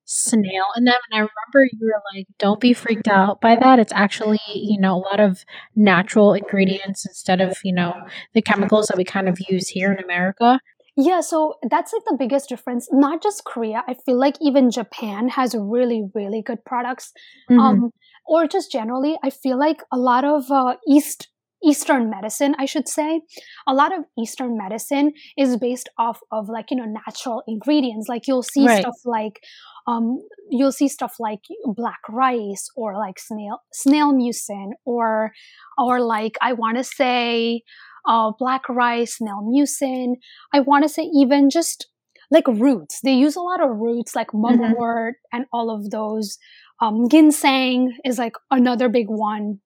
snail 0.06 0.66
in 0.76 0.84
them 0.86 0.96
and 1.10 1.18
I 1.18 1.20
remember 1.20 1.70
you 1.72 1.88
were 1.88 2.02
like, 2.14 2.28
Don't 2.38 2.60
be 2.60 2.74
freaked 2.74 3.08
out 3.08 3.42
by 3.42 3.56
that. 3.56 3.80
It's 3.80 3.94
actually, 3.94 4.40
you 4.54 4.80
know, 4.80 4.96
a 4.96 5.06
lot 5.10 5.20
of 5.20 5.46
natural 5.76 6.34
ingredients 6.34 7.06
instead 7.06 7.42
of, 7.42 7.58
you 7.64 7.74
know, 7.74 7.94
the 8.34 8.42
chemicals 8.42 8.88
that 8.88 8.98
we 8.98 9.04
kind 9.04 9.30
of 9.30 9.40
use 9.50 9.70
here 9.70 9.92
in 9.92 10.04
America. 10.04 10.60
Yeah, 10.96 11.22
so 11.22 11.56
that's 11.70 11.92
like 11.92 12.04
the 12.06 12.16
biggest 12.18 12.50
difference. 12.50 12.88
Not 12.92 13.24
just 13.24 13.46
Korea. 13.46 13.84
I 13.88 13.96
feel 14.06 14.20
like 14.20 14.36
even 14.42 14.70
Japan 14.70 15.28
has 15.30 15.56
really, 15.56 16.04
really 16.14 16.44
good 16.44 16.64
products. 16.66 17.14
Mm-hmm. 17.50 17.60
Um, 17.60 17.92
or 18.28 18.48
just 18.48 18.72
generally, 18.72 19.18
I 19.24 19.32
feel 19.32 19.58
like 19.58 19.82
a 19.92 19.98
lot 19.98 20.24
of 20.24 20.52
uh, 20.52 20.76
East 20.88 21.30
Eastern 21.64 22.10
medicine, 22.10 22.56
I 22.60 22.66
should 22.66 22.88
say, 22.88 23.22
a 23.68 23.74
lot 23.74 23.98
of 23.98 24.06
Eastern 24.20 24.58
medicine 24.58 25.14
is 25.38 25.58
based 25.58 25.90
off 25.98 26.20
of 26.32 26.50
like 26.50 26.72
you 26.72 26.78
know 26.78 26.86
natural 26.86 27.44
ingredients. 27.48 28.08
Like 28.10 28.28
you'll 28.28 28.44
see 28.44 28.66
right. 28.66 28.82
stuff 28.82 28.98
like 29.06 29.40
um, 29.88 30.22
you'll 30.50 30.72
see 30.72 30.88
stuff 30.88 31.16
like 31.20 31.42
black 31.66 32.00
rice 32.10 32.68
or 32.76 32.98
like 32.98 33.20
snail 33.20 33.60
snail 33.72 34.14
mucin 34.14 34.72
or 34.86 35.32
or 35.78 36.02
like 36.02 36.38
I 36.42 36.54
want 36.54 36.78
to 36.78 36.84
say 36.84 37.64
uh, 38.08 38.32
black 38.38 38.68
rice, 38.70 39.18
snail 39.18 39.42
mucin. 39.44 40.16
I 40.54 40.60
want 40.60 40.84
to 40.84 40.90
say 40.90 41.04
even 41.04 41.50
just 41.50 41.88
like 42.32 42.48
roots. 42.48 43.00
They 43.02 43.14
use 43.14 43.36
a 43.36 43.42
lot 43.42 43.62
of 43.62 43.78
roots 43.78 44.16
like 44.16 44.28
mm-hmm. 44.28 44.42
mugwort 44.42 45.16
mm-hmm. 45.16 45.38
and 45.38 45.46
all 45.54 45.70
of 45.70 45.90
those. 45.92 46.38
Um, 46.82 47.08
ginseng 47.10 47.98
is 48.04 48.18
like 48.18 48.36
another 48.52 48.90
big 48.90 49.08
one. 49.08 49.60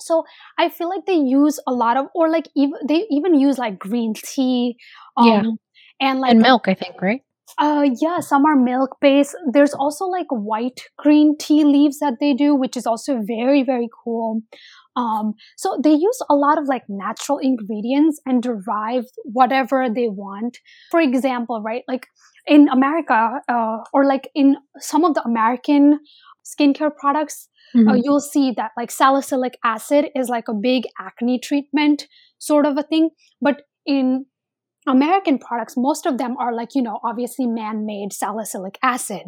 So 0.00 0.24
I 0.58 0.68
feel 0.68 0.88
like 0.88 1.06
they 1.06 1.14
use 1.14 1.60
a 1.66 1.72
lot 1.72 1.96
of, 1.96 2.06
or 2.14 2.30
like 2.30 2.48
even 2.56 2.78
they 2.86 3.06
even 3.10 3.38
use 3.38 3.58
like 3.58 3.78
green 3.78 4.14
tea, 4.14 4.76
um, 5.16 5.26
yeah, 5.26 5.42
and 6.00 6.20
like 6.20 6.32
and 6.32 6.40
milk. 6.40 6.68
I 6.68 6.74
think 6.74 7.00
right. 7.00 7.22
Uh, 7.58 7.84
yeah, 8.00 8.20
some 8.20 8.44
are 8.46 8.56
milk 8.56 8.96
based. 9.00 9.36
There's 9.52 9.74
also 9.74 10.06
like 10.06 10.28
white 10.30 10.80
green 10.96 11.36
tea 11.36 11.64
leaves 11.64 11.98
that 11.98 12.14
they 12.20 12.32
do, 12.32 12.54
which 12.54 12.76
is 12.76 12.86
also 12.86 13.20
very 13.22 13.62
very 13.62 13.88
cool. 14.04 14.42
Um, 14.96 15.34
so 15.56 15.78
they 15.82 15.92
use 15.92 16.20
a 16.28 16.34
lot 16.34 16.58
of 16.58 16.66
like 16.66 16.82
natural 16.88 17.38
ingredients 17.38 18.20
and 18.26 18.42
derive 18.42 19.04
whatever 19.24 19.88
they 19.88 20.08
want. 20.08 20.58
For 20.90 21.00
example, 21.00 21.62
right, 21.62 21.82
like 21.88 22.06
in 22.46 22.68
America, 22.68 23.40
uh, 23.48 23.78
or 23.92 24.04
like 24.04 24.30
in 24.34 24.56
some 24.78 25.04
of 25.04 25.14
the 25.14 25.22
American 25.22 26.00
skincare 26.44 26.94
products, 26.94 27.48
mm-hmm. 27.76 27.88
uh, 27.88 27.94
you'll 27.94 28.20
see 28.20 28.52
that 28.56 28.72
like 28.76 28.90
salicylic 28.90 29.58
acid 29.64 30.06
is 30.14 30.28
like 30.28 30.48
a 30.48 30.54
big 30.54 30.84
acne 30.98 31.38
treatment 31.38 32.06
sort 32.38 32.66
of 32.66 32.76
a 32.76 32.82
thing. 32.82 33.10
But 33.40 33.62
in 33.86 34.26
American 34.88 35.38
products, 35.38 35.74
most 35.76 36.06
of 36.06 36.18
them 36.18 36.36
are 36.38 36.54
like, 36.54 36.70
you 36.74 36.82
know, 36.82 36.98
obviously 37.04 37.46
man 37.46 37.86
made 37.86 38.12
salicylic 38.12 38.78
acid, 38.82 39.22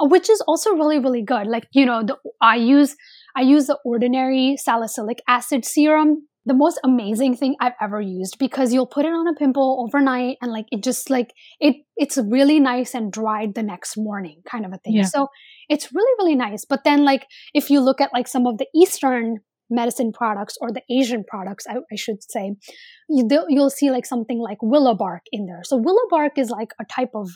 uh, 0.00 0.06
which 0.06 0.28
is 0.30 0.40
also 0.46 0.72
really, 0.72 0.98
really 0.98 1.22
good. 1.22 1.46
Like, 1.46 1.66
you 1.72 1.86
know, 1.86 2.02
the, 2.02 2.16
I 2.40 2.56
use 2.56 2.94
I 3.34 3.42
use 3.42 3.66
the 3.66 3.78
ordinary 3.84 4.56
salicylic 4.58 5.22
acid 5.26 5.64
serum. 5.64 6.28
The 6.44 6.54
most 6.54 6.80
amazing 6.82 7.36
thing 7.36 7.54
I've 7.60 7.74
ever 7.80 8.00
used 8.00 8.38
because 8.38 8.72
you'll 8.72 8.86
put 8.86 9.04
it 9.04 9.12
on 9.12 9.28
a 9.28 9.34
pimple 9.34 9.86
overnight 9.86 10.38
and 10.42 10.50
like 10.50 10.66
it 10.72 10.82
just 10.82 11.08
like 11.08 11.32
it 11.60 11.76
it's 11.96 12.18
really 12.18 12.58
nice 12.58 12.94
and 12.94 13.12
dried 13.12 13.54
the 13.54 13.62
next 13.62 13.96
morning 13.96 14.42
kind 14.44 14.66
of 14.66 14.72
a 14.72 14.78
thing. 14.78 14.94
Yeah. 14.94 15.04
So 15.04 15.28
it's 15.68 15.92
really 15.94 16.12
really 16.18 16.34
nice. 16.34 16.64
But 16.64 16.84
then 16.84 17.04
like 17.04 17.26
if 17.54 17.70
you 17.70 17.80
look 17.80 18.00
at 18.00 18.12
like 18.12 18.26
some 18.26 18.46
of 18.46 18.58
the 18.58 18.66
eastern 18.74 19.38
medicine 19.72 20.12
products 20.12 20.56
or 20.60 20.70
the 20.70 20.82
Asian 20.90 21.24
products, 21.24 21.66
I, 21.68 21.76
I 21.90 21.96
should 21.96 22.22
say, 22.30 22.52
you, 23.08 23.26
will 23.28 23.70
see 23.70 23.90
like 23.90 24.06
something 24.06 24.38
like 24.38 24.58
willow 24.62 24.94
bark 24.94 25.22
in 25.32 25.46
there. 25.46 25.62
So 25.64 25.76
willow 25.76 26.06
bark 26.10 26.38
is 26.38 26.50
like 26.50 26.72
a 26.80 26.84
type 26.84 27.10
of 27.14 27.30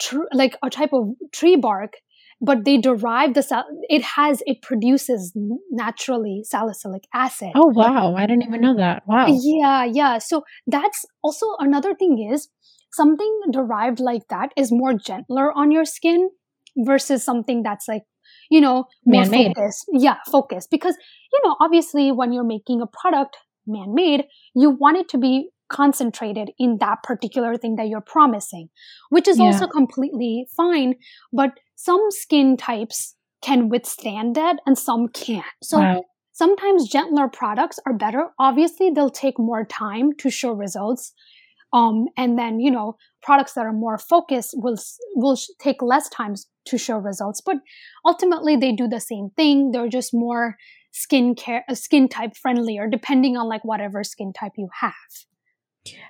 tr- 0.00 0.30
like 0.32 0.56
a 0.64 0.70
type 0.70 0.92
of 0.92 1.10
tree 1.32 1.56
bark 1.56 1.92
but 2.40 2.64
they 2.64 2.78
derive 2.78 3.34
the 3.34 3.42
sal- 3.42 3.66
it 3.88 4.02
has 4.02 4.42
it 4.46 4.62
produces 4.62 5.32
naturally 5.70 6.42
salicylic 6.44 7.04
acid. 7.14 7.50
Oh 7.54 7.72
wow. 7.74 8.14
I 8.16 8.26
didn't 8.26 8.44
even 8.44 8.60
know 8.60 8.76
that. 8.76 9.02
Wow. 9.06 9.26
Yeah 9.28 9.84
yeah. 9.84 10.18
So 10.18 10.44
that's 10.66 11.04
also 11.22 11.46
another 11.58 11.94
thing 11.94 12.30
is 12.32 12.48
something 12.92 13.40
derived 13.52 14.00
like 14.00 14.22
that 14.28 14.52
is 14.56 14.70
more 14.72 14.94
gentler 14.94 15.52
on 15.52 15.70
your 15.70 15.84
skin 15.84 16.30
versus 16.76 17.24
something 17.24 17.62
that's 17.62 17.88
like 17.88 18.02
you 18.50 18.60
know 18.60 18.84
more 19.04 19.22
man-made. 19.22 19.54
focused. 19.56 19.86
Yeah 19.92 20.16
focused. 20.30 20.70
Because 20.70 20.96
you 21.32 21.40
know 21.44 21.56
obviously 21.60 22.12
when 22.12 22.32
you're 22.32 22.44
making 22.44 22.80
a 22.80 22.86
product 22.86 23.36
man-made 23.66 24.24
you 24.54 24.70
want 24.70 24.96
it 24.96 25.08
to 25.08 25.18
be 25.18 25.50
concentrated 25.68 26.50
in 26.58 26.78
that 26.78 27.02
particular 27.02 27.56
thing 27.56 27.76
that 27.76 27.88
you're 27.88 28.00
promising, 28.00 28.68
which 29.10 29.28
is 29.28 29.38
yeah. 29.38 29.44
also 29.44 29.66
completely 29.66 30.46
fine. 30.56 30.94
But 31.32 31.58
some 31.76 32.10
skin 32.10 32.56
types 32.56 33.14
can 33.42 33.68
withstand 33.68 34.34
that 34.34 34.56
and 34.66 34.76
some 34.76 35.08
can't. 35.08 35.44
So 35.62 35.78
wow. 35.78 36.04
sometimes 36.32 36.88
gentler 36.88 37.28
products 37.28 37.78
are 37.86 37.92
better. 37.92 38.28
Obviously, 38.38 38.90
they'll 38.90 39.10
take 39.10 39.38
more 39.38 39.64
time 39.64 40.12
to 40.18 40.30
show 40.30 40.52
results. 40.52 41.12
Um, 41.72 42.06
and 42.16 42.38
then, 42.38 42.60
you 42.60 42.70
know, 42.70 42.96
products 43.22 43.52
that 43.52 43.66
are 43.66 43.72
more 43.72 43.98
focused 43.98 44.54
will, 44.56 44.76
will 45.14 45.36
take 45.58 45.82
less 45.82 46.08
time 46.08 46.34
to 46.66 46.78
show 46.78 46.96
results. 46.96 47.42
But 47.44 47.56
ultimately, 48.06 48.56
they 48.56 48.72
do 48.72 48.88
the 48.88 49.00
same 49.00 49.30
thing. 49.36 49.70
They're 49.70 49.88
just 49.88 50.14
more 50.14 50.56
skin 50.92 51.34
care, 51.34 51.64
skin 51.74 52.08
type 52.08 52.36
friendlier, 52.36 52.88
depending 52.88 53.36
on 53.36 53.48
like 53.48 53.64
whatever 53.64 54.02
skin 54.02 54.32
type 54.32 54.52
you 54.56 54.68
have. 54.80 54.92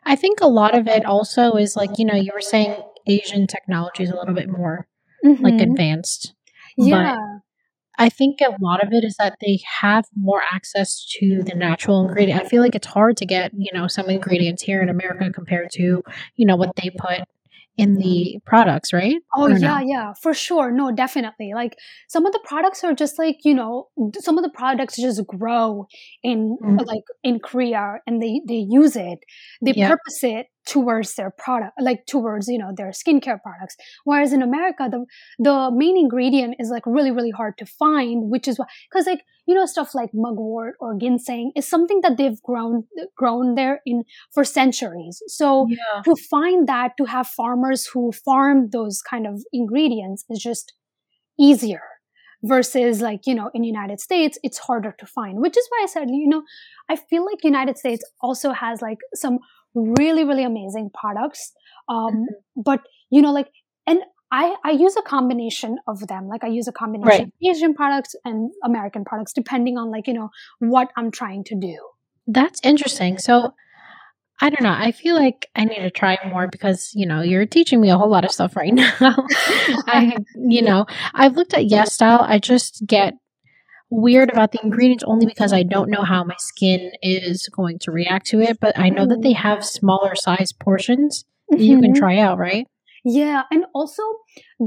I 0.05 0.17
think 0.17 0.41
a 0.41 0.49
lot 0.49 0.77
of 0.77 0.87
it 0.89 1.05
also 1.05 1.53
is 1.53 1.77
like, 1.77 1.91
you 1.99 2.05
know, 2.05 2.15
you 2.15 2.31
were 2.35 2.41
saying 2.41 2.77
Asian 3.07 3.47
technology 3.47 4.03
is 4.03 4.11
a 4.11 4.17
little 4.17 4.35
bit 4.35 4.49
more 4.49 4.87
mm-hmm. 5.25 5.43
like 5.43 5.61
advanced. 5.61 6.35
Yeah. 6.77 7.17
But 7.17 7.19
I 8.01 8.09
think 8.09 8.39
a 8.41 8.57
lot 8.63 8.83
of 8.83 8.93
it 8.93 9.03
is 9.05 9.17
that 9.19 9.39
they 9.41 9.59
have 9.81 10.05
more 10.17 10.41
access 10.53 11.05
to 11.19 11.43
the 11.43 11.55
natural 11.55 12.07
ingredient. 12.07 12.41
I 12.41 12.49
feel 12.49 12.63
like 12.63 12.77
it's 12.77 12.87
hard 12.87 13.17
to 13.17 13.27
get, 13.27 13.51
you 13.57 13.73
know, 13.73 13.89
some 13.89 14.09
ingredients 14.09 14.63
here 14.63 14.81
in 14.81 14.89
America 14.89 15.31
compared 15.33 15.71
to, 15.73 16.05
you 16.37 16.47
know, 16.47 16.55
what 16.55 16.77
they 16.77 16.91
put 16.91 17.23
in 17.79 17.95
the 17.95 18.39
products, 18.45 18.93
right? 18.93 19.17
Oh 19.35 19.45
or 19.45 19.51
yeah, 19.51 19.79
no? 19.79 19.87
yeah, 19.87 20.13
for 20.21 20.35
sure. 20.35 20.71
No, 20.71 20.91
definitely. 20.91 21.53
Like 21.55 21.77
some 22.09 22.27
of 22.27 22.33
the 22.33 22.41
products 22.45 22.83
are 22.85 22.93
just 22.93 23.19
like, 23.19 23.37
you 23.45 23.55
know, 23.55 23.89
some 24.19 24.37
of 24.37 24.45
the 24.45 24.51
products 24.51 24.97
just 24.97 25.25
grow 25.27 25.87
in 26.23 26.59
mm-hmm. 26.63 26.79
like 26.85 27.05
in 27.23 27.39
Korea 27.39 27.99
and 28.07 28.21
they 28.21 28.41
they 28.47 28.67
use 28.69 28.97
it. 28.97 29.21
They 29.63 29.73
yeah. 29.75 29.91
purpose 29.91 30.25
it 30.25 30.47
towards 30.67 31.15
their 31.15 31.31
product 31.31 31.73
like 31.81 32.05
towards 32.07 32.47
you 32.47 32.59
know 32.59 32.71
their 32.77 32.91
skincare 32.91 33.41
products 33.43 33.75
whereas 34.05 34.35
in 34.35 34.43
america 34.43 34.87
the 34.91 35.03
the 35.39 35.71
main 35.75 35.97
ingredient 35.97 36.55
is 36.59 36.69
like 36.69 36.83
really 36.85 37.11
really 37.11 37.31
hard 37.31 37.57
to 37.57 37.65
find 37.65 38.31
which 38.31 38.47
is 38.47 38.59
why 38.59 38.67
because 38.91 39.07
like 39.07 39.23
you 39.49 39.55
know 39.55 39.67
stuff 39.67 39.95
like 39.95 40.11
mugwort 40.13 40.75
or 40.79 40.95
ginseng 41.01 41.51
is 41.57 41.67
something 41.67 42.01
that 42.03 42.17
they've 42.19 42.41
grown 42.43 42.85
grown 43.17 43.55
there 43.55 43.81
in 43.87 44.05
for 44.33 44.45
centuries 44.45 45.23
so 45.27 45.67
yeah. 45.71 46.03
to 46.05 46.15
find 46.31 46.69
that 46.69 46.97
to 46.99 47.07
have 47.07 47.27
farmers 47.27 47.87
who 47.87 48.13
farm 48.13 48.69
those 48.71 49.01
kind 49.03 49.27
of 49.27 49.43
ingredients 49.53 50.25
is 50.29 50.39
just 50.39 50.75
easier 51.41 51.81
versus 52.43 53.01
like 53.01 53.21
you 53.27 53.35
know 53.35 53.51
in 53.55 53.63
the 53.63 53.69
united 53.69 54.01
states 54.01 54.39
it's 54.43 54.59
harder 54.59 54.95
to 54.99 55.07
find 55.07 55.41
which 55.41 55.57
is 55.57 55.67
why 55.71 55.81
i 55.83 55.87
said 55.87 56.09
you 56.11 56.29
know 56.29 56.43
i 56.89 56.95
feel 56.95 57.25
like 57.25 57.43
united 57.43 57.79
states 57.79 58.05
also 58.21 58.53
has 58.53 58.83
like 58.83 58.99
some 59.15 59.39
really 59.75 60.25
really 60.25 60.45
amazing 60.45 60.91
products 61.01 61.53
um 61.89 62.13
mm-hmm. 62.13 62.63
but 62.69 62.81
you 63.11 63.23
know 63.23 63.33
like 63.33 63.49
and 63.87 64.01
I, 64.31 64.57
I 64.65 64.71
use 64.73 64.97
a 64.97 65.03
combination 65.03 65.79
of 65.87 66.07
them. 66.07 66.29
Like 66.29 66.45
I 66.45 66.49
use 66.49 66.69
a 66.69 66.73
combination 66.73 67.09
right. 67.09 67.23
of 67.23 67.33
Asian 67.43 67.75
products 67.75 68.15
and 68.25 68.51
American 68.63 69.05
products, 69.05 69.33
depending 69.33 69.79
on 69.79 69.91
like, 69.91 70.07
you 70.07 70.15
know, 70.15 70.31
what 70.59 70.89
I'm 70.97 71.11
trying 71.11 71.45
to 71.45 71.55
do. 71.55 71.79
That's 72.27 72.61
interesting. 72.63 73.19
So 73.19 73.55
I 74.41 74.51
don't 74.51 74.63
know. 74.63 74.75
I 74.77 74.93
feel 74.93 75.17
like 75.17 75.47
I 75.57 75.65
need 75.65 75.81
to 75.81 75.91
try 75.91 76.19
more 76.31 76.47
because, 76.47 76.93
you 76.95 77.07
know, 77.07 77.23
you're 77.23 77.47
teaching 77.47 77.81
me 77.81 77.91
a 77.91 77.97
whole 77.97 78.11
lot 78.11 78.25
of 78.25 78.31
stuff 78.31 78.55
right 78.55 78.73
now. 79.01 79.17
I, 79.87 80.17
you 80.37 80.63
know, 80.63 80.87
I've 81.15 81.37
looked 81.37 81.55
at 81.55 81.65
YesStyle. 81.65 82.21
I 82.21 82.39
just 82.39 82.87
get 82.87 83.15
weird 83.91 84.31
about 84.31 84.53
the 84.53 84.61
ingredients 84.63 85.03
only 85.07 85.25
because 85.25 85.53
I 85.53 85.63
don't 85.63 85.91
know 85.91 86.03
how 86.03 86.23
my 86.23 86.37
skin 86.39 86.93
is 87.03 87.49
going 87.51 87.79
to 87.81 87.91
react 87.91 88.27
to 88.27 88.41
it. 88.41 88.61
But 88.61 88.79
I 88.79 88.91
know 88.91 89.07
that 89.07 89.23
they 89.23 89.33
have 89.33 89.65
smaller 89.65 90.15
size 90.15 90.53
portions 90.53 91.25
mm-hmm. 91.53 91.63
you 91.63 91.81
can 91.81 91.93
mm-hmm. 91.93 91.99
try 91.99 92.19
out, 92.19 92.39
right? 92.39 92.67
Yeah, 93.11 93.45
and 93.51 93.65
also 93.75 94.03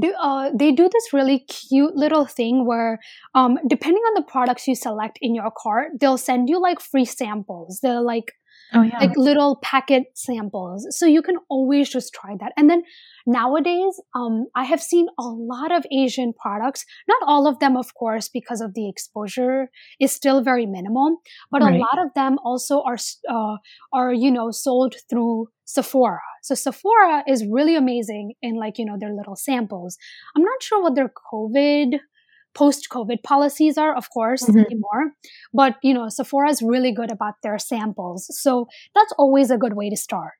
do, 0.00 0.12
uh, 0.20 0.50
they 0.54 0.72
do 0.72 0.88
this 0.88 1.12
really 1.12 1.40
cute 1.40 1.94
little 1.94 2.24
thing 2.26 2.66
where, 2.66 2.98
um, 3.34 3.58
depending 3.68 4.02
on 4.02 4.14
the 4.14 4.22
products 4.22 4.66
you 4.66 4.74
select 4.74 5.18
in 5.22 5.34
your 5.34 5.52
cart, 5.56 5.92
they'll 6.00 6.18
send 6.18 6.48
you 6.48 6.60
like 6.60 6.80
free 6.80 7.04
samples. 7.04 7.78
They're 7.82 8.00
like 8.00 8.32
oh, 8.74 8.82
yeah. 8.82 8.98
like 8.98 9.16
little 9.16 9.56
packet 9.62 10.04
samples. 10.14 10.86
So 10.90 11.06
you 11.06 11.22
can 11.22 11.36
always 11.48 11.88
just 11.88 12.12
try 12.12 12.36
that. 12.40 12.52
And 12.56 12.68
then 12.68 12.82
nowadays, 13.26 14.00
um, 14.14 14.46
I 14.54 14.64
have 14.64 14.82
seen 14.82 15.06
a 15.18 15.24
lot 15.24 15.72
of 15.72 15.84
Asian 15.92 16.32
products, 16.32 16.84
not 17.08 17.22
all 17.26 17.46
of 17.46 17.58
them, 17.58 17.76
of 17.76 17.94
course, 17.94 18.28
because 18.28 18.60
of 18.60 18.74
the 18.74 18.88
exposure 18.88 19.68
is 20.00 20.12
still 20.12 20.42
very 20.42 20.66
minimal, 20.66 21.18
but 21.50 21.62
right. 21.62 21.74
a 21.74 21.78
lot 21.78 21.98
of 22.04 22.12
them 22.14 22.38
also 22.44 22.82
are, 22.82 22.98
uh, 23.28 23.56
are, 23.92 24.12
you 24.12 24.30
know, 24.30 24.50
sold 24.50 24.94
through 25.08 25.48
Sephora. 25.64 26.20
So 26.42 26.54
Sephora 26.54 27.22
is 27.26 27.46
really 27.46 27.76
amazing 27.76 28.34
in 28.42 28.56
like, 28.56 28.78
you 28.78 28.84
know, 28.84 28.96
their 28.98 29.14
little 29.14 29.36
samples. 29.36 29.96
I'm 30.36 30.42
not 30.42 30.62
sure 30.62 30.82
what 30.82 30.94
their 30.94 31.12
COVID 31.32 31.98
post 32.54 32.88
COVID 32.90 33.22
policies 33.22 33.78
are, 33.78 33.94
of 33.96 34.10
course, 34.10 34.44
mm-hmm. 34.44 34.58
anymore. 34.58 35.12
But, 35.52 35.76
you 35.82 35.94
know, 35.94 36.08
Sephora 36.08 36.50
is 36.50 36.62
really 36.62 36.92
good 36.92 37.10
about 37.10 37.34
their 37.42 37.58
samples. 37.58 38.26
So 38.40 38.66
that's 38.94 39.12
always 39.18 39.50
a 39.50 39.58
good 39.58 39.74
way 39.74 39.90
to 39.90 39.96
start. 39.96 40.32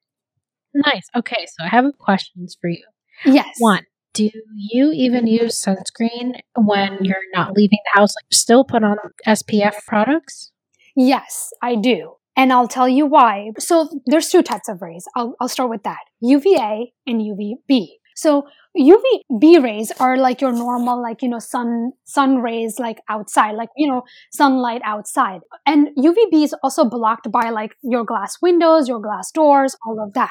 Nice. 0.75 1.07
Okay. 1.15 1.47
So 1.47 1.65
I 1.65 1.69
have 1.69 1.85
questions 1.99 2.57
for 2.61 2.71
you. 2.71 2.85
Yes. 3.25 3.57
One, 3.59 3.85
do 4.15 4.31
you 4.57 4.93
even 4.93 5.27
use 5.27 5.63
sunscreen 5.63 6.41
when 6.57 6.99
you're 7.05 7.17
not 7.33 7.55
leaving 7.55 7.79
the 7.85 8.01
house? 8.01 8.15
Like, 8.17 8.33
still 8.33 8.65
put 8.65 8.85
on 8.85 8.97
SPF 9.27 9.75
products? 9.87 10.51
Yes, 10.97 11.51
I 11.63 11.77
do. 11.77 12.15
And 12.37 12.53
I'll 12.53 12.69
tell 12.69 12.89
you 12.89 13.07
why. 13.07 13.51
So 13.59 13.89
there's 14.07 14.29
two 14.29 14.43
types 14.43 14.69
of 14.69 14.81
rays. 14.81 15.05
I'll, 15.15 15.35
I'll 15.41 15.49
start 15.49 15.71
with 15.71 15.83
that. 15.83 16.01
UVA 16.21 16.93
and 17.07 17.21
UVB. 17.21 17.89
So 18.15 18.47
UVB 18.77 19.63
rays 19.63 19.93
are 20.01 20.17
like 20.17 20.41
your 20.41 20.53
normal, 20.53 21.01
like, 21.03 21.23
you 21.23 21.29
know, 21.29 21.39
sun, 21.39 21.93
sun 22.05 22.39
rays, 22.39 22.79
like 22.79 22.99
outside, 23.09 23.53
like, 23.55 23.69
you 23.77 23.87
know, 23.87 24.03
sunlight 24.33 24.81
outside. 24.85 25.41
And 25.67 25.89
UVB 25.99 26.45
is 26.45 26.55
also 26.63 26.85
blocked 26.85 27.31
by 27.31 27.51
like 27.51 27.77
your 27.83 28.05
glass 28.05 28.39
windows, 28.41 28.89
your 28.89 29.01
glass 29.01 29.31
doors, 29.31 29.77
all 29.87 30.03
of 30.03 30.15
that. 30.15 30.31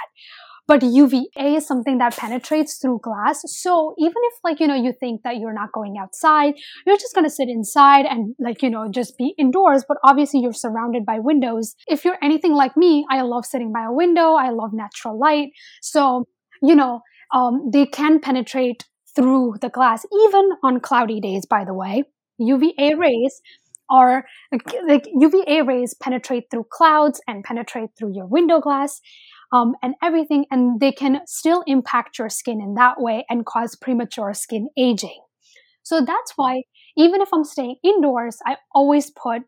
But 0.68 0.84
UVA 0.84 1.56
is 1.56 1.68
something 1.68 1.98
that 1.98 2.16
penetrates 2.16 2.78
through 2.78 3.02
glass. 3.04 3.44
So 3.46 3.94
even 3.98 4.14
if 4.16 4.34
like, 4.44 4.60
you 4.60 4.68
know, 4.68 4.76
you 4.76 4.94
think 4.94 5.22
that 5.24 5.38
you're 5.38 5.54
not 5.54 5.72
going 5.74 5.98
outside, 6.02 6.54
you're 6.88 6.98
just 6.98 7.14
going 7.14 7.26
to 7.26 7.30
sit 7.30 7.50
inside 7.50 8.06
and 8.06 8.36
like, 8.40 8.62
you 8.64 8.70
know, 8.70 8.88
just 8.90 9.18
be 9.18 9.34
indoors. 9.38 9.84
But 9.88 9.98
obviously 10.04 10.40
you're 10.40 10.54
surrounded 10.54 11.06
by 11.06 11.20
windows. 11.20 11.76
If 11.88 12.06
you're 12.06 12.18
anything 12.24 12.54
like 12.54 12.78
me, 12.78 13.06
I 13.10 13.22
love 13.22 13.46
sitting 13.46 13.74
by 13.74 13.84
a 13.84 13.92
window. 13.92 14.34
I 14.36 14.52
love 14.52 14.72
natural 14.72 15.20
light. 15.20 15.50
So, 15.82 16.26
you 16.62 16.76
know, 16.76 17.02
um, 17.34 17.70
they 17.72 17.86
can 17.86 18.20
penetrate 18.20 18.86
through 19.16 19.56
the 19.62 19.70
glass, 19.70 20.06
even 20.12 20.52
on 20.64 20.80
cloudy 20.80 21.20
days, 21.20 21.46
by 21.46 21.66
the 21.66 21.74
way. 21.74 22.04
UVA 22.38 22.96
rays 22.96 23.42
are 23.90 24.26
like 24.88 25.08
UVA 25.14 25.62
rays 25.62 25.94
penetrate 25.94 26.46
through 26.50 26.66
clouds 26.72 27.22
and 27.28 27.44
penetrate 27.44 27.90
through 27.98 28.14
your 28.16 28.26
window 28.26 28.60
glass 28.60 29.02
um, 29.52 29.76
and 29.84 29.96
everything, 30.02 30.46
and 30.50 30.80
they 30.80 30.92
can 30.92 31.22
still 31.28 31.64
impact 31.68 32.18
your 32.18 32.30
skin 32.30 32.62
in 32.62 32.76
that 32.76 33.02
way 33.02 33.26
and 33.30 33.46
cause 33.46 33.76
premature 33.76 34.34
skin 34.34 34.70
aging. 34.78 35.22
So 35.84 36.00
that's 36.00 36.34
why 36.36 36.64
even 36.98 37.22
if 37.22 37.30
I'm 37.34 37.44
staying 37.44 37.78
indoors, 37.84 38.38
I 38.46 38.58
always 38.74 39.12
put, 39.12 39.42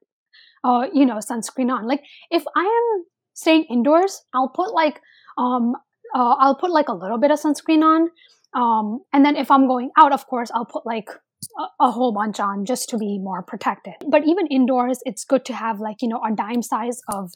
uh, 0.63 0.87
you 0.93 1.05
know, 1.05 1.17
sunscreen 1.17 1.71
on. 1.71 1.87
Like 1.87 2.03
if 2.31 2.43
I 2.55 2.63
am 2.63 3.05
staying 3.33 3.65
indoors, 3.69 4.21
I'll 4.33 4.49
put 4.49 4.73
like 4.73 4.99
um, 5.37 5.73
uh, 6.13 6.35
I'll 6.39 6.55
put 6.55 6.71
like 6.71 6.89
a 6.89 6.93
little 6.93 7.17
bit 7.17 7.31
of 7.31 7.39
sunscreen 7.39 7.81
on. 7.81 8.09
Um, 8.53 9.01
and 9.11 9.25
then 9.25 9.35
if 9.35 9.49
I'm 9.49 9.67
going 9.67 9.89
out, 9.97 10.13
of 10.13 10.27
course, 10.27 10.51
I'll 10.53 10.65
put 10.65 10.85
like 10.85 11.09
a, 11.57 11.85
a, 11.85 11.91
whole 11.91 12.13
bunch 12.13 12.39
on 12.39 12.65
just 12.65 12.87
to 12.89 12.97
be 12.97 13.17
more 13.17 13.41
protected. 13.41 13.95
But 14.07 14.27
even 14.27 14.45
indoors, 14.47 14.99
it's 15.05 15.25
good 15.25 15.43
to 15.45 15.53
have 15.53 15.79
like, 15.79 15.97
you 16.01 16.07
know, 16.07 16.21
a 16.23 16.35
dime 16.35 16.61
size 16.61 17.01
of 17.11 17.31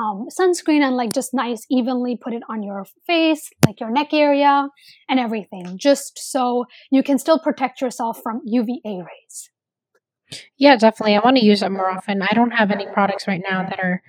um, 0.00 0.26
sunscreen 0.36 0.80
and 0.80 0.96
like 0.96 1.12
just 1.12 1.32
nice, 1.32 1.64
evenly 1.70 2.16
put 2.16 2.32
it 2.32 2.42
on 2.48 2.62
your 2.62 2.86
face, 3.06 3.50
like 3.66 3.80
your 3.80 3.90
neck 3.90 4.12
area 4.12 4.68
and 5.08 5.20
everything, 5.20 5.78
just 5.78 6.18
so 6.18 6.66
you 6.90 7.02
can 7.02 7.18
still 7.18 7.38
protect 7.38 7.80
yourself 7.80 8.20
from 8.22 8.40
UVA 8.44 8.80
rays. 8.84 9.50
Yeah, 10.56 10.76
definitely. 10.76 11.16
I 11.16 11.20
want 11.20 11.36
to 11.36 11.44
use 11.44 11.62
it 11.62 11.70
more 11.70 11.90
often. 11.90 12.22
I 12.22 12.34
don't 12.34 12.50
have 12.50 12.70
any 12.70 12.86
products 12.86 13.26
right 13.26 13.42
now 13.42 13.62
that 13.62 13.80
are 13.80 14.02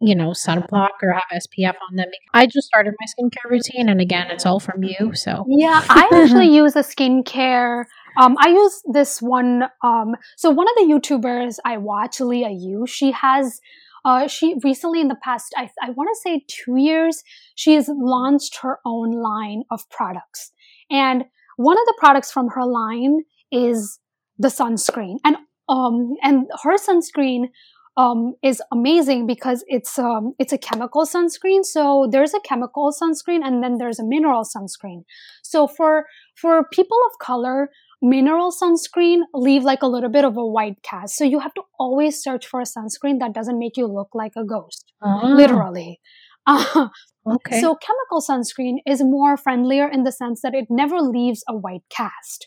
you 0.00 0.14
know, 0.14 0.30
sunblock 0.30 0.90
or 1.02 1.12
have 1.12 1.24
SPF 1.32 1.74
on 1.90 1.96
them. 1.96 2.08
I 2.32 2.46
just 2.46 2.66
started 2.66 2.94
my 3.00 3.06
skincare 3.06 3.50
routine, 3.50 3.88
and 3.88 4.00
again, 4.00 4.30
it's 4.30 4.46
all 4.46 4.60
from 4.60 4.82
you. 4.82 5.14
So 5.14 5.44
yeah, 5.48 5.84
I 5.88 6.08
actually 6.12 6.54
use 6.54 6.76
a 6.76 6.80
skincare. 6.80 7.84
Um, 8.18 8.36
I 8.38 8.48
use 8.48 8.82
this 8.92 9.20
one. 9.20 9.64
Um, 9.82 10.14
so 10.36 10.50
one 10.50 10.66
of 10.68 10.74
the 10.76 10.92
YouTubers 10.92 11.56
I 11.64 11.78
watch, 11.78 12.20
Liah 12.20 12.50
Yoo, 12.50 12.86
she 12.86 13.12
has. 13.12 13.60
Uh, 14.04 14.28
she 14.28 14.54
recently, 14.62 15.00
in 15.00 15.08
the 15.08 15.18
past, 15.22 15.52
I, 15.56 15.68
I 15.82 15.90
want 15.90 16.08
to 16.14 16.20
say 16.22 16.44
two 16.46 16.76
years, 16.76 17.22
she 17.56 17.74
has 17.74 17.90
launched 17.92 18.58
her 18.62 18.78
own 18.86 19.10
line 19.10 19.64
of 19.72 19.90
products. 19.90 20.52
And 20.88 21.24
one 21.56 21.76
of 21.76 21.84
the 21.84 21.94
products 21.98 22.30
from 22.30 22.48
her 22.50 22.64
line 22.64 23.24
is 23.50 23.98
the 24.38 24.48
sunscreen. 24.48 25.16
And 25.24 25.36
um, 25.68 26.14
and 26.22 26.46
her 26.62 26.78
sunscreen 26.78 27.50
um, 27.98 28.34
is 28.44 28.62
amazing 28.72 29.26
because 29.26 29.64
it's 29.66 29.98
um, 29.98 30.32
it's 30.38 30.52
a 30.52 30.58
chemical 30.58 31.04
sunscreen. 31.04 31.64
So 31.64 32.08
there's 32.10 32.32
a 32.32 32.40
chemical 32.40 32.92
sunscreen 32.92 33.40
and 33.44 33.62
then 33.62 33.78
there's 33.78 33.98
a 33.98 34.04
mineral 34.04 34.44
sunscreen. 34.44 35.02
So 35.42 35.66
for 35.66 36.06
for 36.36 36.64
people 36.72 36.96
of 37.10 37.18
color, 37.18 37.70
mineral 38.00 38.52
sunscreen 38.52 39.22
leave 39.34 39.64
like 39.64 39.82
a 39.82 39.88
little 39.88 40.10
bit 40.10 40.24
of 40.24 40.36
a 40.36 40.46
white 40.46 40.80
cast. 40.82 41.16
So 41.16 41.24
you 41.24 41.40
have 41.40 41.52
to 41.54 41.62
always 41.78 42.22
search 42.22 42.46
for 42.46 42.60
a 42.60 42.64
sunscreen 42.64 43.18
that 43.18 43.34
doesn't 43.34 43.58
make 43.58 43.76
you 43.76 43.86
look 43.86 44.10
like 44.14 44.32
a 44.36 44.44
ghost, 44.44 44.92
oh. 45.02 45.20
literally. 45.24 45.98
Uh, 46.46 46.88
okay. 47.26 47.60
So 47.60 47.74
chemical 47.74 48.22
sunscreen 48.22 48.76
is 48.86 49.02
more 49.02 49.36
friendlier 49.36 49.88
in 49.88 50.04
the 50.04 50.12
sense 50.12 50.40
that 50.42 50.54
it 50.54 50.66
never 50.70 51.00
leaves 51.00 51.42
a 51.48 51.56
white 51.56 51.82
cast. 51.90 52.46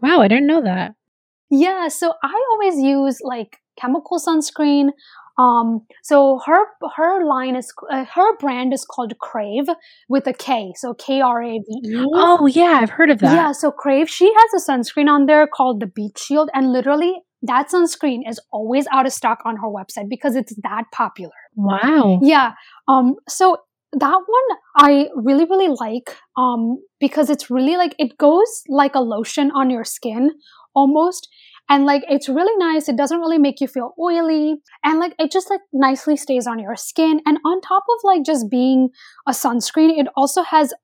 Wow, 0.00 0.22
I 0.22 0.28
didn't 0.28 0.46
know 0.46 0.62
that. 0.62 0.94
Yeah, 1.50 1.88
so 1.88 2.14
I 2.22 2.42
always 2.52 2.80
use 2.80 3.18
like 3.22 3.58
chemical 3.80 4.18
sunscreen. 4.18 4.90
Um, 5.38 5.86
so 6.02 6.40
her 6.44 6.66
her 6.96 7.24
line 7.24 7.56
is 7.56 7.72
uh, 7.90 8.04
her 8.04 8.36
brand 8.36 8.74
is 8.74 8.84
called 8.84 9.14
Krave 9.18 9.68
with 10.08 10.26
a 10.26 10.34
K, 10.34 10.72
so 10.76 10.92
K 10.94 11.20
R 11.20 11.42
A 11.42 11.58
V 11.58 11.64
E. 11.84 12.06
Oh 12.12 12.46
yeah, 12.46 12.80
I've 12.82 12.90
heard 12.90 13.10
of 13.10 13.20
that. 13.20 13.34
Yeah, 13.34 13.52
so 13.52 13.70
Krave 13.70 14.08
she 14.08 14.32
has 14.36 14.62
a 14.62 14.70
sunscreen 14.70 15.08
on 15.08 15.26
there 15.26 15.46
called 15.46 15.80
the 15.80 15.86
Beet 15.86 16.18
Shield, 16.18 16.50
and 16.52 16.72
literally 16.72 17.22
that 17.42 17.70
sunscreen 17.70 18.28
is 18.28 18.38
always 18.52 18.86
out 18.92 19.06
of 19.06 19.12
stock 19.12 19.38
on 19.46 19.56
her 19.56 19.68
website 19.68 20.10
because 20.10 20.36
it's 20.36 20.54
that 20.62 20.84
popular. 20.92 21.32
Wow. 21.56 22.20
Yeah. 22.22 22.52
Um. 22.86 23.14
So 23.28 23.56
that 23.92 24.20
one 24.26 24.58
I 24.76 25.08
really 25.16 25.44
really 25.44 25.68
like 25.68 26.16
um 26.36 26.80
because 27.00 27.28
it's 27.28 27.50
really 27.50 27.76
like 27.76 27.94
it 27.98 28.16
goes 28.18 28.62
like 28.68 28.94
a 28.94 29.00
lotion 29.00 29.50
on 29.50 29.68
your 29.68 29.84
skin 29.84 30.30
almost 30.74 31.28
and 31.70 31.86
like 31.86 32.02
it's 32.08 32.28
really 32.28 32.56
nice 32.58 32.88
it 32.88 32.96
doesn't 32.96 33.20
really 33.20 33.38
make 33.38 33.60
you 33.60 33.68
feel 33.68 33.94
oily 33.98 34.56
and 34.84 34.98
like 34.98 35.14
it 35.18 35.30
just 35.30 35.48
like 35.48 35.60
nicely 35.72 36.16
stays 36.16 36.46
on 36.46 36.58
your 36.58 36.76
skin 36.76 37.20
and 37.24 37.38
on 37.46 37.60
top 37.62 37.84
of 37.88 38.00
like 38.04 38.24
just 38.24 38.50
being 38.50 38.90
a 39.26 39.32
sunscreen 39.32 39.96
it 39.98 40.08
also 40.16 40.42
has 40.42 40.74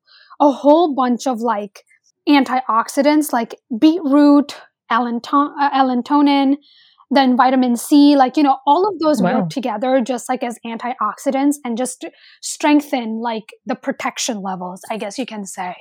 a 0.40 0.50
whole 0.50 0.94
bunch 0.94 1.26
of 1.26 1.40
like 1.40 1.82
antioxidants 2.28 3.32
like 3.32 3.54
beetroot 3.78 4.56
allanton- 4.90 5.52
uh, 5.60 5.70
allantonin 5.70 6.56
then 7.10 7.36
vitamin 7.36 7.76
C, 7.76 8.16
like, 8.16 8.36
you 8.36 8.42
know, 8.42 8.58
all 8.66 8.88
of 8.88 8.98
those 8.98 9.22
wow. 9.22 9.40
work 9.40 9.50
together 9.50 10.00
just 10.00 10.28
like 10.28 10.42
as 10.42 10.58
antioxidants 10.66 11.54
and 11.64 11.78
just 11.78 12.04
strengthen 12.42 13.20
like 13.20 13.50
the 13.64 13.76
protection 13.76 14.42
levels, 14.42 14.80
I 14.90 14.96
guess 14.96 15.18
you 15.18 15.26
can 15.26 15.46
say. 15.46 15.76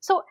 So 0.00 0.22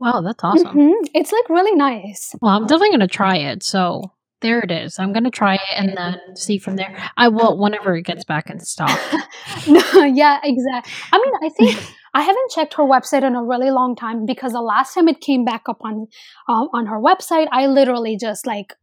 Wow, 0.00 0.20
that's 0.20 0.42
awesome. 0.44 0.76
Mhm. 0.76 1.08
It's 1.14 1.32
like 1.32 1.48
really 1.48 1.74
nice. 1.74 2.34
Well, 2.40 2.54
I'm 2.54 2.66
definitely 2.66 2.90
going 2.90 3.00
to 3.00 3.08
try 3.08 3.36
it. 3.36 3.62
So 3.62 4.12
there 4.40 4.60
it 4.60 4.70
is. 4.70 4.98
I'm 4.98 5.12
going 5.12 5.24
to 5.24 5.30
try 5.30 5.54
it 5.54 5.60
and 5.76 5.96
then 5.96 6.36
see 6.36 6.58
from 6.58 6.76
there. 6.76 6.96
I 7.16 7.28
will 7.28 7.58
whenever 7.58 7.96
it 7.96 8.02
gets 8.02 8.24
back 8.24 8.48
in 8.50 8.60
stock. 8.60 8.96
no, 9.68 10.04
yeah, 10.04 10.38
exactly. 10.44 10.92
I 11.12 11.18
mean, 11.18 11.34
I 11.42 11.48
think 11.48 11.94
I 12.14 12.22
haven't 12.22 12.50
checked 12.52 12.74
her 12.74 12.84
website 12.84 13.24
in 13.24 13.34
a 13.34 13.42
really 13.42 13.70
long 13.70 13.96
time 13.96 14.24
because 14.24 14.52
the 14.52 14.60
last 14.60 14.94
time 14.94 15.08
it 15.08 15.20
came 15.20 15.44
back 15.44 15.62
up 15.68 15.78
on 15.80 16.06
um, 16.48 16.68
on 16.72 16.86
her 16.86 17.00
website, 17.00 17.48
I 17.50 17.66
literally 17.66 18.16
just 18.16 18.46
like 18.46 18.74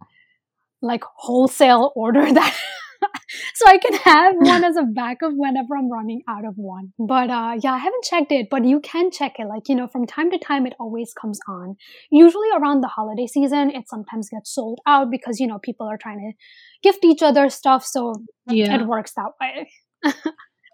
like 0.81 1.03
wholesale 1.15 1.91
order 1.95 2.31
that 2.31 2.57
so 3.55 3.67
I 3.67 3.77
can 3.77 3.93
have 3.93 4.35
one 4.37 4.63
as 4.63 4.75
a 4.77 4.83
backup 4.83 5.31
whenever 5.35 5.75
I'm 5.77 5.91
running 5.91 6.21
out 6.29 6.45
of 6.45 6.55
one. 6.55 6.93
But 6.99 7.29
uh, 7.29 7.53
yeah, 7.61 7.73
I 7.73 7.77
haven't 7.77 8.03
checked 8.03 8.31
it, 8.31 8.47
but 8.49 8.65
you 8.65 8.79
can 8.79 9.11
check 9.11 9.33
it. 9.39 9.47
Like, 9.47 9.69
you 9.69 9.75
know, 9.75 9.87
from 9.87 10.05
time 10.05 10.31
to 10.31 10.37
time, 10.37 10.65
it 10.65 10.73
always 10.79 11.13
comes 11.13 11.39
on. 11.47 11.75
Usually 12.11 12.49
around 12.55 12.81
the 12.81 12.87
holiday 12.87 13.27
season, 13.27 13.69
it 13.71 13.87
sometimes 13.87 14.29
gets 14.29 14.53
sold 14.53 14.79
out 14.87 15.09
because, 15.11 15.39
you 15.39 15.47
know, 15.47 15.59
people 15.59 15.87
are 15.87 15.97
trying 15.97 16.19
to 16.19 16.89
gift 16.89 17.03
each 17.03 17.21
other 17.21 17.49
stuff. 17.49 17.85
So 17.85 18.13
Yeah. 18.47 18.75
it 18.75 18.87
works 18.87 19.13
that 19.13 19.31
way. 19.39 19.69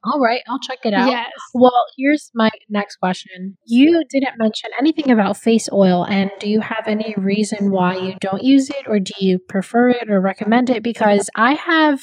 All 0.03 0.19
right, 0.19 0.41
I'll 0.47 0.59
check 0.59 0.79
it 0.83 0.93
out. 0.93 1.09
Yes. 1.09 1.29
Well, 1.53 1.85
here's 1.95 2.31
my 2.33 2.49
next 2.69 2.95
question. 2.95 3.57
You 3.65 4.03
didn't 4.09 4.37
mention 4.37 4.71
anything 4.79 5.11
about 5.11 5.37
face 5.37 5.69
oil, 5.71 6.03
and 6.03 6.31
do 6.39 6.49
you 6.49 6.61
have 6.61 6.87
any 6.87 7.13
reason 7.17 7.69
why 7.71 7.97
you 7.97 8.15
don't 8.19 8.43
use 8.43 8.69
it, 8.69 8.87
or 8.87 8.99
do 8.99 9.13
you 9.19 9.37
prefer 9.37 9.89
it 9.89 10.09
or 10.09 10.19
recommend 10.19 10.69
it? 10.69 10.81
Because 10.81 11.29
I 11.35 11.53
have 11.53 12.01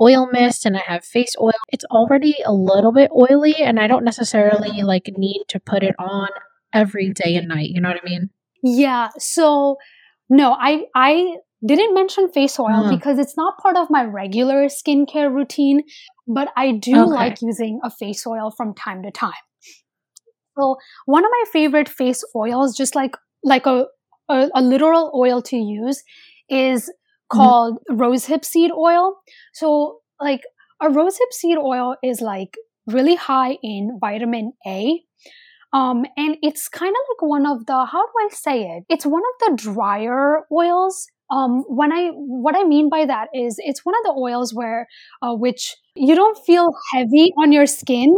oil 0.00 0.28
mist 0.32 0.64
and 0.66 0.76
I 0.76 0.82
have 0.86 1.04
face 1.04 1.34
oil. 1.40 1.52
It's 1.70 1.84
already 1.86 2.36
a 2.44 2.52
little 2.52 2.92
bit 2.92 3.10
oily, 3.14 3.56
and 3.56 3.78
I 3.78 3.86
don't 3.86 4.04
necessarily 4.04 4.82
like 4.82 5.10
need 5.16 5.44
to 5.48 5.60
put 5.60 5.82
it 5.82 5.94
on 5.98 6.28
every 6.72 7.12
day 7.12 7.36
and 7.36 7.48
night. 7.48 7.70
You 7.70 7.80
know 7.80 7.88
what 7.88 8.00
I 8.02 8.08
mean? 8.08 8.30
Yeah. 8.62 9.10
So 9.18 9.76
no, 10.28 10.56
I 10.58 10.86
I 10.94 11.36
didn't 11.66 11.94
mention 11.94 12.28
face 12.30 12.58
oil 12.58 12.84
Mm. 12.84 12.90
because 12.90 13.18
it's 13.18 13.36
not 13.36 13.58
part 13.58 13.76
of 13.76 13.90
my 13.90 14.04
regular 14.04 14.66
skincare 14.66 15.32
routine, 15.34 15.82
but 16.26 16.48
I 16.56 16.72
do 16.72 16.94
Okay. 17.02 17.10
like 17.10 17.42
using 17.42 17.80
a 17.82 17.90
face 17.90 18.26
oil 18.26 18.50
from 18.56 18.74
time 18.74 19.02
to 19.02 19.10
time. 19.10 19.42
So 20.58 20.76
one 21.06 21.24
of 21.24 21.30
my 21.30 21.44
favorite 21.52 21.88
face 21.88 22.24
oils, 22.34 22.76
just 22.76 22.94
like 22.94 23.16
like 23.44 23.66
a 23.66 23.86
a, 24.28 24.50
a 24.54 24.60
literal 24.62 25.10
oil 25.14 25.40
to 25.42 25.56
use, 25.56 26.02
is 26.48 26.90
called 27.30 27.78
rosehip 27.90 28.44
seed 28.44 28.70
oil. 28.72 29.16
So 29.54 30.00
like 30.20 30.42
a 30.80 30.86
rosehip 30.88 31.32
seed 31.32 31.58
oil 31.58 31.96
is 32.02 32.20
like 32.20 32.54
really 32.86 33.14
high 33.14 33.58
in 33.62 33.98
vitamin 34.00 34.52
A. 34.66 35.02
Um, 35.72 36.06
and 36.16 36.36
it's 36.42 36.68
kind 36.68 36.94
of 36.94 37.02
like 37.10 37.28
one 37.28 37.46
of 37.46 37.66
the 37.66 37.84
how 37.84 38.02
do 38.06 38.12
I 38.20 38.28
say 38.32 38.62
it? 38.62 38.84
It's 38.88 39.04
one 39.06 39.22
of 39.22 39.56
the 39.56 39.62
drier 39.62 40.46
oils. 40.50 41.06
Um, 41.30 41.64
when 41.68 41.92
I 41.92 42.08
what 42.14 42.56
I 42.56 42.64
mean 42.64 42.88
by 42.88 43.04
that 43.06 43.28
is 43.34 43.56
it's 43.58 43.84
one 43.84 43.94
of 43.96 44.04
the 44.04 44.18
oils 44.18 44.54
where 44.54 44.86
uh, 45.22 45.34
which 45.34 45.76
you 45.94 46.14
don't 46.14 46.38
feel 46.46 46.70
heavy 46.94 47.32
on 47.38 47.52
your 47.52 47.66
skin 47.66 48.16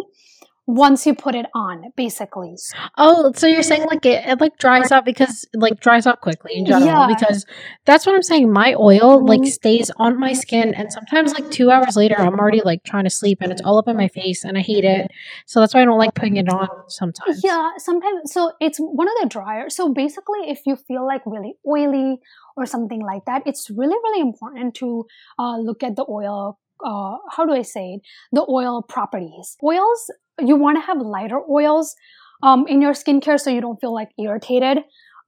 once 0.66 1.04
you 1.06 1.14
put 1.14 1.34
it 1.34 1.46
on, 1.54 1.84
basically. 1.96 2.54
Oh, 2.96 3.32
so 3.34 3.46
you're 3.46 3.62
saying 3.62 3.84
like 3.86 4.06
it, 4.06 4.24
it 4.26 4.40
like 4.40 4.56
dries 4.58 4.92
up 4.92 5.04
because 5.04 5.46
like 5.54 5.80
dries 5.80 6.06
up 6.06 6.20
quickly 6.20 6.52
in 6.54 6.64
general 6.66 6.86
Yeah. 6.86 7.06
because 7.08 7.44
that's 7.86 8.06
what 8.06 8.14
I'm 8.14 8.22
saying. 8.22 8.52
My 8.52 8.74
oil 8.74 9.24
like 9.24 9.40
Mhm. 9.40 9.46
stays 9.46 9.90
on 9.96 10.18
my 10.18 10.32
skin 10.32 10.74
and 10.74 10.92
sometimes 10.92 11.32
like 11.34 11.50
two 11.50 11.70
hours 11.70 11.96
later 11.96 12.16
I'm 12.18 12.38
already 12.38 12.60
like 12.60 12.84
trying 12.84 13.04
to 13.04 13.10
sleep 13.10 13.38
and 13.40 13.50
it's 13.50 13.62
all 13.62 13.78
up 13.78 13.88
in 13.88 13.96
my 13.96 14.08
face 14.08 14.44
and 14.44 14.56
I 14.56 14.60
hate 14.60 14.84
it. 14.84 15.10
So 15.46 15.58
that's 15.60 15.74
why 15.74 15.82
I 15.82 15.84
don't 15.84 15.98
like 15.98 16.14
putting 16.14 16.36
it 16.36 16.48
on 16.48 16.68
sometimes. 16.88 17.40
Yeah, 17.42 17.70
sometimes. 17.78 18.32
So 18.32 18.52
it's 18.60 18.78
one 18.78 19.08
of 19.08 19.14
the 19.22 19.28
drier. 19.28 19.70
So 19.70 19.92
basically, 19.92 20.50
if 20.50 20.60
you 20.66 20.76
feel 20.76 21.04
like 21.06 21.22
really 21.26 21.54
oily 21.66 22.20
or 22.56 22.66
something 22.66 23.00
like 23.00 23.24
that, 23.26 23.42
it's 23.46 23.70
really, 23.70 23.96
really 24.04 24.20
important 24.20 24.74
to 24.76 25.04
uh, 25.38 25.56
look 25.58 25.82
at 25.82 25.96
the 25.96 26.04
oil. 26.08 26.58
Uh, 26.84 27.16
how 27.30 27.44
do 27.44 27.52
I 27.52 27.60
say 27.62 27.94
it? 27.94 28.00
The 28.32 28.44
oil 28.48 28.82
properties. 28.82 29.56
Oils, 29.62 30.10
you 30.46 30.56
want 30.56 30.76
to 30.78 30.82
have 30.86 30.98
lighter 30.98 31.40
oils 31.50 31.94
um, 32.42 32.66
in 32.66 32.80
your 32.82 32.92
skincare 32.92 33.38
so 33.40 33.50
you 33.50 33.60
don't 33.60 33.80
feel 33.80 33.92
like 33.94 34.10
irritated 34.18 34.78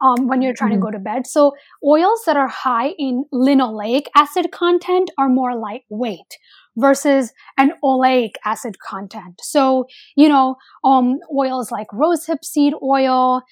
um, 0.01 0.27
when 0.29 0.43
you're 0.43 0.55
trying 0.55 0.73
Mhm. 0.73 0.77
to 0.77 0.81
go 0.81 0.91
to 0.91 0.99
bed. 0.99 1.27
So 1.27 1.53
oils 1.85 2.23
that 2.27 2.37
are 2.37 2.49
high 2.49 2.89
in 2.99 3.25
linoleic 3.33 4.07
acid 4.17 4.51
content 4.51 5.11
are 5.19 5.29
more 5.29 5.55
lightweight 5.57 6.39
versus 6.77 7.33
an 7.59 7.73
oleic 7.85 8.33
acid 8.45 8.79
content. 8.81 9.41
So, 9.43 9.87
you 10.17 10.29
know, 10.29 10.57
um, 10.85 11.19
oils 11.37 11.71
like 11.71 11.89
rosehip 11.89 12.45
seed 12.45 12.73
oil. 12.83 13.43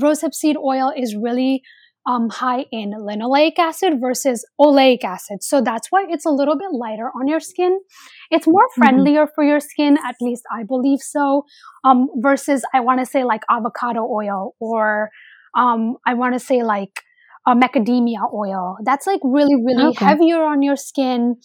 Rosehip 0.00 0.34
seed 0.34 0.56
oil 0.56 0.92
is 0.96 1.16
really 1.16 1.62
um, 2.06 2.28
high 2.30 2.66
in 2.72 2.92
linoleic 2.92 3.58
acid 3.58 4.00
versus 4.00 4.44
oleic 4.60 5.04
acid. 5.04 5.42
So 5.42 5.60
that's 5.60 5.88
why 5.90 6.06
it's 6.08 6.24
a 6.26 6.30
little 6.30 6.56
bit 6.56 6.72
lighter 6.72 7.10
on 7.18 7.26
your 7.28 7.40
skin. 7.40 7.78
It's 8.30 8.46
more 8.46 8.68
Mhm. 8.76 8.78
friendlier 8.78 9.26
for 9.34 9.44
your 9.44 9.60
skin, 9.60 9.98
at 10.04 10.16
least 10.20 10.44
I 10.52 10.62
believe 10.64 11.00
so. 11.00 11.44
Um, 11.84 12.08
versus 12.16 12.64
I 12.74 12.80
want 12.80 13.00
to 13.00 13.06
say 13.06 13.24
like 13.24 13.42
avocado 13.50 14.02
oil 14.06 14.54
or 14.60 15.10
um, 15.56 15.96
I 16.06 16.14
want 16.14 16.34
to 16.34 16.40
say 16.40 16.62
like 16.62 17.02
uh, 17.46 17.54
macadamia 17.54 18.32
oil. 18.32 18.76
That's 18.84 19.06
like 19.06 19.20
really, 19.24 19.56
really 19.56 19.92
Okay. 19.92 20.06
heavier 20.06 20.42
on 20.42 20.62
your 20.62 20.76
skin. 20.76 21.36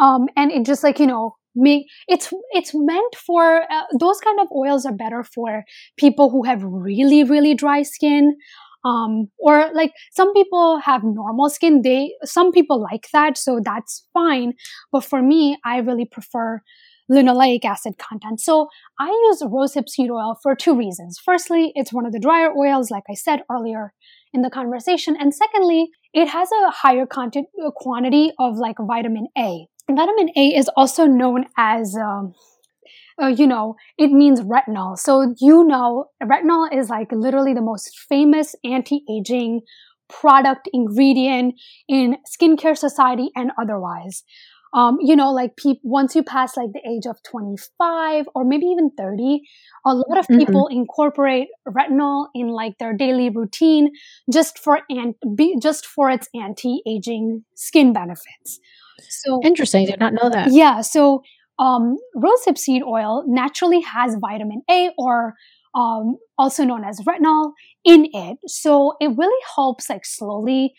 Um, 0.00 0.26
and 0.36 0.50
it 0.50 0.64
just 0.64 0.82
like, 0.82 0.98
you 0.98 1.06
know, 1.06 1.36
make 1.54 1.86
it's 2.08 2.32
it's 2.50 2.72
meant 2.74 3.14
for 3.14 3.62
uh, 3.70 3.82
those 3.98 4.20
kind 4.20 4.40
of 4.40 4.48
oils 4.54 4.84
are 4.84 4.92
better 4.92 5.22
for 5.22 5.64
people 5.96 6.30
who 6.30 6.42
have 6.44 6.62
really 6.64 7.22
really 7.24 7.54
dry 7.54 7.82
skin 7.82 8.36
um 8.84 9.28
or 9.38 9.70
like 9.74 9.92
some 10.12 10.32
people 10.32 10.78
have 10.78 11.02
normal 11.04 11.48
skin. 11.50 11.82
They 11.82 12.12
some 12.24 12.52
people 12.52 12.80
like 12.80 13.08
that 13.12 13.38
so 13.38 13.60
that's 13.62 14.06
fine. 14.12 14.54
But 14.92 15.04
for 15.04 15.22
me 15.22 15.58
i 15.64 15.78
really 15.78 16.04
prefer 16.04 16.60
linoleic 17.10 17.64
acid 17.64 17.94
content. 17.98 18.40
So 18.40 18.68
i 18.98 19.08
use 19.08 19.42
rosehip 19.42 19.88
seed 19.88 20.10
oil 20.10 20.36
for 20.42 20.54
two 20.54 20.76
reasons. 20.76 21.18
Firstly 21.22 21.72
it's 21.74 21.92
one 21.92 22.06
of 22.06 22.12
the 22.12 22.20
drier 22.20 22.52
oils 22.56 22.90
like 22.90 23.04
i 23.10 23.14
said 23.14 23.42
earlier 23.50 23.92
in 24.32 24.42
the 24.42 24.50
conversation. 24.50 25.16
And 25.18 25.34
secondly 25.34 25.88
it 26.12 26.28
has 26.28 26.48
a 26.52 26.70
higher 26.70 27.06
content 27.06 27.48
uh, 27.64 27.70
quantity 27.74 28.32
of 28.38 28.56
like 28.56 28.76
vitamin 28.80 29.28
a. 29.36 29.66
Vitamin 29.90 30.30
a 30.36 30.46
is 30.56 30.70
also 30.76 31.06
known 31.06 31.44
as 31.58 31.94
um, 31.96 32.32
uh, 33.22 33.26
you 33.28 33.46
know, 33.46 33.76
it 33.98 34.10
means 34.10 34.40
retinol. 34.40 34.98
So, 34.98 35.34
you 35.40 35.64
know, 35.64 36.06
retinol 36.22 36.68
is 36.76 36.88
like 36.90 37.12
literally 37.12 37.54
the 37.54 37.62
most 37.62 37.90
famous 38.08 38.54
anti 38.64 39.04
aging 39.10 39.60
product 40.08 40.68
ingredient 40.72 41.54
in 41.88 42.16
skincare 42.30 42.76
society 42.76 43.30
and 43.34 43.50
otherwise. 43.60 44.22
Um, 44.74 44.98
you 45.00 45.14
know, 45.14 45.30
like 45.32 45.56
peop- 45.56 45.78
once 45.84 46.16
you 46.16 46.24
pass 46.24 46.56
like 46.56 46.70
the 46.72 46.80
age 46.88 47.06
of 47.06 47.16
25 47.22 48.26
or 48.34 48.44
maybe 48.44 48.66
even 48.66 48.90
30, 48.98 49.42
a 49.86 49.94
lot 49.94 50.18
of 50.18 50.26
Mhm. 50.26 50.38
people 50.38 50.66
incorporate 50.66 51.46
retinol 51.68 52.26
in 52.34 52.48
like 52.48 52.78
their 52.78 52.92
daily 52.92 53.30
routine 53.30 53.92
just 54.32 54.58
for 54.58 54.80
an- 54.90 55.14
be- 55.36 55.56
just 55.60 55.86
for 55.86 56.10
its 56.10 56.28
anti-aging 56.34 57.44
skin 57.54 57.92
benefits. 57.92 58.58
So 59.08 59.40
Interesting. 59.44 59.86
Did 59.86 60.00
not 60.00 60.12
know 60.12 60.28
that. 60.28 60.50
yeah, 60.52 60.80
so 60.80 61.22
um, 61.58 61.96
rosehip 62.16 62.58
seed 62.58 62.82
oil 62.82 63.24
naturally 63.26 63.80
has 63.80 64.16
vitamin 64.20 64.62
A, 64.70 64.90
or 64.98 65.34
um, 65.74 66.16
also 66.38 66.64
known 66.64 66.84
as 66.84 67.00
retinol, 67.00 67.52
in 67.84 68.08
it. 68.12 68.38
So 68.46 68.94
it 69.00 69.08
really 69.16 69.42
helps, 69.54 69.90
like 69.90 70.04
slowly, 70.04 70.74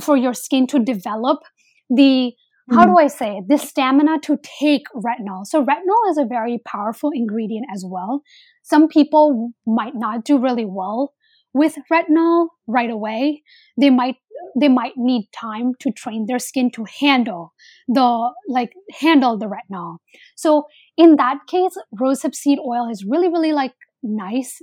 for 0.00 0.16
your 0.16 0.34
skin 0.34 0.66
to 0.68 0.78
develop 0.78 1.40
the 1.88 2.32
how 2.72 2.84
do 2.84 2.98
I 2.98 3.06
say 3.06 3.36
it? 3.36 3.44
The 3.46 3.58
stamina 3.58 4.18
to 4.22 4.38
take 4.58 4.82
retinol. 4.92 5.46
So 5.46 5.64
retinol 5.64 6.10
is 6.10 6.18
a 6.18 6.24
very 6.24 6.58
powerful 6.66 7.10
ingredient 7.14 7.66
as 7.72 7.84
well. 7.86 8.22
Some 8.64 8.88
people 8.88 9.52
might 9.64 9.94
not 9.94 10.24
do 10.24 10.36
really 10.36 10.64
well 10.64 11.12
with 11.54 11.76
retinol 11.92 12.48
right 12.66 12.90
away. 12.90 13.44
They 13.80 13.90
might 13.90 14.16
they 14.58 14.68
might 14.68 14.92
need 14.96 15.28
time 15.38 15.72
to 15.80 15.90
train 15.92 16.26
their 16.26 16.38
skin 16.38 16.70
to 16.72 16.84
handle 17.00 17.52
the 17.88 18.30
like 18.48 18.72
handle 19.00 19.36
the 19.38 19.46
retinol. 19.46 19.96
So 20.36 20.64
in 20.96 21.16
that 21.16 21.38
case, 21.48 21.76
rosehip 22.00 22.34
seed 22.34 22.58
oil 22.58 22.88
is 22.90 23.04
really 23.08 23.28
really 23.28 23.52
like 23.52 23.74
nice, 24.02 24.60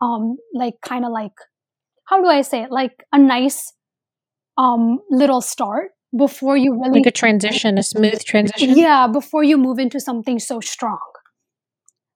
um, 0.00 0.36
like 0.54 0.74
kind 0.82 1.04
of 1.04 1.10
like 1.12 1.32
how 2.06 2.20
do 2.22 2.28
I 2.28 2.42
say 2.42 2.62
it? 2.62 2.70
Like 2.70 2.92
a 3.12 3.18
nice 3.18 3.72
um 4.56 4.98
little 5.10 5.40
start 5.40 5.90
before 6.16 6.56
you 6.56 6.72
really 6.74 7.00
Like 7.00 7.06
a 7.06 7.10
transition, 7.10 7.76
a 7.76 7.82
smooth 7.82 8.22
transition. 8.24 8.76
yeah 8.78 9.08
before 9.08 9.42
you 9.42 9.58
move 9.58 9.78
into 9.78 9.98
something 9.98 10.38
so 10.38 10.60
strong. 10.60 10.98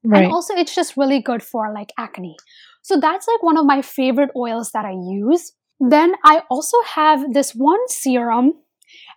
Right. 0.05 0.23
And 0.25 0.33
also, 0.33 0.55
it's 0.55 0.75
just 0.75 0.97
really 0.97 1.21
good 1.21 1.43
for 1.43 1.73
like 1.75 1.91
acne. 1.99 2.37
So 2.83 2.99
that's 3.01 3.27
like 3.27 3.43
one 3.43 3.59
of 3.59 3.67
my 3.67 3.83
favorite 3.83 4.31
oils 4.37 4.71
that 4.73 4.85
I 4.85 4.93
use. 4.93 5.53
Then 5.81 6.15
I 6.25 6.43
also 6.51 6.77
have 6.95 7.33
this 7.33 7.53
one 7.53 7.89
serum, 7.89 8.55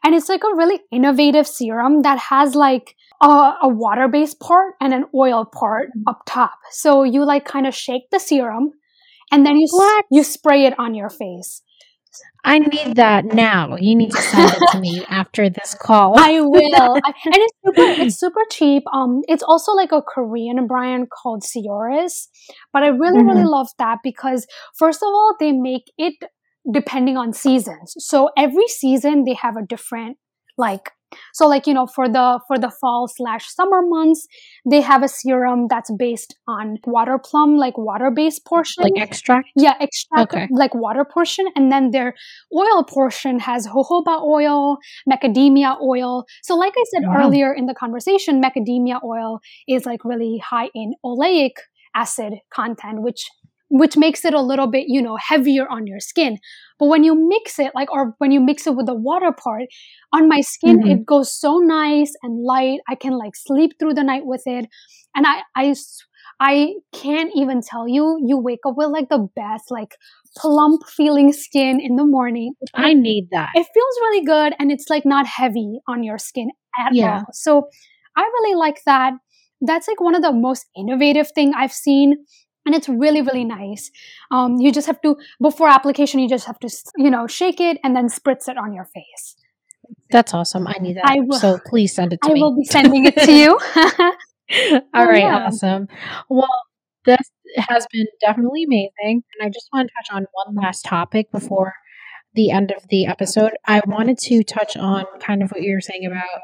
and 0.03 0.13
it's 0.15 0.29
like 0.29 0.43
a 0.43 0.55
really 0.55 0.79
innovative 0.91 1.47
serum 1.47 2.01
that 2.03 2.17
has 2.19 2.55
like 2.55 2.95
a, 3.21 3.53
a 3.63 3.67
water 3.67 4.07
based 4.07 4.39
part 4.39 4.75
and 4.81 4.93
an 4.93 5.05
oil 5.15 5.45
part 5.45 5.89
up 6.07 6.21
top. 6.25 6.53
So 6.71 7.03
you 7.03 7.23
like 7.25 7.45
kind 7.45 7.67
of 7.67 7.73
shake 7.75 8.09
the 8.11 8.19
serum 8.19 8.71
and 9.31 9.45
then 9.45 9.57
you 9.57 9.65
s- 9.65 10.03
you 10.11 10.23
spray 10.23 10.65
it 10.65 10.77
on 10.77 10.93
your 10.95 11.09
face. 11.09 11.61
I 12.43 12.57
need 12.59 12.95
that 12.95 13.25
now. 13.25 13.75
You 13.77 13.95
need 13.95 14.11
to 14.11 14.21
send 14.21 14.51
it 14.51 14.63
to 14.71 14.79
me 14.79 15.05
after 15.09 15.47
this 15.49 15.75
call. 15.75 16.19
I 16.19 16.41
will, 16.41 16.99
I, 17.05 17.13
and 17.25 17.35
it's 17.35 17.53
super, 17.63 17.95
it's 17.99 18.19
super 18.19 18.41
cheap. 18.49 18.83
Um, 18.91 19.21
it's 19.27 19.43
also 19.43 19.73
like 19.73 19.91
a 19.91 20.01
Korean 20.01 20.65
brand 20.67 21.09
called 21.11 21.43
Sioris, 21.43 22.27
but 22.73 22.83
I 22.83 22.87
really, 22.87 23.21
really 23.23 23.45
love 23.45 23.67
that 23.77 23.99
because 24.03 24.47
first 24.75 25.03
of 25.03 25.07
all, 25.07 25.35
they 25.39 25.51
make 25.51 25.83
it 25.97 26.15
depending 26.71 27.17
on 27.17 27.33
seasons. 27.33 27.93
So 27.97 28.29
every 28.37 28.67
season 28.67 29.23
they 29.25 29.33
have 29.33 29.55
a 29.57 29.65
different 29.65 30.17
like. 30.57 30.91
So 31.33 31.45
like 31.47 31.67
you 31.67 31.73
know 31.73 31.87
for 31.87 32.07
the 32.07 32.39
for 32.47 32.57
the 32.57 32.71
fall 32.79 33.07
slash 33.07 33.45
summer 33.53 33.81
months 33.81 34.27
they 34.69 34.79
have 34.79 35.03
a 35.03 35.09
serum 35.09 35.67
that's 35.69 35.91
based 35.97 36.35
on 36.47 36.77
water 36.85 37.19
plum 37.19 37.57
like 37.57 37.77
water 37.77 38.09
based 38.11 38.45
portion 38.45 38.83
like 38.83 38.93
extract. 38.95 39.47
yeah, 39.55 39.73
extract 39.81 40.33
Okay. 40.33 40.47
like 40.49 40.73
water 40.73 41.03
portion, 41.03 41.45
and 41.55 41.71
then 41.71 41.91
their 41.91 42.13
oil 42.55 42.83
portion 42.83 43.39
has 43.39 43.67
jojoba 43.67 44.21
oil, 44.23 44.77
macadamia 45.09 45.75
oil. 45.81 46.25
So, 46.43 46.55
like 46.55 46.73
I 46.77 46.83
said 46.93 47.03
Wow. 47.07 47.17
earlier 47.17 47.53
in 47.53 47.65
the 47.65 47.73
conversation, 47.73 48.41
macadamia 48.41 49.03
oil 49.03 49.39
is 49.67 49.85
like 49.85 50.05
really 50.05 50.37
high 50.37 50.69
in 50.73 50.93
oleic 51.05 51.51
acid 51.95 52.33
content, 52.53 53.01
which 53.01 53.27
which 53.71 53.97
makes 53.97 54.25
it 54.25 54.33
a 54.33 54.41
little 54.41 54.67
bit 54.67 54.85
you 54.87 55.01
know 55.01 55.17
heavier 55.17 55.67
on 55.69 55.87
your 55.87 55.99
skin. 55.99 56.37
But 56.79 56.87
when 56.87 57.03
you 57.03 57.15
mix 57.15 57.59
it, 57.59 57.71
like 57.75 57.91
or 57.91 58.15
when 58.19 58.31
you 58.31 58.39
mix 58.41 58.67
it 58.67 58.75
with 58.75 58.85
the 58.87 58.95
water 58.95 59.31
part, 59.31 59.65
on 60.13 60.27
my 60.29 60.41
skin 60.41 60.79
Mhm. 60.79 60.91
it 60.91 61.05
goes 61.05 61.31
so 61.33 61.57
nice 61.59 62.13
and 62.23 62.43
light. 62.43 62.79
I 62.89 62.95
can 62.95 63.13
like 63.17 63.35
sleep 63.35 63.73
through 63.79 63.93
the 63.95 64.03
night 64.03 64.25
with 64.25 64.43
it, 64.45 64.67
and 65.15 65.25
I, 65.27 65.41
I, 65.55 65.75
I 66.39 66.73
can't 66.93 67.31
even 67.35 67.61
tell 67.61 67.87
you. 67.87 68.17
You 68.25 68.37
wake 68.37 68.61
up 68.65 68.75
with 68.77 68.89
like 68.89 69.09
the 69.09 69.27
best, 69.35 69.65
like 69.69 69.95
plump 70.37 70.87
feeling 70.87 71.33
skin 71.33 71.79
in 71.79 71.95
the 71.95 72.05
morning. 72.05 72.53
I 72.75 72.93
need 72.93 73.29
that. 73.31 73.49
It 73.55 73.67
feels 73.73 73.95
really 74.01 74.25
good 74.25 74.53
and 74.59 74.71
it's 74.71 74.89
like 74.89 75.05
not 75.05 75.27
heavy 75.27 75.79
on 75.87 76.03
your 76.03 76.17
skin 76.17 76.49
at 76.79 76.93
Yeah. 76.93 77.17
all. 77.19 77.25
So 77.33 77.67
I 78.15 78.21
really 78.21 78.55
like 78.55 78.81
that. 78.85 79.13
That's 79.61 79.87
like 79.87 80.01
one 80.01 80.15
of 80.15 80.21
the 80.23 80.31
most 80.33 80.65
innovative 80.75 81.29
thing 81.35 81.53
I've 81.55 81.73
seen. 81.73 82.25
And 82.65 82.75
it's 82.75 82.87
really, 82.87 83.21
really 83.21 83.43
nice. 83.43 83.91
Um, 84.29 84.57
you 84.59 84.71
just 84.71 84.87
have 84.87 85.01
to, 85.01 85.17
before 85.41 85.67
application, 85.67 86.19
you 86.19 86.29
just 86.29 86.45
have 86.45 86.59
to, 86.59 86.69
you 86.97 87.09
know, 87.09 87.27
shake 87.27 87.59
it 87.59 87.77
and 87.83 87.95
then 87.95 88.07
spritz 88.07 88.47
it 88.47 88.57
on 88.57 88.73
your 88.73 88.85
face. 88.85 89.35
That's 90.11 90.33
awesome. 90.33 90.67
I 90.67 90.75
need 90.79 90.97
that. 90.97 91.05
I 91.05 91.19
will- 91.21 91.39
so 91.39 91.59
please 91.65 91.93
send 91.95 92.13
it 92.13 92.19
to 92.23 92.29
I 92.29 92.33
me. 92.33 92.39
I 92.39 92.43
will 92.43 92.55
be 92.55 92.65
sending 92.65 93.05
it 93.05 93.17
to 93.17 93.31
you. 93.31 93.59
All 94.93 95.05
right, 95.05 95.23
yeah. 95.23 95.45
awesome. 95.47 95.87
Well, 96.29 96.49
this 97.05 97.31
has 97.57 97.87
been 97.91 98.05
definitely 98.19 98.63
amazing. 98.63 99.23
And 99.39 99.45
I 99.45 99.49
just 99.49 99.69
want 99.73 99.89
to 99.89 99.93
touch 99.95 100.15
on 100.15 100.27
one 100.33 100.55
last 100.55 100.83
topic 100.85 101.31
before 101.31 101.73
the 102.33 102.51
end 102.51 102.71
of 102.71 102.87
the 102.89 103.05
episode. 103.05 103.51
I 103.65 103.81
wanted 103.85 104.17
to 104.19 104.43
touch 104.43 104.77
on 104.77 105.05
kind 105.19 105.41
of 105.41 105.51
what 105.51 105.61
you 105.61 105.73
were 105.73 105.81
saying 105.81 106.05
about 106.05 106.41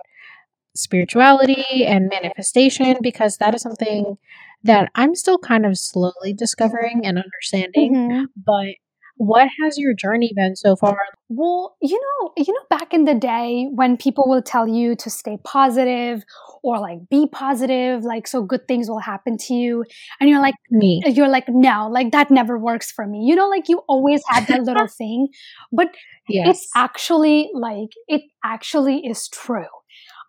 spirituality 0.76 1.86
and 1.86 2.10
manifestation 2.10 2.98
because 3.02 3.38
that 3.38 3.56
is 3.56 3.62
something 3.62 4.18
that 4.64 4.90
I'm 4.96 5.16
still 5.16 5.38
kind 5.38 5.66
of 5.66 5.78
slowly 5.78 6.34
discovering 6.34 7.02
and 7.06 7.18
understanding. 7.18 7.94
Mhm. 7.96 8.26
But 8.36 8.76
what 9.20 9.48
has 9.62 9.78
your 9.80 9.96
journey 9.96 10.32
been 10.36 10.56
so 10.56 10.76
far? 10.76 10.98
Well, 11.30 11.76
you 11.82 12.00
know, 12.00 12.32
you 12.38 12.54
know, 12.54 12.66
back 12.70 12.94
in 12.94 13.06
the 13.06 13.16
day 13.16 13.68
when 13.74 13.98
people 13.98 14.26
will 14.30 14.44
tell 14.44 14.68
you 14.68 14.96
to 14.98 15.10
stay 15.10 15.38
positive 15.44 16.24
or 16.64 16.80
like 16.80 17.00
be 17.10 17.28
positive, 17.32 18.04
like 18.04 18.28
so 18.28 18.44
good 18.44 18.68
things 18.68 18.90
will 18.90 19.00
happen 19.00 19.36
to 19.38 19.54
you, 19.56 19.84
and 20.20 20.30
you're 20.30 20.42
like, 20.42 20.54
Me. 20.70 21.02
you're 21.08 21.28
like, 21.28 21.46
no, 21.50 21.90
like 21.92 22.12
that 22.12 22.30
never 22.30 22.58
works 22.60 22.92
for 22.92 23.08
me. 23.08 23.26
You 23.26 23.36
know, 23.36 23.48
like 23.50 23.68
you 23.70 23.80
always 23.88 24.22
had 24.30 24.46
that 24.48 24.62
little 24.70 24.88
thing, 24.88 25.30
but 25.72 25.88
Yes. 26.30 26.50
it's 26.50 26.70
actually 26.76 27.50
like 27.56 27.90
it 28.08 28.22
actually 28.44 28.98
is 29.06 29.30
true. 29.30 29.66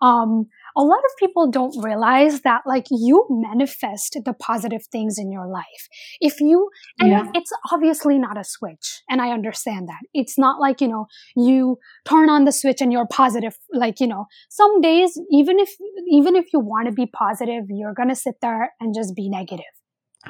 Um, 0.00 0.46
a 0.78 0.82
lot 0.82 1.00
of 1.08 1.12
people 1.18 1.50
don't 1.50 1.74
realize 1.84 2.42
that 2.42 2.62
like 2.64 2.86
you 2.90 3.26
manifest 3.28 4.16
the 4.24 4.32
positive 4.32 4.82
things 4.92 5.18
in 5.18 5.32
your 5.32 5.46
life. 5.48 5.82
If 6.20 6.40
you 6.40 6.70
and 7.00 7.10
Yeah. 7.10 7.24
it's 7.34 7.52
obviously 7.72 8.16
not 8.18 8.38
a 8.38 8.44
switch, 8.44 9.02
and 9.10 9.20
I 9.20 9.30
understand 9.32 9.88
that. 9.88 10.02
It's 10.14 10.38
not 10.38 10.60
like, 10.60 10.80
you 10.80 10.88
know, 10.88 11.06
you 11.36 11.78
turn 12.04 12.30
on 12.30 12.44
the 12.44 12.52
switch 12.52 12.80
and 12.80 12.92
you're 12.92 13.08
positive. 13.08 13.58
Like, 13.72 13.98
you 14.00 14.06
know, 14.06 14.26
some 14.50 14.80
days, 14.80 15.18
even 15.30 15.58
if 15.58 15.70
even 16.10 16.36
if 16.36 16.46
you 16.52 16.60
want 16.60 16.86
to 16.88 16.92
be 16.92 17.06
positive, 17.06 17.64
you're 17.68 17.94
gonna 17.94 18.14
sit 18.14 18.36
there 18.40 18.72
and 18.80 18.94
just 18.94 19.14
be 19.16 19.28
negative 19.28 19.74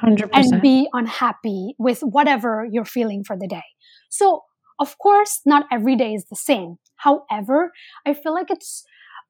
100%. 0.01 0.29
and 0.33 0.61
be 0.61 0.87
unhappy 0.93 1.75
with 1.77 1.99
whatever 2.01 2.65
you're 2.71 2.85
feeling 2.97 3.23
for 3.23 3.37
the 3.37 3.47
day. 3.47 3.67
So, 4.09 4.43
of 4.79 4.97
course, 4.97 5.41
not 5.45 5.65
every 5.71 5.95
day 5.95 6.13
is 6.13 6.25
the 6.29 6.35
same. 6.35 6.77
However, 6.95 7.71
I 8.05 8.13
feel 8.13 8.33
like 8.33 8.49
it's, 8.49 8.83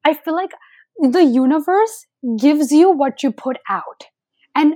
I 0.05 0.13
feel 0.13 0.35
like 0.35 0.51
the 0.99 1.23
universe 1.23 2.05
gives 2.37 2.71
you 2.71 2.91
what 2.91 3.23
you 3.23 3.31
put 3.31 3.57
out. 3.69 4.05
And 4.55 4.75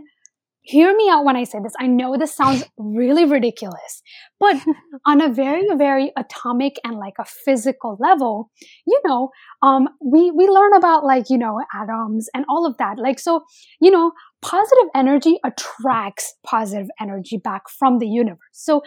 hear 0.61 0.95
me 0.95 1.09
out 1.09 1.26
when 1.26 1.36
I 1.36 1.43
say 1.43 1.59
this. 1.61 1.74
I 1.80 1.88
know 1.88 2.17
this 2.17 2.34
sounds 2.34 2.63
really 2.78 3.26
ridiculous, 3.26 4.01
but 4.39 4.55
on 5.05 5.21
a 5.21 5.28
very, 5.28 5.67
very 5.76 6.11
atomic 6.17 6.80
and 6.86 6.95
like 6.95 7.15
a 7.19 7.26
physical 7.26 7.97
level, 7.99 8.49
you 8.88 8.99
know, 9.05 9.30
um, 9.61 9.89
we, 10.01 10.32
we 10.32 10.47
learn 10.47 10.74
about 10.74 11.03
like, 11.03 11.30
you 11.30 11.38
know, 11.38 11.59
atoms 11.74 12.30
and 12.34 12.45
all 12.47 12.65
of 12.65 12.78
that. 12.78 12.97
Like, 12.97 13.19
so, 13.19 13.43
you 13.82 13.91
know, 13.91 14.13
positive 14.41 14.89
energy 14.95 15.38
attracts 15.43 16.34
positive 16.45 16.88
energy 16.99 17.38
back 17.38 17.63
from 17.69 17.99
the 17.99 18.07
universe. 18.07 18.39
So 18.53 18.82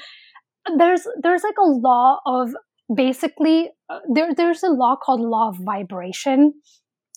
there's 0.77 1.07
there's 1.23 1.43
like 1.43 1.59
a 1.59 1.67
law 1.67 2.21
of 2.27 2.51
basically 2.95 3.71
uh, 3.89 4.01
there 4.13 4.35
there's 4.35 4.63
a 4.63 4.69
law 4.69 4.97
called 4.97 5.21
law 5.21 5.49
of 5.49 5.57
vibration 5.59 6.55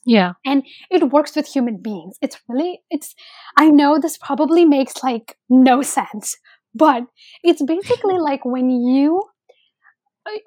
yeah. 0.05 0.33
and 0.45 0.63
it 0.89 1.11
works 1.11 1.35
with 1.35 1.47
human 1.47 1.77
beings. 1.81 2.17
It's 2.21 2.39
really 2.47 2.81
it's 2.89 3.15
I 3.57 3.69
know 3.69 3.99
this 3.99 4.17
probably 4.17 4.65
makes 4.65 5.03
like 5.03 5.37
no 5.49 5.81
sense, 5.81 6.35
but 6.73 7.03
it's 7.43 7.61
basically 7.63 8.17
like 8.19 8.45
when 8.45 8.69
you 8.69 9.23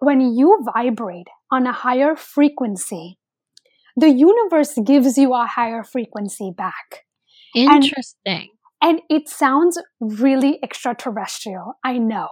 when 0.01 0.21
you 0.21 0.61
vibrate 0.75 1.29
on 1.51 1.67
a 1.67 1.73
higher 1.73 2.17
frequency, 2.17 3.19
the 3.97 4.09
universe 4.09 4.79
gives 4.85 5.19
you 5.19 5.35
a 5.35 5.47
higher 5.47 5.83
frequency 5.83 6.53
back. 6.57 7.05
Interesting. 7.55 8.49
And 8.81 9.01
it 9.09 9.29
sounds 9.29 9.79
really 10.01 10.59
extraterrestrial, 10.63 11.75
I 11.85 11.99
know. 11.99 12.29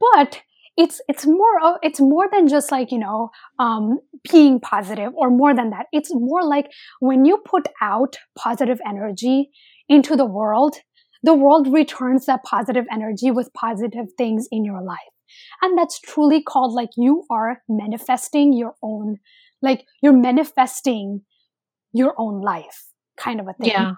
But 0.00 0.40
it's 0.82 1.00
it's 1.12 1.26
more 1.26 1.56
of- 1.62 1.78
it's 1.82 2.00
more 2.00 2.26
than 2.32 2.48
just 2.48 2.72
like, 2.72 2.90
you 2.94 2.98
know, 2.98 3.30
um 3.58 3.98
being 4.32 4.60
positive 4.60 5.12
or 5.14 5.30
more 5.30 5.54
than 5.54 5.70
that. 5.70 5.86
It's 5.92 6.12
more 6.28 6.42
like 6.54 6.68
when 7.00 7.24
you 7.24 7.38
put 7.54 7.66
out 7.82 8.16
positive 8.46 8.80
energy 8.92 9.50
into 9.88 10.16
the 10.16 10.24
world, 10.38 10.76
the 11.22 11.34
world 11.34 11.72
returns 11.80 12.26
that 12.26 12.44
positive 12.44 12.86
energy 12.98 13.30
with 13.30 13.52
positive 13.52 14.06
things 14.16 14.48
in 14.50 14.64
your 14.64 14.82
life. 14.82 15.14
And 15.62 15.78
that's 15.78 16.00
truly 16.00 16.42
called 16.42 16.72
like 16.72 16.90
you 16.96 17.24
are 17.30 17.62
manifesting 17.68 18.52
your 18.52 18.74
own 18.82 19.18
like 19.62 19.84
you're 20.02 20.20
manifesting 20.30 21.20
your 21.92 22.14
own 22.18 22.40
life 22.40 22.86
kind 23.16 23.40
of 23.40 23.46
a 23.48 23.52
thing. 23.52 23.70
Yeah. 23.70 23.92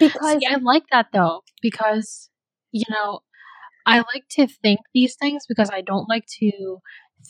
Because 0.00 0.38
See, 0.40 0.46
I 0.50 0.56
like 0.56 0.84
that 0.92 1.06
though 1.12 1.42
because 1.62 2.28
you 2.72 2.84
know 2.90 3.20
I 3.86 3.98
like 3.98 4.28
to 4.32 4.46
think 4.48 4.80
these 4.94 5.16
things 5.16 5.46
because 5.48 5.70
I 5.70 5.80
don't 5.82 6.08
like 6.08 6.26
to 6.40 6.78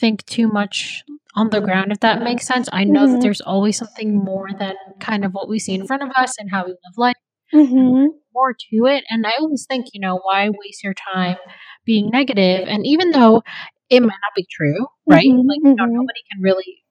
think 0.00 0.24
too 0.26 0.48
much 0.48 1.04
on 1.34 1.50
the 1.50 1.60
ground 1.60 1.92
if 1.92 2.00
that 2.00 2.22
makes 2.22 2.46
sense. 2.46 2.68
I 2.72 2.84
know 2.84 3.06
that 3.06 3.18
Mhm. 3.18 3.22
there's 3.22 3.40
always 3.42 3.78
something 3.78 4.14
more 4.16 4.48
than 4.58 4.74
kind 5.00 5.24
of 5.24 5.32
what 5.34 5.48
we 5.48 5.58
see 5.58 5.74
in 5.74 5.86
front 5.86 6.02
of 6.02 6.10
us 6.16 6.34
and 6.38 6.50
how 6.50 6.64
we 6.64 6.72
live 6.72 6.98
life 6.98 7.16
Mhm. 7.54 8.08
more 8.34 8.54
to 8.54 8.86
it 8.86 9.04
and 9.10 9.26
I 9.26 9.32
always 9.40 9.66
think, 9.66 9.86
you 9.94 10.00
know, 10.00 10.18
why 10.18 10.50
waste 10.50 10.84
your 10.84 10.94
time 10.94 11.38
being 11.84 12.10
negative? 12.10 12.68
and 12.68 12.86
even 12.86 13.10
though 13.12 13.42
it 13.90 14.00
might 14.00 14.08
not 14.24 14.34
be 14.36 14.46
true, 14.50 14.86
right? 15.06 15.26
Mhm, 15.26 15.46
Like 15.48 15.60
you 15.60 15.74
know, 15.78 15.84
mhm. 15.86 15.92
nobody 15.92 16.20
can 16.32 16.42
really 16.42 16.84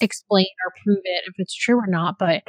explain 0.00 0.46
or 0.66 0.72
prove 0.84 1.00
it 1.04 1.24
if 1.28 1.34
it's 1.38 1.54
true 1.54 1.76
or 1.78 1.86
not, 1.88 2.18
but 2.18 2.42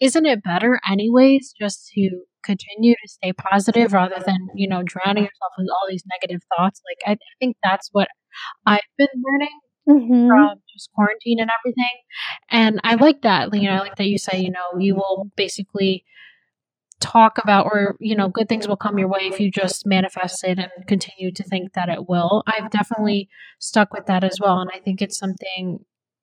isn't 0.00 0.26
it 0.26 0.42
better 0.42 0.80
anyways 0.90 1.52
just 1.58 1.88
to 1.94 2.22
continue 2.46 2.94
to 2.94 3.08
stay 3.08 3.32
positive 3.32 3.92
rather 3.92 4.20
than 4.24 4.40
you 4.54 4.68
know 4.68 4.82
drowning 4.84 5.24
yourself 5.24 5.52
with 5.58 5.68
all 5.74 5.86
these 5.90 6.04
negative 6.14 6.42
thoughts 6.56 6.80
like 6.88 7.00
i, 7.10 7.12
I 7.12 7.34
think 7.40 7.56
that's 7.62 7.88
what 7.92 8.08
i've 8.66 8.80
been 8.96 9.08
learning 9.28 9.58
Mhm. 9.88 10.26
from 10.28 10.60
just 10.72 10.90
quarantine 10.94 11.38
and 11.40 11.50
everything 11.58 11.96
and 12.50 12.80
i 12.82 12.94
like 12.96 13.22
that 13.22 13.54
you 13.54 13.68
know 13.68 13.76
i 13.76 13.78
like 13.78 13.96
that 13.96 14.08
you 14.08 14.18
say 14.18 14.40
you 14.40 14.50
know 14.50 14.68
you 14.80 14.96
will 14.96 15.30
basically 15.36 16.04
talk 16.98 17.38
about 17.38 17.66
or 17.66 17.94
you 18.00 18.16
know 18.16 18.28
good 18.28 18.48
things 18.48 18.66
will 18.66 18.76
come 18.76 18.98
your 18.98 19.06
way 19.08 19.20
if 19.22 19.38
you 19.38 19.50
just 19.50 19.86
manifest 19.86 20.42
it 20.44 20.58
and 20.58 20.70
continue 20.88 21.30
to 21.30 21.44
think 21.44 21.74
that 21.74 21.88
it 21.88 22.08
will 22.08 22.42
i've 22.46 22.70
definitely 22.70 23.28
stuck 23.60 23.92
with 23.92 24.06
that 24.06 24.24
as 24.24 24.38
well 24.40 24.58
and 24.60 24.70
i 24.74 24.78
think 24.80 25.02
it's 25.02 25.18
something 25.18 25.78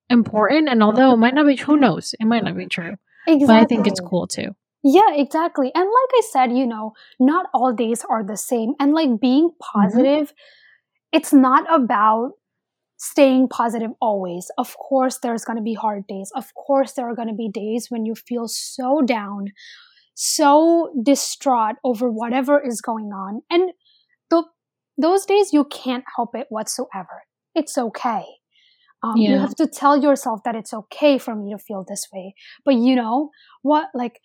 important 0.09 0.67
and 0.67 0.82
although 0.84 1.13
it 1.13 1.17
might 1.17 1.34
not 1.36 1.45
be 1.45 1.55
who 1.55 1.78
knows 1.78 2.13
it 2.19 2.26
might 2.26 2.43
not 2.43 2.57
be 2.57 2.65
true 2.65 2.95
Exactly. 3.26 3.47
but 3.47 3.55
I 3.55 3.65
think 3.65 3.88
it's 3.88 4.01
cool 4.01 4.28
too. 4.28 4.49
Yeah, 4.84 5.13
exactly. 5.13 5.71
And 5.73 5.86
like 5.86 6.11
I 6.13 6.21
said, 6.31 6.51
you 6.57 6.65
know, 6.67 6.93
not 7.19 7.47
all 7.53 7.73
days 7.73 8.05
are 8.09 8.23
the 8.23 8.38
same. 8.38 8.73
And 8.79 8.93
like 8.93 9.19
being 9.19 9.51
Mm-hmm. 9.75 9.79
positive, 9.79 10.34
it's 11.11 11.34
not 11.34 11.65
about 11.73 12.34
staying 12.97 13.49
positive 13.49 13.91
always. 14.01 14.51
Of 14.57 14.77
course, 14.77 15.19
there's 15.19 15.45
going 15.45 15.57
to 15.57 15.63
be 15.63 15.73
hard 15.73 16.07
days. 16.07 16.31
Of 16.36 16.53
course, 16.55 16.93
there 16.93 17.09
are 17.09 17.15
going 17.15 17.27
to 17.29 17.34
be 17.34 17.49
days 17.49 17.88
when 17.89 18.05
you 18.05 18.15
feel 18.15 18.47
so 18.47 19.01
down, 19.01 19.51
so 20.15 20.93
distraught 21.03 21.75
over 21.84 22.09
whatever 22.09 22.59
is 22.59 22.81
going 22.81 23.11
on. 23.13 23.41
And 23.49 23.71
th- 24.31 24.45
those 24.97 25.25
days, 25.25 25.53
you 25.53 25.65
can't 25.65 26.05
help 26.15 26.36
it 26.36 26.47
whatsoever. 26.49 27.23
It's 27.55 27.77
okay. 27.77 28.25
Um, 29.03 29.15
You 29.17 29.38
have 29.38 29.55
to 29.55 29.67
tell 29.67 29.97
yourself 29.97 30.43
that 30.45 30.55
it's 30.55 30.73
okay 30.73 31.17
for 31.17 31.36
me 31.36 31.51
to 31.51 31.57
feel 31.57 31.84
this 31.88 32.07
way. 32.13 32.36
But 32.63 32.75
you 32.75 32.95
know 32.95 33.31
what? 33.61 33.89
Like, 33.93 34.21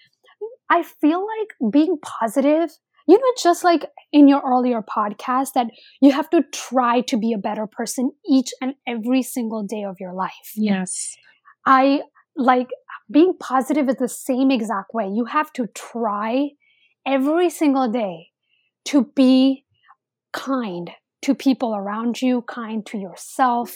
I 0.70 0.82
feel 0.82 1.26
like 1.26 1.72
being 1.72 1.98
positive, 2.02 2.70
you 3.06 3.16
know, 3.16 3.32
just 3.42 3.64
like 3.64 3.86
in 4.12 4.28
your 4.28 4.42
earlier 4.46 4.82
podcast, 4.82 5.52
that 5.54 5.68
you 6.00 6.12
have 6.12 6.28
to 6.30 6.42
try 6.52 7.00
to 7.02 7.16
be 7.16 7.32
a 7.32 7.38
better 7.38 7.66
person 7.66 8.12
each 8.28 8.50
and 8.60 8.74
every 8.86 9.22
single 9.22 9.62
day 9.62 9.84
of 9.84 9.96
your 9.98 10.12
life. 10.12 10.52
Yes. 10.54 11.16
I 11.66 12.02
like 12.36 12.68
being 13.10 13.34
positive 13.38 13.88
is 13.88 13.96
the 13.96 14.08
same 14.08 14.50
exact 14.50 14.92
way. 14.92 15.08
You 15.08 15.24
have 15.24 15.52
to 15.54 15.66
try 15.68 16.50
every 17.06 17.50
single 17.50 17.90
day 17.90 18.28
to 18.86 19.10
be 19.16 19.64
kind 20.32 20.90
to 21.22 21.34
people 21.34 21.74
around 21.74 22.22
you, 22.22 22.42
kind 22.42 22.84
to 22.86 22.98
yourself, 22.98 23.74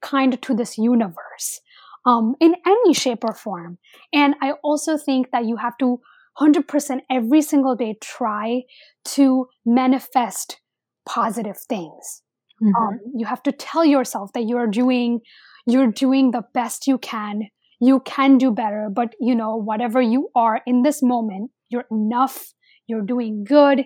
kind 0.00 0.40
to 0.42 0.54
this 0.54 0.78
universe 0.78 1.60
um, 2.06 2.34
in 2.40 2.54
any 2.66 2.94
shape 2.94 3.24
or 3.24 3.34
form. 3.34 3.78
And 4.12 4.34
I 4.40 4.52
also 4.62 4.96
think 4.96 5.30
that 5.32 5.44
you 5.46 5.56
have 5.56 5.76
to 5.78 6.00
100% 6.40 7.02
every 7.10 7.42
single 7.42 7.76
day 7.76 7.96
try 8.00 8.62
to 9.04 9.46
manifest 9.64 10.60
positive 11.06 11.56
things. 11.68 12.22
Mhm. 12.62 12.72
um, 12.80 13.00
you 13.16 13.26
have 13.26 13.42
to 13.42 13.52
tell 13.52 13.84
yourself 13.84 14.32
that 14.32 14.44
you're 14.44 14.68
doing 14.68 15.20
you're 15.66 15.90
doing 15.90 16.30
the 16.30 16.42
best 16.52 16.86
you 16.86 16.98
can. 16.98 17.48
You 17.80 18.00
can 18.00 18.38
do 18.38 18.50
better 18.50 18.88
but 18.92 19.14
you 19.20 19.34
know 19.34 19.56
whatever 19.56 20.00
you 20.00 20.28
are 20.34 20.60
in 20.66 20.82
this 20.82 21.02
moment 21.02 21.50
you're 21.70 21.86
enough. 21.90 22.52
You're 22.86 23.02
doing 23.02 23.44
good. 23.44 23.84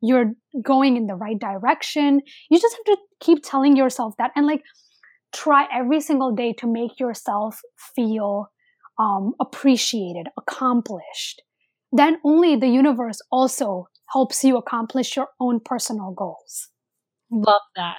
You're 0.00 0.32
going 0.62 0.96
in 0.96 1.06
the 1.06 1.14
right 1.14 1.38
direction. 1.38 2.20
You 2.50 2.58
just 2.58 2.76
have 2.76 2.96
to 2.96 3.02
keep 3.20 3.42
telling 3.44 3.76
yourself 3.76 4.14
that 4.18 4.30
and 4.36 4.46
like 4.46 4.62
try 5.34 5.66
every 5.72 6.00
single 6.00 6.32
day 6.34 6.52
to 6.54 6.66
make 6.66 6.98
yourself 7.00 7.60
feel 7.94 8.48
um, 8.98 9.34
appreciated 9.40 10.28
accomplished 10.38 11.42
then 11.98 12.18
only 12.24 12.56
the 12.56 12.68
universe 12.68 13.20
also 13.30 13.88
helps 14.12 14.44
you 14.44 14.56
accomplish 14.56 15.16
your 15.16 15.28
own 15.40 15.60
personal 15.60 16.12
goals 16.12 16.68
Love 17.30 17.62
that. 17.76 17.96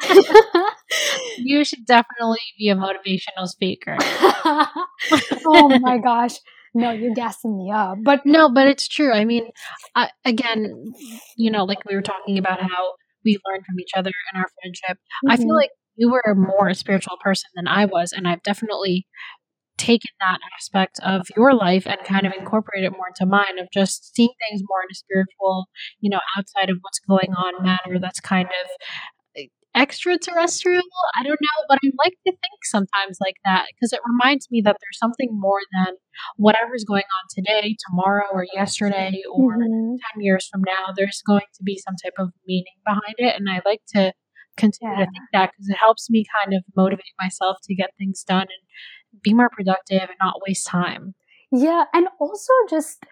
You 1.36 1.64
should 1.64 1.84
definitely 1.86 2.38
be 2.58 2.68
a 2.68 2.74
motivational 2.76 3.46
speaker. 3.46 3.96
oh 5.46 5.78
my 5.80 5.98
gosh. 5.98 6.34
No, 6.74 6.90
you're 6.92 7.14
gassing 7.14 7.56
me 7.58 7.70
up. 7.70 7.98
But 8.02 8.24
No, 8.24 8.48
but 8.50 8.66
it's 8.66 8.88
true. 8.88 9.12
I 9.12 9.24
mean, 9.24 9.46
I, 9.94 10.10
again, 10.24 10.92
you 11.36 11.50
know, 11.50 11.64
like 11.64 11.78
we 11.88 11.94
were 11.94 12.02
talking 12.02 12.38
about 12.38 12.60
how 12.62 12.92
we 13.24 13.38
learned 13.46 13.64
from 13.66 13.78
each 13.80 13.90
other 13.96 14.10
in 14.32 14.40
our 14.40 14.48
friendship. 14.60 14.98
I 15.28 15.36
feel 15.36 15.54
Mhm. 15.54 15.56
like 15.56 15.70
you 15.96 16.10
were 16.10 16.22
more 16.34 16.42
a 16.42 16.64
more 16.66 16.74
spiritual 16.74 17.18
person 17.22 17.50
than 17.54 17.68
I 17.68 17.84
was, 17.84 18.12
and 18.12 18.26
I've 18.26 18.42
definitely 18.42 19.06
taken 19.78 20.10
that 20.20 20.38
aspect 20.56 21.00
of 21.02 21.26
your 21.36 21.54
life 21.54 21.86
and 21.86 21.98
kind 22.04 22.26
of 22.26 22.32
incorporated 22.38 22.92
it 22.92 22.96
more 22.96 23.08
into 23.08 23.26
mine 23.26 23.58
of 23.58 23.68
just 23.72 24.14
seeing 24.14 24.30
things 24.48 24.62
more 24.68 24.80
in 24.82 24.88
a 24.90 24.94
spiritual, 24.94 25.66
you 26.00 26.10
know, 26.10 26.20
outside 26.36 26.70
of 26.70 26.78
what's 26.82 27.00
going 27.00 27.32
on 27.34 27.62
manner 27.64 27.98
that's 28.00 28.20
kind 28.20 28.48
of 28.48 28.70
eh, 29.36 29.46
extraterrestrial. 29.74 30.82
I 31.18 31.22
don't 31.22 31.40
know, 31.40 31.58
but 31.68 31.78
I 31.84 31.90
like 32.04 32.14
to 32.26 32.32
think 32.32 32.64
sometimes 32.64 33.18
like 33.20 33.36
that 33.44 33.66
because 33.74 33.92
it 33.92 34.00
reminds 34.06 34.48
me 34.50 34.60
that 34.64 34.76
there's 34.80 34.98
something 34.98 35.28
more 35.32 35.60
than 35.72 35.94
whatever's 36.36 36.84
going 36.84 37.02
on 37.04 37.24
today, 37.34 37.76
tomorrow, 37.88 38.26
or 38.32 38.46
yesterday, 38.52 39.22
or 39.32 39.56
Mhm. 39.56 39.96
10 40.12 40.20
years 40.22 40.46
from 40.50 40.62
now, 40.66 40.92
there's 40.94 41.22
going 41.26 41.46
to 41.54 41.62
be 41.64 41.78
some 41.78 41.94
type 42.02 42.14
of 42.18 42.30
meaning 42.46 42.74
behind 42.84 43.14
it. 43.18 43.36
And 43.36 43.48
I 43.50 43.62
like 43.64 43.82
to 43.94 44.12
continue 44.56 44.92
Yeah. 44.94 45.06
to 45.06 45.10
think 45.10 45.24
that 45.32 45.50
because 45.52 45.68
it 45.70 45.76
helps 45.78 46.10
me 46.10 46.24
kind 46.42 46.54
of 46.54 46.62
motivate 46.76 47.14
myself 47.18 47.56
to 47.64 47.74
get 47.74 47.90
things 47.96 48.22
done 48.22 48.42
and 48.42 48.62
be 49.22 49.34
more 49.34 49.50
productive 49.50 50.02
and 50.02 50.18
not 50.20 50.40
waste 50.46 50.66
time. 50.66 51.14
yeah, 51.50 51.84
and 51.92 52.08
also 52.18 52.52
just 52.68 53.04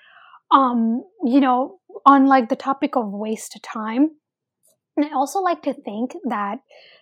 um, 0.50 1.04
you 1.24 1.40
know, 1.40 1.78
on 2.06 2.26
like 2.26 2.48
the 2.48 2.56
topic 2.56 2.96
of 2.96 3.10
waste 3.12 3.58
time, 3.62 4.10
and 4.96 5.06
I 5.06 5.14
also 5.14 5.40
like 5.40 5.62
to 5.62 5.72
think 5.74 6.14
that 6.28 6.58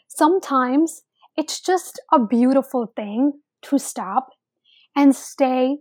sometimes 0.08 1.02
it's 1.36 1.60
just 1.60 2.00
a 2.12 2.18
beautiful 2.18 2.92
thing 2.96 3.32
to 3.62 3.78
stop 3.78 4.28
and 4.96 5.14
stay 5.14 5.78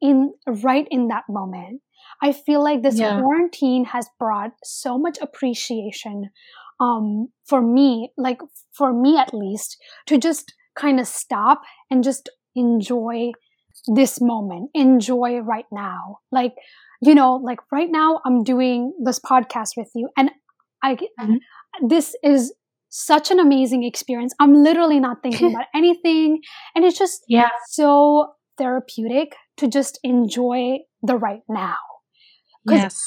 in 0.00 0.34
right 0.46 0.86
in 0.90 1.08
that 1.08 1.24
moment. 1.28 1.82
I 2.22 2.32
feel 2.32 2.62
like 2.62 2.82
this 2.82 2.98
Yeah. 2.98 3.16
quarantine 3.20 3.84
has 3.86 4.08
brought 4.18 4.52
so 4.64 4.98
much 4.98 5.18
appreciation 5.20 6.30
um, 6.80 7.28
for 7.44 7.60
me, 7.60 8.12
like 8.16 8.40
for 8.72 8.92
me 8.92 9.18
at 9.18 9.34
least, 9.34 9.76
to 10.06 10.18
just 10.18 10.54
kind 10.76 11.00
of 11.00 11.06
stop 11.06 11.62
and 11.90 12.02
just 12.02 12.28
enjoy 12.54 13.32
this 13.86 14.20
moment, 14.20 14.70
enjoy 14.74 15.38
right 15.38 15.66
now. 15.72 16.18
Like, 16.30 16.54
you 17.00 17.14
know, 17.14 17.36
like 17.36 17.60
right 17.72 17.90
now 17.90 18.20
I'm 18.26 18.42
doing 18.44 18.92
this 19.02 19.18
podcast 19.18 19.70
with 19.76 19.90
you 19.94 20.08
and 20.16 20.30
I, 20.82 20.96
Mhm. 21.20 21.38
this 21.88 22.14
is 22.22 22.52
such 22.88 23.30
an 23.30 23.38
amazing 23.38 23.84
experience. 23.84 24.34
I'm 24.40 24.54
literally 24.54 24.98
not 25.00 25.22
thinking 25.22 25.50
about 25.54 25.66
anything. 25.74 26.40
And 26.74 26.84
it's 26.84 26.98
just 26.98 27.22
Yeah. 27.28 27.48
so 27.68 28.32
therapeutic 28.58 29.36
to 29.58 29.68
just 29.68 29.98
enjoy 30.02 30.78
the 31.02 31.16
right 31.16 31.42
now. 31.48 31.76
Yes. 32.68 33.00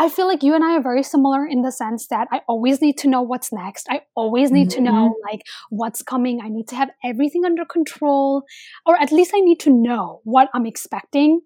I 0.00 0.08
feel 0.08 0.28
like 0.28 0.44
you 0.44 0.54
and 0.54 0.62
I 0.64 0.76
are 0.76 0.82
very 0.82 1.02
similar 1.02 1.44
in 1.44 1.62
the 1.62 1.72
sense 1.72 2.06
that 2.06 2.28
I 2.30 2.42
always 2.46 2.80
need 2.80 2.98
to 2.98 3.08
know 3.08 3.20
what's 3.20 3.52
next. 3.52 3.88
I 3.90 4.02
always 4.14 4.52
need 4.52 4.70
to 4.70 4.80
know 4.80 4.92
mm-hmm. 4.92 5.28
like 5.28 5.42
what's 5.70 6.02
coming. 6.02 6.40
I 6.40 6.48
need 6.48 6.68
to 6.68 6.76
have 6.76 6.90
everything 7.04 7.44
under 7.44 7.64
control, 7.64 8.44
or 8.86 8.96
at 8.96 9.10
least 9.10 9.32
I 9.34 9.40
need 9.40 9.58
to 9.60 9.70
know 9.70 10.20
what 10.22 10.50
I'm 10.54 10.66
expecting, 10.66 11.40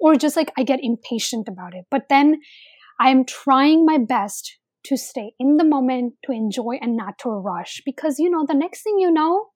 or 0.00 0.14
just 0.14 0.34
like 0.34 0.50
I 0.56 0.62
get 0.62 0.80
impatient 0.82 1.46
about 1.46 1.74
it. 1.74 1.84
But 1.90 2.08
then 2.08 2.40
I 2.98 3.10
am 3.10 3.26
trying 3.26 3.84
my 3.84 3.98
best 3.98 4.56
to 4.84 4.96
stay 4.96 5.32
in 5.38 5.58
the 5.58 5.64
moment, 5.64 6.14
to 6.24 6.32
enjoy 6.32 6.78
and 6.80 6.96
not 6.96 7.18
to 7.18 7.28
rush 7.28 7.82
because 7.84 8.18
you 8.18 8.30
know, 8.30 8.46
the 8.46 8.54
next 8.54 8.82
thing 8.82 8.98
you 8.98 9.10
know, 9.10 9.48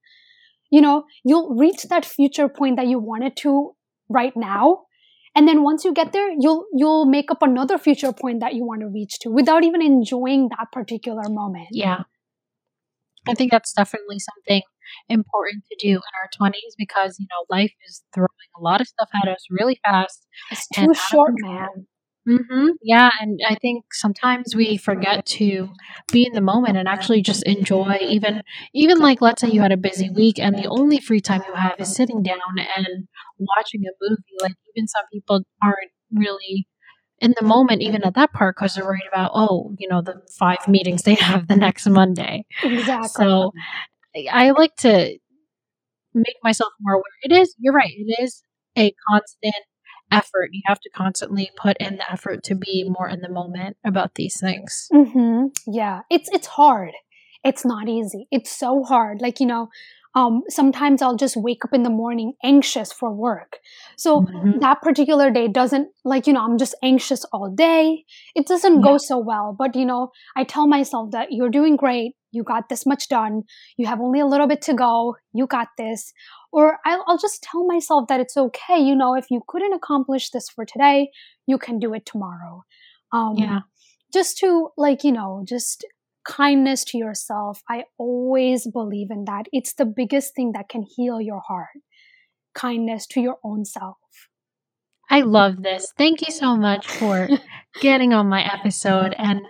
you 0.70 0.82
know, 0.82 1.04
you'll 1.24 1.54
reach 1.54 1.84
that 1.84 2.04
future 2.04 2.50
point 2.50 2.76
that 2.76 2.88
you 2.88 2.98
wanted 2.98 3.38
to 3.38 3.74
right 4.10 4.36
now 4.36 4.82
and 5.34 5.48
then 5.48 5.62
once 5.62 5.84
you 5.84 5.92
get 5.92 6.12
there 6.12 6.30
you'll 6.38 6.64
you'll 6.72 7.06
make 7.06 7.30
up 7.30 7.42
another 7.42 7.78
future 7.78 8.12
point 8.12 8.40
that 8.40 8.54
you 8.54 8.64
want 8.64 8.80
to 8.80 8.88
reach 8.88 9.18
to 9.20 9.30
without 9.30 9.64
even 9.64 9.82
enjoying 9.82 10.48
that 10.50 10.66
particular 10.72 11.22
moment 11.28 11.68
Yeah. 11.70 12.02
I 13.26 13.34
think 13.34 13.50
that's 13.50 13.72
definitely 13.72 14.18
something 14.18 14.62
important 15.08 15.64
to 15.70 15.76
do 15.80 15.92
in 15.92 15.96
our 15.96 16.28
20s 16.50 16.74
because, 16.76 17.16
you 17.18 17.26
know, 17.30 17.46
life 17.48 17.72
is 17.88 18.02
throwing 18.14 18.28
a 18.56 18.60
lot 18.60 18.82
of 18.82 18.86
stuff 18.86 19.08
at 19.14 19.28
us 19.28 19.46
really 19.50 19.80
fast. 19.84 20.26
it's 20.50 20.68
too 20.68 20.92
short 20.92 21.32
man 21.38 21.86
Mm-hmm. 22.26 22.68
Yeah, 22.82 23.10
and 23.20 23.38
I 23.46 23.54
think 23.56 23.92
sometimes 23.92 24.56
we 24.56 24.78
forget 24.78 25.26
to 25.26 25.68
be 26.10 26.24
in 26.26 26.32
the 26.32 26.40
moment 26.40 26.78
and 26.78 26.88
actually 26.88 27.20
just 27.20 27.42
enjoy 27.42 27.98
even 28.00 28.42
even 28.72 28.98
like 28.98 29.20
let's 29.20 29.42
say 29.42 29.50
you 29.50 29.60
had 29.60 29.72
a 29.72 29.76
busy 29.76 30.08
week 30.08 30.38
and 30.38 30.56
the 30.56 30.66
only 30.66 31.00
free 31.00 31.20
time 31.20 31.42
you 31.46 31.54
have 31.54 31.74
is 31.78 31.94
sitting 31.94 32.22
down 32.22 32.38
and 32.76 33.08
watching 33.38 33.82
a 33.82 33.92
movie. 34.00 34.22
Like 34.40 34.54
even 34.74 34.88
some 34.88 35.04
people 35.12 35.42
aren't 35.62 35.90
really 36.12 36.66
in 37.20 37.34
the 37.38 37.44
moment 37.46 37.82
even 37.82 38.02
at 38.04 38.14
that 38.14 38.32
part 38.32 38.56
because 38.56 38.74
they're 38.74 38.84
worried 38.84 39.08
about 39.12 39.30
oh 39.34 39.74
you 39.78 39.88
know 39.88 40.02
the 40.02 40.20
five 40.38 40.66
meetings 40.66 41.02
they 41.02 41.14
have 41.14 41.46
the 41.48 41.56
next 41.56 41.86
Monday. 41.88 42.46
exactly 42.62 43.08
So 43.08 43.52
I 44.16 44.46
I 44.46 44.50
like 44.52 44.76
to 44.78 45.18
make 46.14 46.36
myself 46.42 46.72
more 46.80 46.94
aware. 46.94 47.04
It 47.22 47.32
is, 47.32 47.54
you're 47.58 47.74
right, 47.74 47.92
it 47.92 48.22
is 48.22 48.42
a 48.76 48.94
constant 49.10 49.54
effort. 50.10 50.50
You 50.52 50.62
have 50.66 50.80
to 50.80 50.90
constantly 50.90 51.50
put 51.56 51.76
in 51.78 51.96
the 51.96 52.10
effort 52.10 52.42
to 52.44 52.54
be 52.54 52.84
more 52.88 53.08
in 53.08 53.20
the 53.20 53.28
moment 53.28 53.76
about 53.84 54.14
these 54.14 54.38
things. 54.40 54.88
hmm 54.92 55.46
Yeah, 55.66 56.02
it's 56.10 56.28
it's 56.32 56.46
hard. 56.46 56.92
It's 57.44 57.64
not 57.64 57.88
easy. 57.88 58.26
It's 58.30 58.50
so 58.50 58.82
hard. 58.84 59.20
Like 59.20 59.40
you 59.40 59.46
know, 59.46 59.68
um, 60.14 60.42
sometimes 60.48 61.02
I'll 61.02 61.16
just 61.16 61.36
wake 61.36 61.64
up 61.64 61.74
in 61.74 61.82
the 61.82 61.90
morning 61.90 62.34
anxious 62.42 62.92
for 62.92 63.12
work. 63.12 63.58
So 63.96 64.20
Mhm. 64.22 64.60
that 64.60 64.80
particular 64.80 65.30
day 65.30 65.48
doesn't 65.48 65.88
like 66.04 66.26
you 66.26 66.32
know 66.32 66.44
I'm 66.44 66.58
just 66.58 66.74
anxious 66.82 67.24
all 67.32 67.50
day. 67.50 68.04
It 68.34 68.46
doesn't 68.46 68.76
Yeah. 68.76 68.82
go 68.82 68.96
so 68.98 69.18
well. 69.18 69.54
But 69.58 69.74
you 69.76 69.84
know, 69.84 70.10
I 70.36 70.44
tell 70.44 70.66
myself 70.66 71.10
that 71.10 71.32
you're 71.32 71.50
doing 71.50 71.76
great. 71.76 72.14
You 72.30 72.42
got 72.44 72.68
this 72.68 72.84
much 72.86 73.08
done. 73.08 73.42
You 73.76 73.86
have 73.86 74.00
only 74.00 74.20
a 74.20 74.26
little 74.26 74.48
bit 74.48 74.62
to 74.62 74.74
go. 74.74 75.16
You 75.32 75.46
got 75.46 75.68
this. 75.78 76.12
Or 76.54 76.78
I'll, 76.86 77.04
I'll 77.06 77.18
just 77.18 77.42
tell 77.42 77.64
myself 77.66 78.08
that 78.08 78.20
it's 78.20 78.36
okay 78.36 78.78
you 78.78 78.94
know 78.94 79.14
if 79.14 79.26
you 79.30 79.42
couldn't 79.48 79.72
accomplish 79.80 80.30
this 80.30 80.48
for 80.48 80.64
today 80.64 81.10
you 81.46 81.58
can 81.58 81.78
do 81.78 81.92
it 81.94 82.06
tomorrow 82.06 82.62
um, 83.12 83.36
Yeah. 83.36 83.60
just 84.12 84.38
to 84.38 84.70
like 84.76 85.04
you 85.04 85.12
know 85.12 85.44
just 85.54 85.84
kindness 86.26 86.84
to 86.84 86.98
yourself 86.98 87.62
i 87.68 87.84
always 87.98 88.66
believe 88.66 89.10
in 89.10 89.24
that 89.26 89.46
it's 89.52 89.74
the 89.74 89.84
biggest 89.84 90.34
thing 90.34 90.52
that 90.52 90.68
can 90.70 90.82
heal 90.96 91.20
your 91.20 91.40
heart 91.48 91.76
kindness 92.54 93.06
to 93.08 93.20
your 93.20 93.38
own 93.44 93.64
self 93.64 93.98
I 95.10 95.20
love 95.20 95.62
this. 95.62 95.92
Thank 95.98 96.26
you 96.26 96.32
so 96.32 96.56
much 96.56 96.86
for 96.86 97.28
getting 97.80 98.14
on 98.14 98.26
my 98.28 98.42
episode. 98.42 99.14
And 99.18 99.42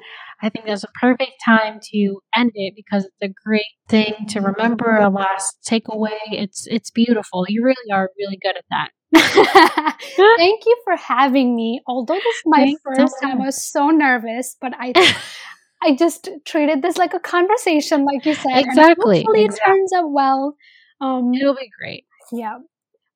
I 0.42 0.48
think 0.48 0.66
that's 0.66 0.84
a 0.84 0.88
perfect 1.00 1.32
time 1.44 1.80
to 1.92 2.20
end 2.36 2.52
it 2.54 2.74
because 2.76 3.04
it's 3.04 3.16
a 3.22 3.34
great 3.44 3.62
thing 3.88 4.26
to 4.28 4.40
remember, 4.40 4.96
a 4.96 5.08
last 5.08 5.56
takeaway. 5.68 6.18
It's 6.30 6.66
it's 6.66 6.90
beautiful. 6.90 7.46
You 7.48 7.64
really 7.64 7.92
are 7.92 8.10
really 8.18 8.38
good 8.42 8.56
at 8.56 8.64
that. 8.70 8.90
Thank 10.16 10.66
you 10.66 10.76
for 10.84 10.96
having 10.96 11.54
me. 11.54 11.80
Although 11.86 12.14
this 12.14 12.24
is 12.24 12.42
my 12.46 12.58
Thanks 12.58 12.82
so 12.82 13.02
first 13.02 13.14
time, 13.22 13.40
I 13.40 13.46
was 13.46 13.70
so 13.70 13.88
nervous, 13.90 14.56
but 14.60 14.72
I 14.78 14.92
I 15.82 15.94
just 15.94 16.28
treated 16.44 16.82
this 16.82 16.96
like 16.96 17.14
a 17.14 17.20
conversation, 17.20 18.04
like 18.04 18.24
you 18.24 18.34
said. 18.34 18.52
and 18.52 18.66
Exactly, 18.66 19.18
hopefully, 19.18 19.44
exactly. 19.44 19.72
it 19.72 19.76
turns 19.76 19.92
out 19.92 20.10
well. 20.10 20.56
Um, 21.00 21.32
It'll 21.34 21.54
be 21.54 21.70
great. 21.78 22.04
yeah. 22.32 22.58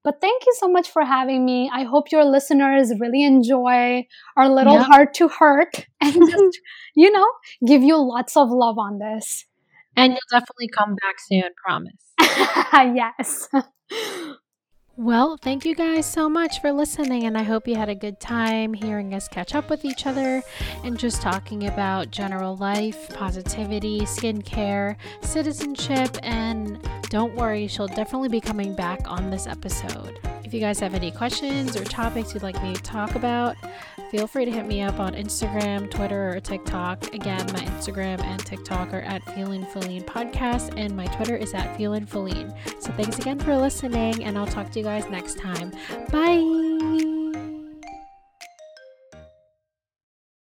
But 0.08 0.22
thank 0.22 0.46
you 0.46 0.54
so 0.58 0.70
much 0.70 0.88
for 0.90 1.04
having 1.04 1.44
me. 1.44 1.70
I 1.70 1.82
hope 1.84 2.10
your 2.10 2.24
listeners 2.24 2.90
really 2.98 3.22
enjoy 3.22 4.06
our 4.38 4.48
little 4.48 4.82
heart 4.82 5.12
to 5.16 5.28
heart 5.28 5.86
and 6.00 6.14
just, 6.14 6.60
you 6.96 7.12
know, 7.12 7.26
give 7.66 7.82
you 7.82 7.98
lots 7.98 8.34
of 8.34 8.48
love 8.48 8.78
on 8.78 9.00
this. 9.00 9.44
And 9.96 10.12
you'll 10.12 10.40
definitely 10.40 10.68
come 10.68 10.94
back 10.94 11.16
soon, 11.20 11.50
promise. 11.62 11.92
yes. 13.18 13.50
Well, 15.00 15.36
thank 15.36 15.64
you 15.64 15.76
guys 15.76 16.06
so 16.06 16.28
much 16.28 16.60
for 16.60 16.72
listening, 16.72 17.22
and 17.22 17.38
I 17.38 17.44
hope 17.44 17.68
you 17.68 17.76
had 17.76 17.88
a 17.88 17.94
good 17.94 18.18
time 18.18 18.74
hearing 18.74 19.14
us 19.14 19.28
catch 19.28 19.54
up 19.54 19.70
with 19.70 19.84
each 19.84 20.06
other 20.06 20.42
and 20.82 20.98
just 20.98 21.22
talking 21.22 21.68
about 21.68 22.10
general 22.10 22.56
life, 22.56 23.08
positivity, 23.10 24.00
skincare, 24.00 24.96
citizenship, 25.20 26.16
and 26.24 26.84
don't 27.10 27.36
worry, 27.36 27.68
she'll 27.68 27.86
definitely 27.86 28.28
be 28.28 28.40
coming 28.40 28.74
back 28.74 29.00
on 29.06 29.30
this 29.30 29.46
episode. 29.46 30.18
If 30.48 30.54
you 30.54 30.60
guys 30.60 30.80
have 30.80 30.94
any 30.94 31.10
questions 31.10 31.76
or 31.76 31.84
topics 31.84 32.32
you'd 32.32 32.42
like 32.42 32.62
me 32.62 32.72
to 32.72 32.82
talk 32.82 33.16
about, 33.16 33.54
feel 34.10 34.26
free 34.26 34.46
to 34.46 34.50
hit 34.50 34.66
me 34.66 34.80
up 34.80 34.98
on 34.98 35.12
Instagram, 35.12 35.90
Twitter, 35.90 36.30
or 36.30 36.40
TikTok. 36.40 37.12
Again, 37.12 37.44
my 37.52 37.60
Instagram 37.60 38.24
and 38.24 38.40
TikTok 38.46 38.94
are 38.94 39.02
at 39.02 39.22
Feeling 39.34 39.66
Feline 39.66 40.04
Podcast, 40.04 40.72
and 40.78 40.96
my 40.96 41.04
Twitter 41.04 41.36
is 41.36 41.52
at 41.52 41.76
Feeling 41.76 42.06
Feline. 42.06 42.54
So 42.80 42.90
thanks 42.92 43.18
again 43.18 43.38
for 43.38 43.58
listening, 43.58 44.24
and 44.24 44.38
I'll 44.38 44.46
talk 44.46 44.70
to 44.70 44.78
you 44.78 44.86
guys 44.86 45.06
next 45.10 45.36
time. 45.36 45.70
Bye. 46.10 47.37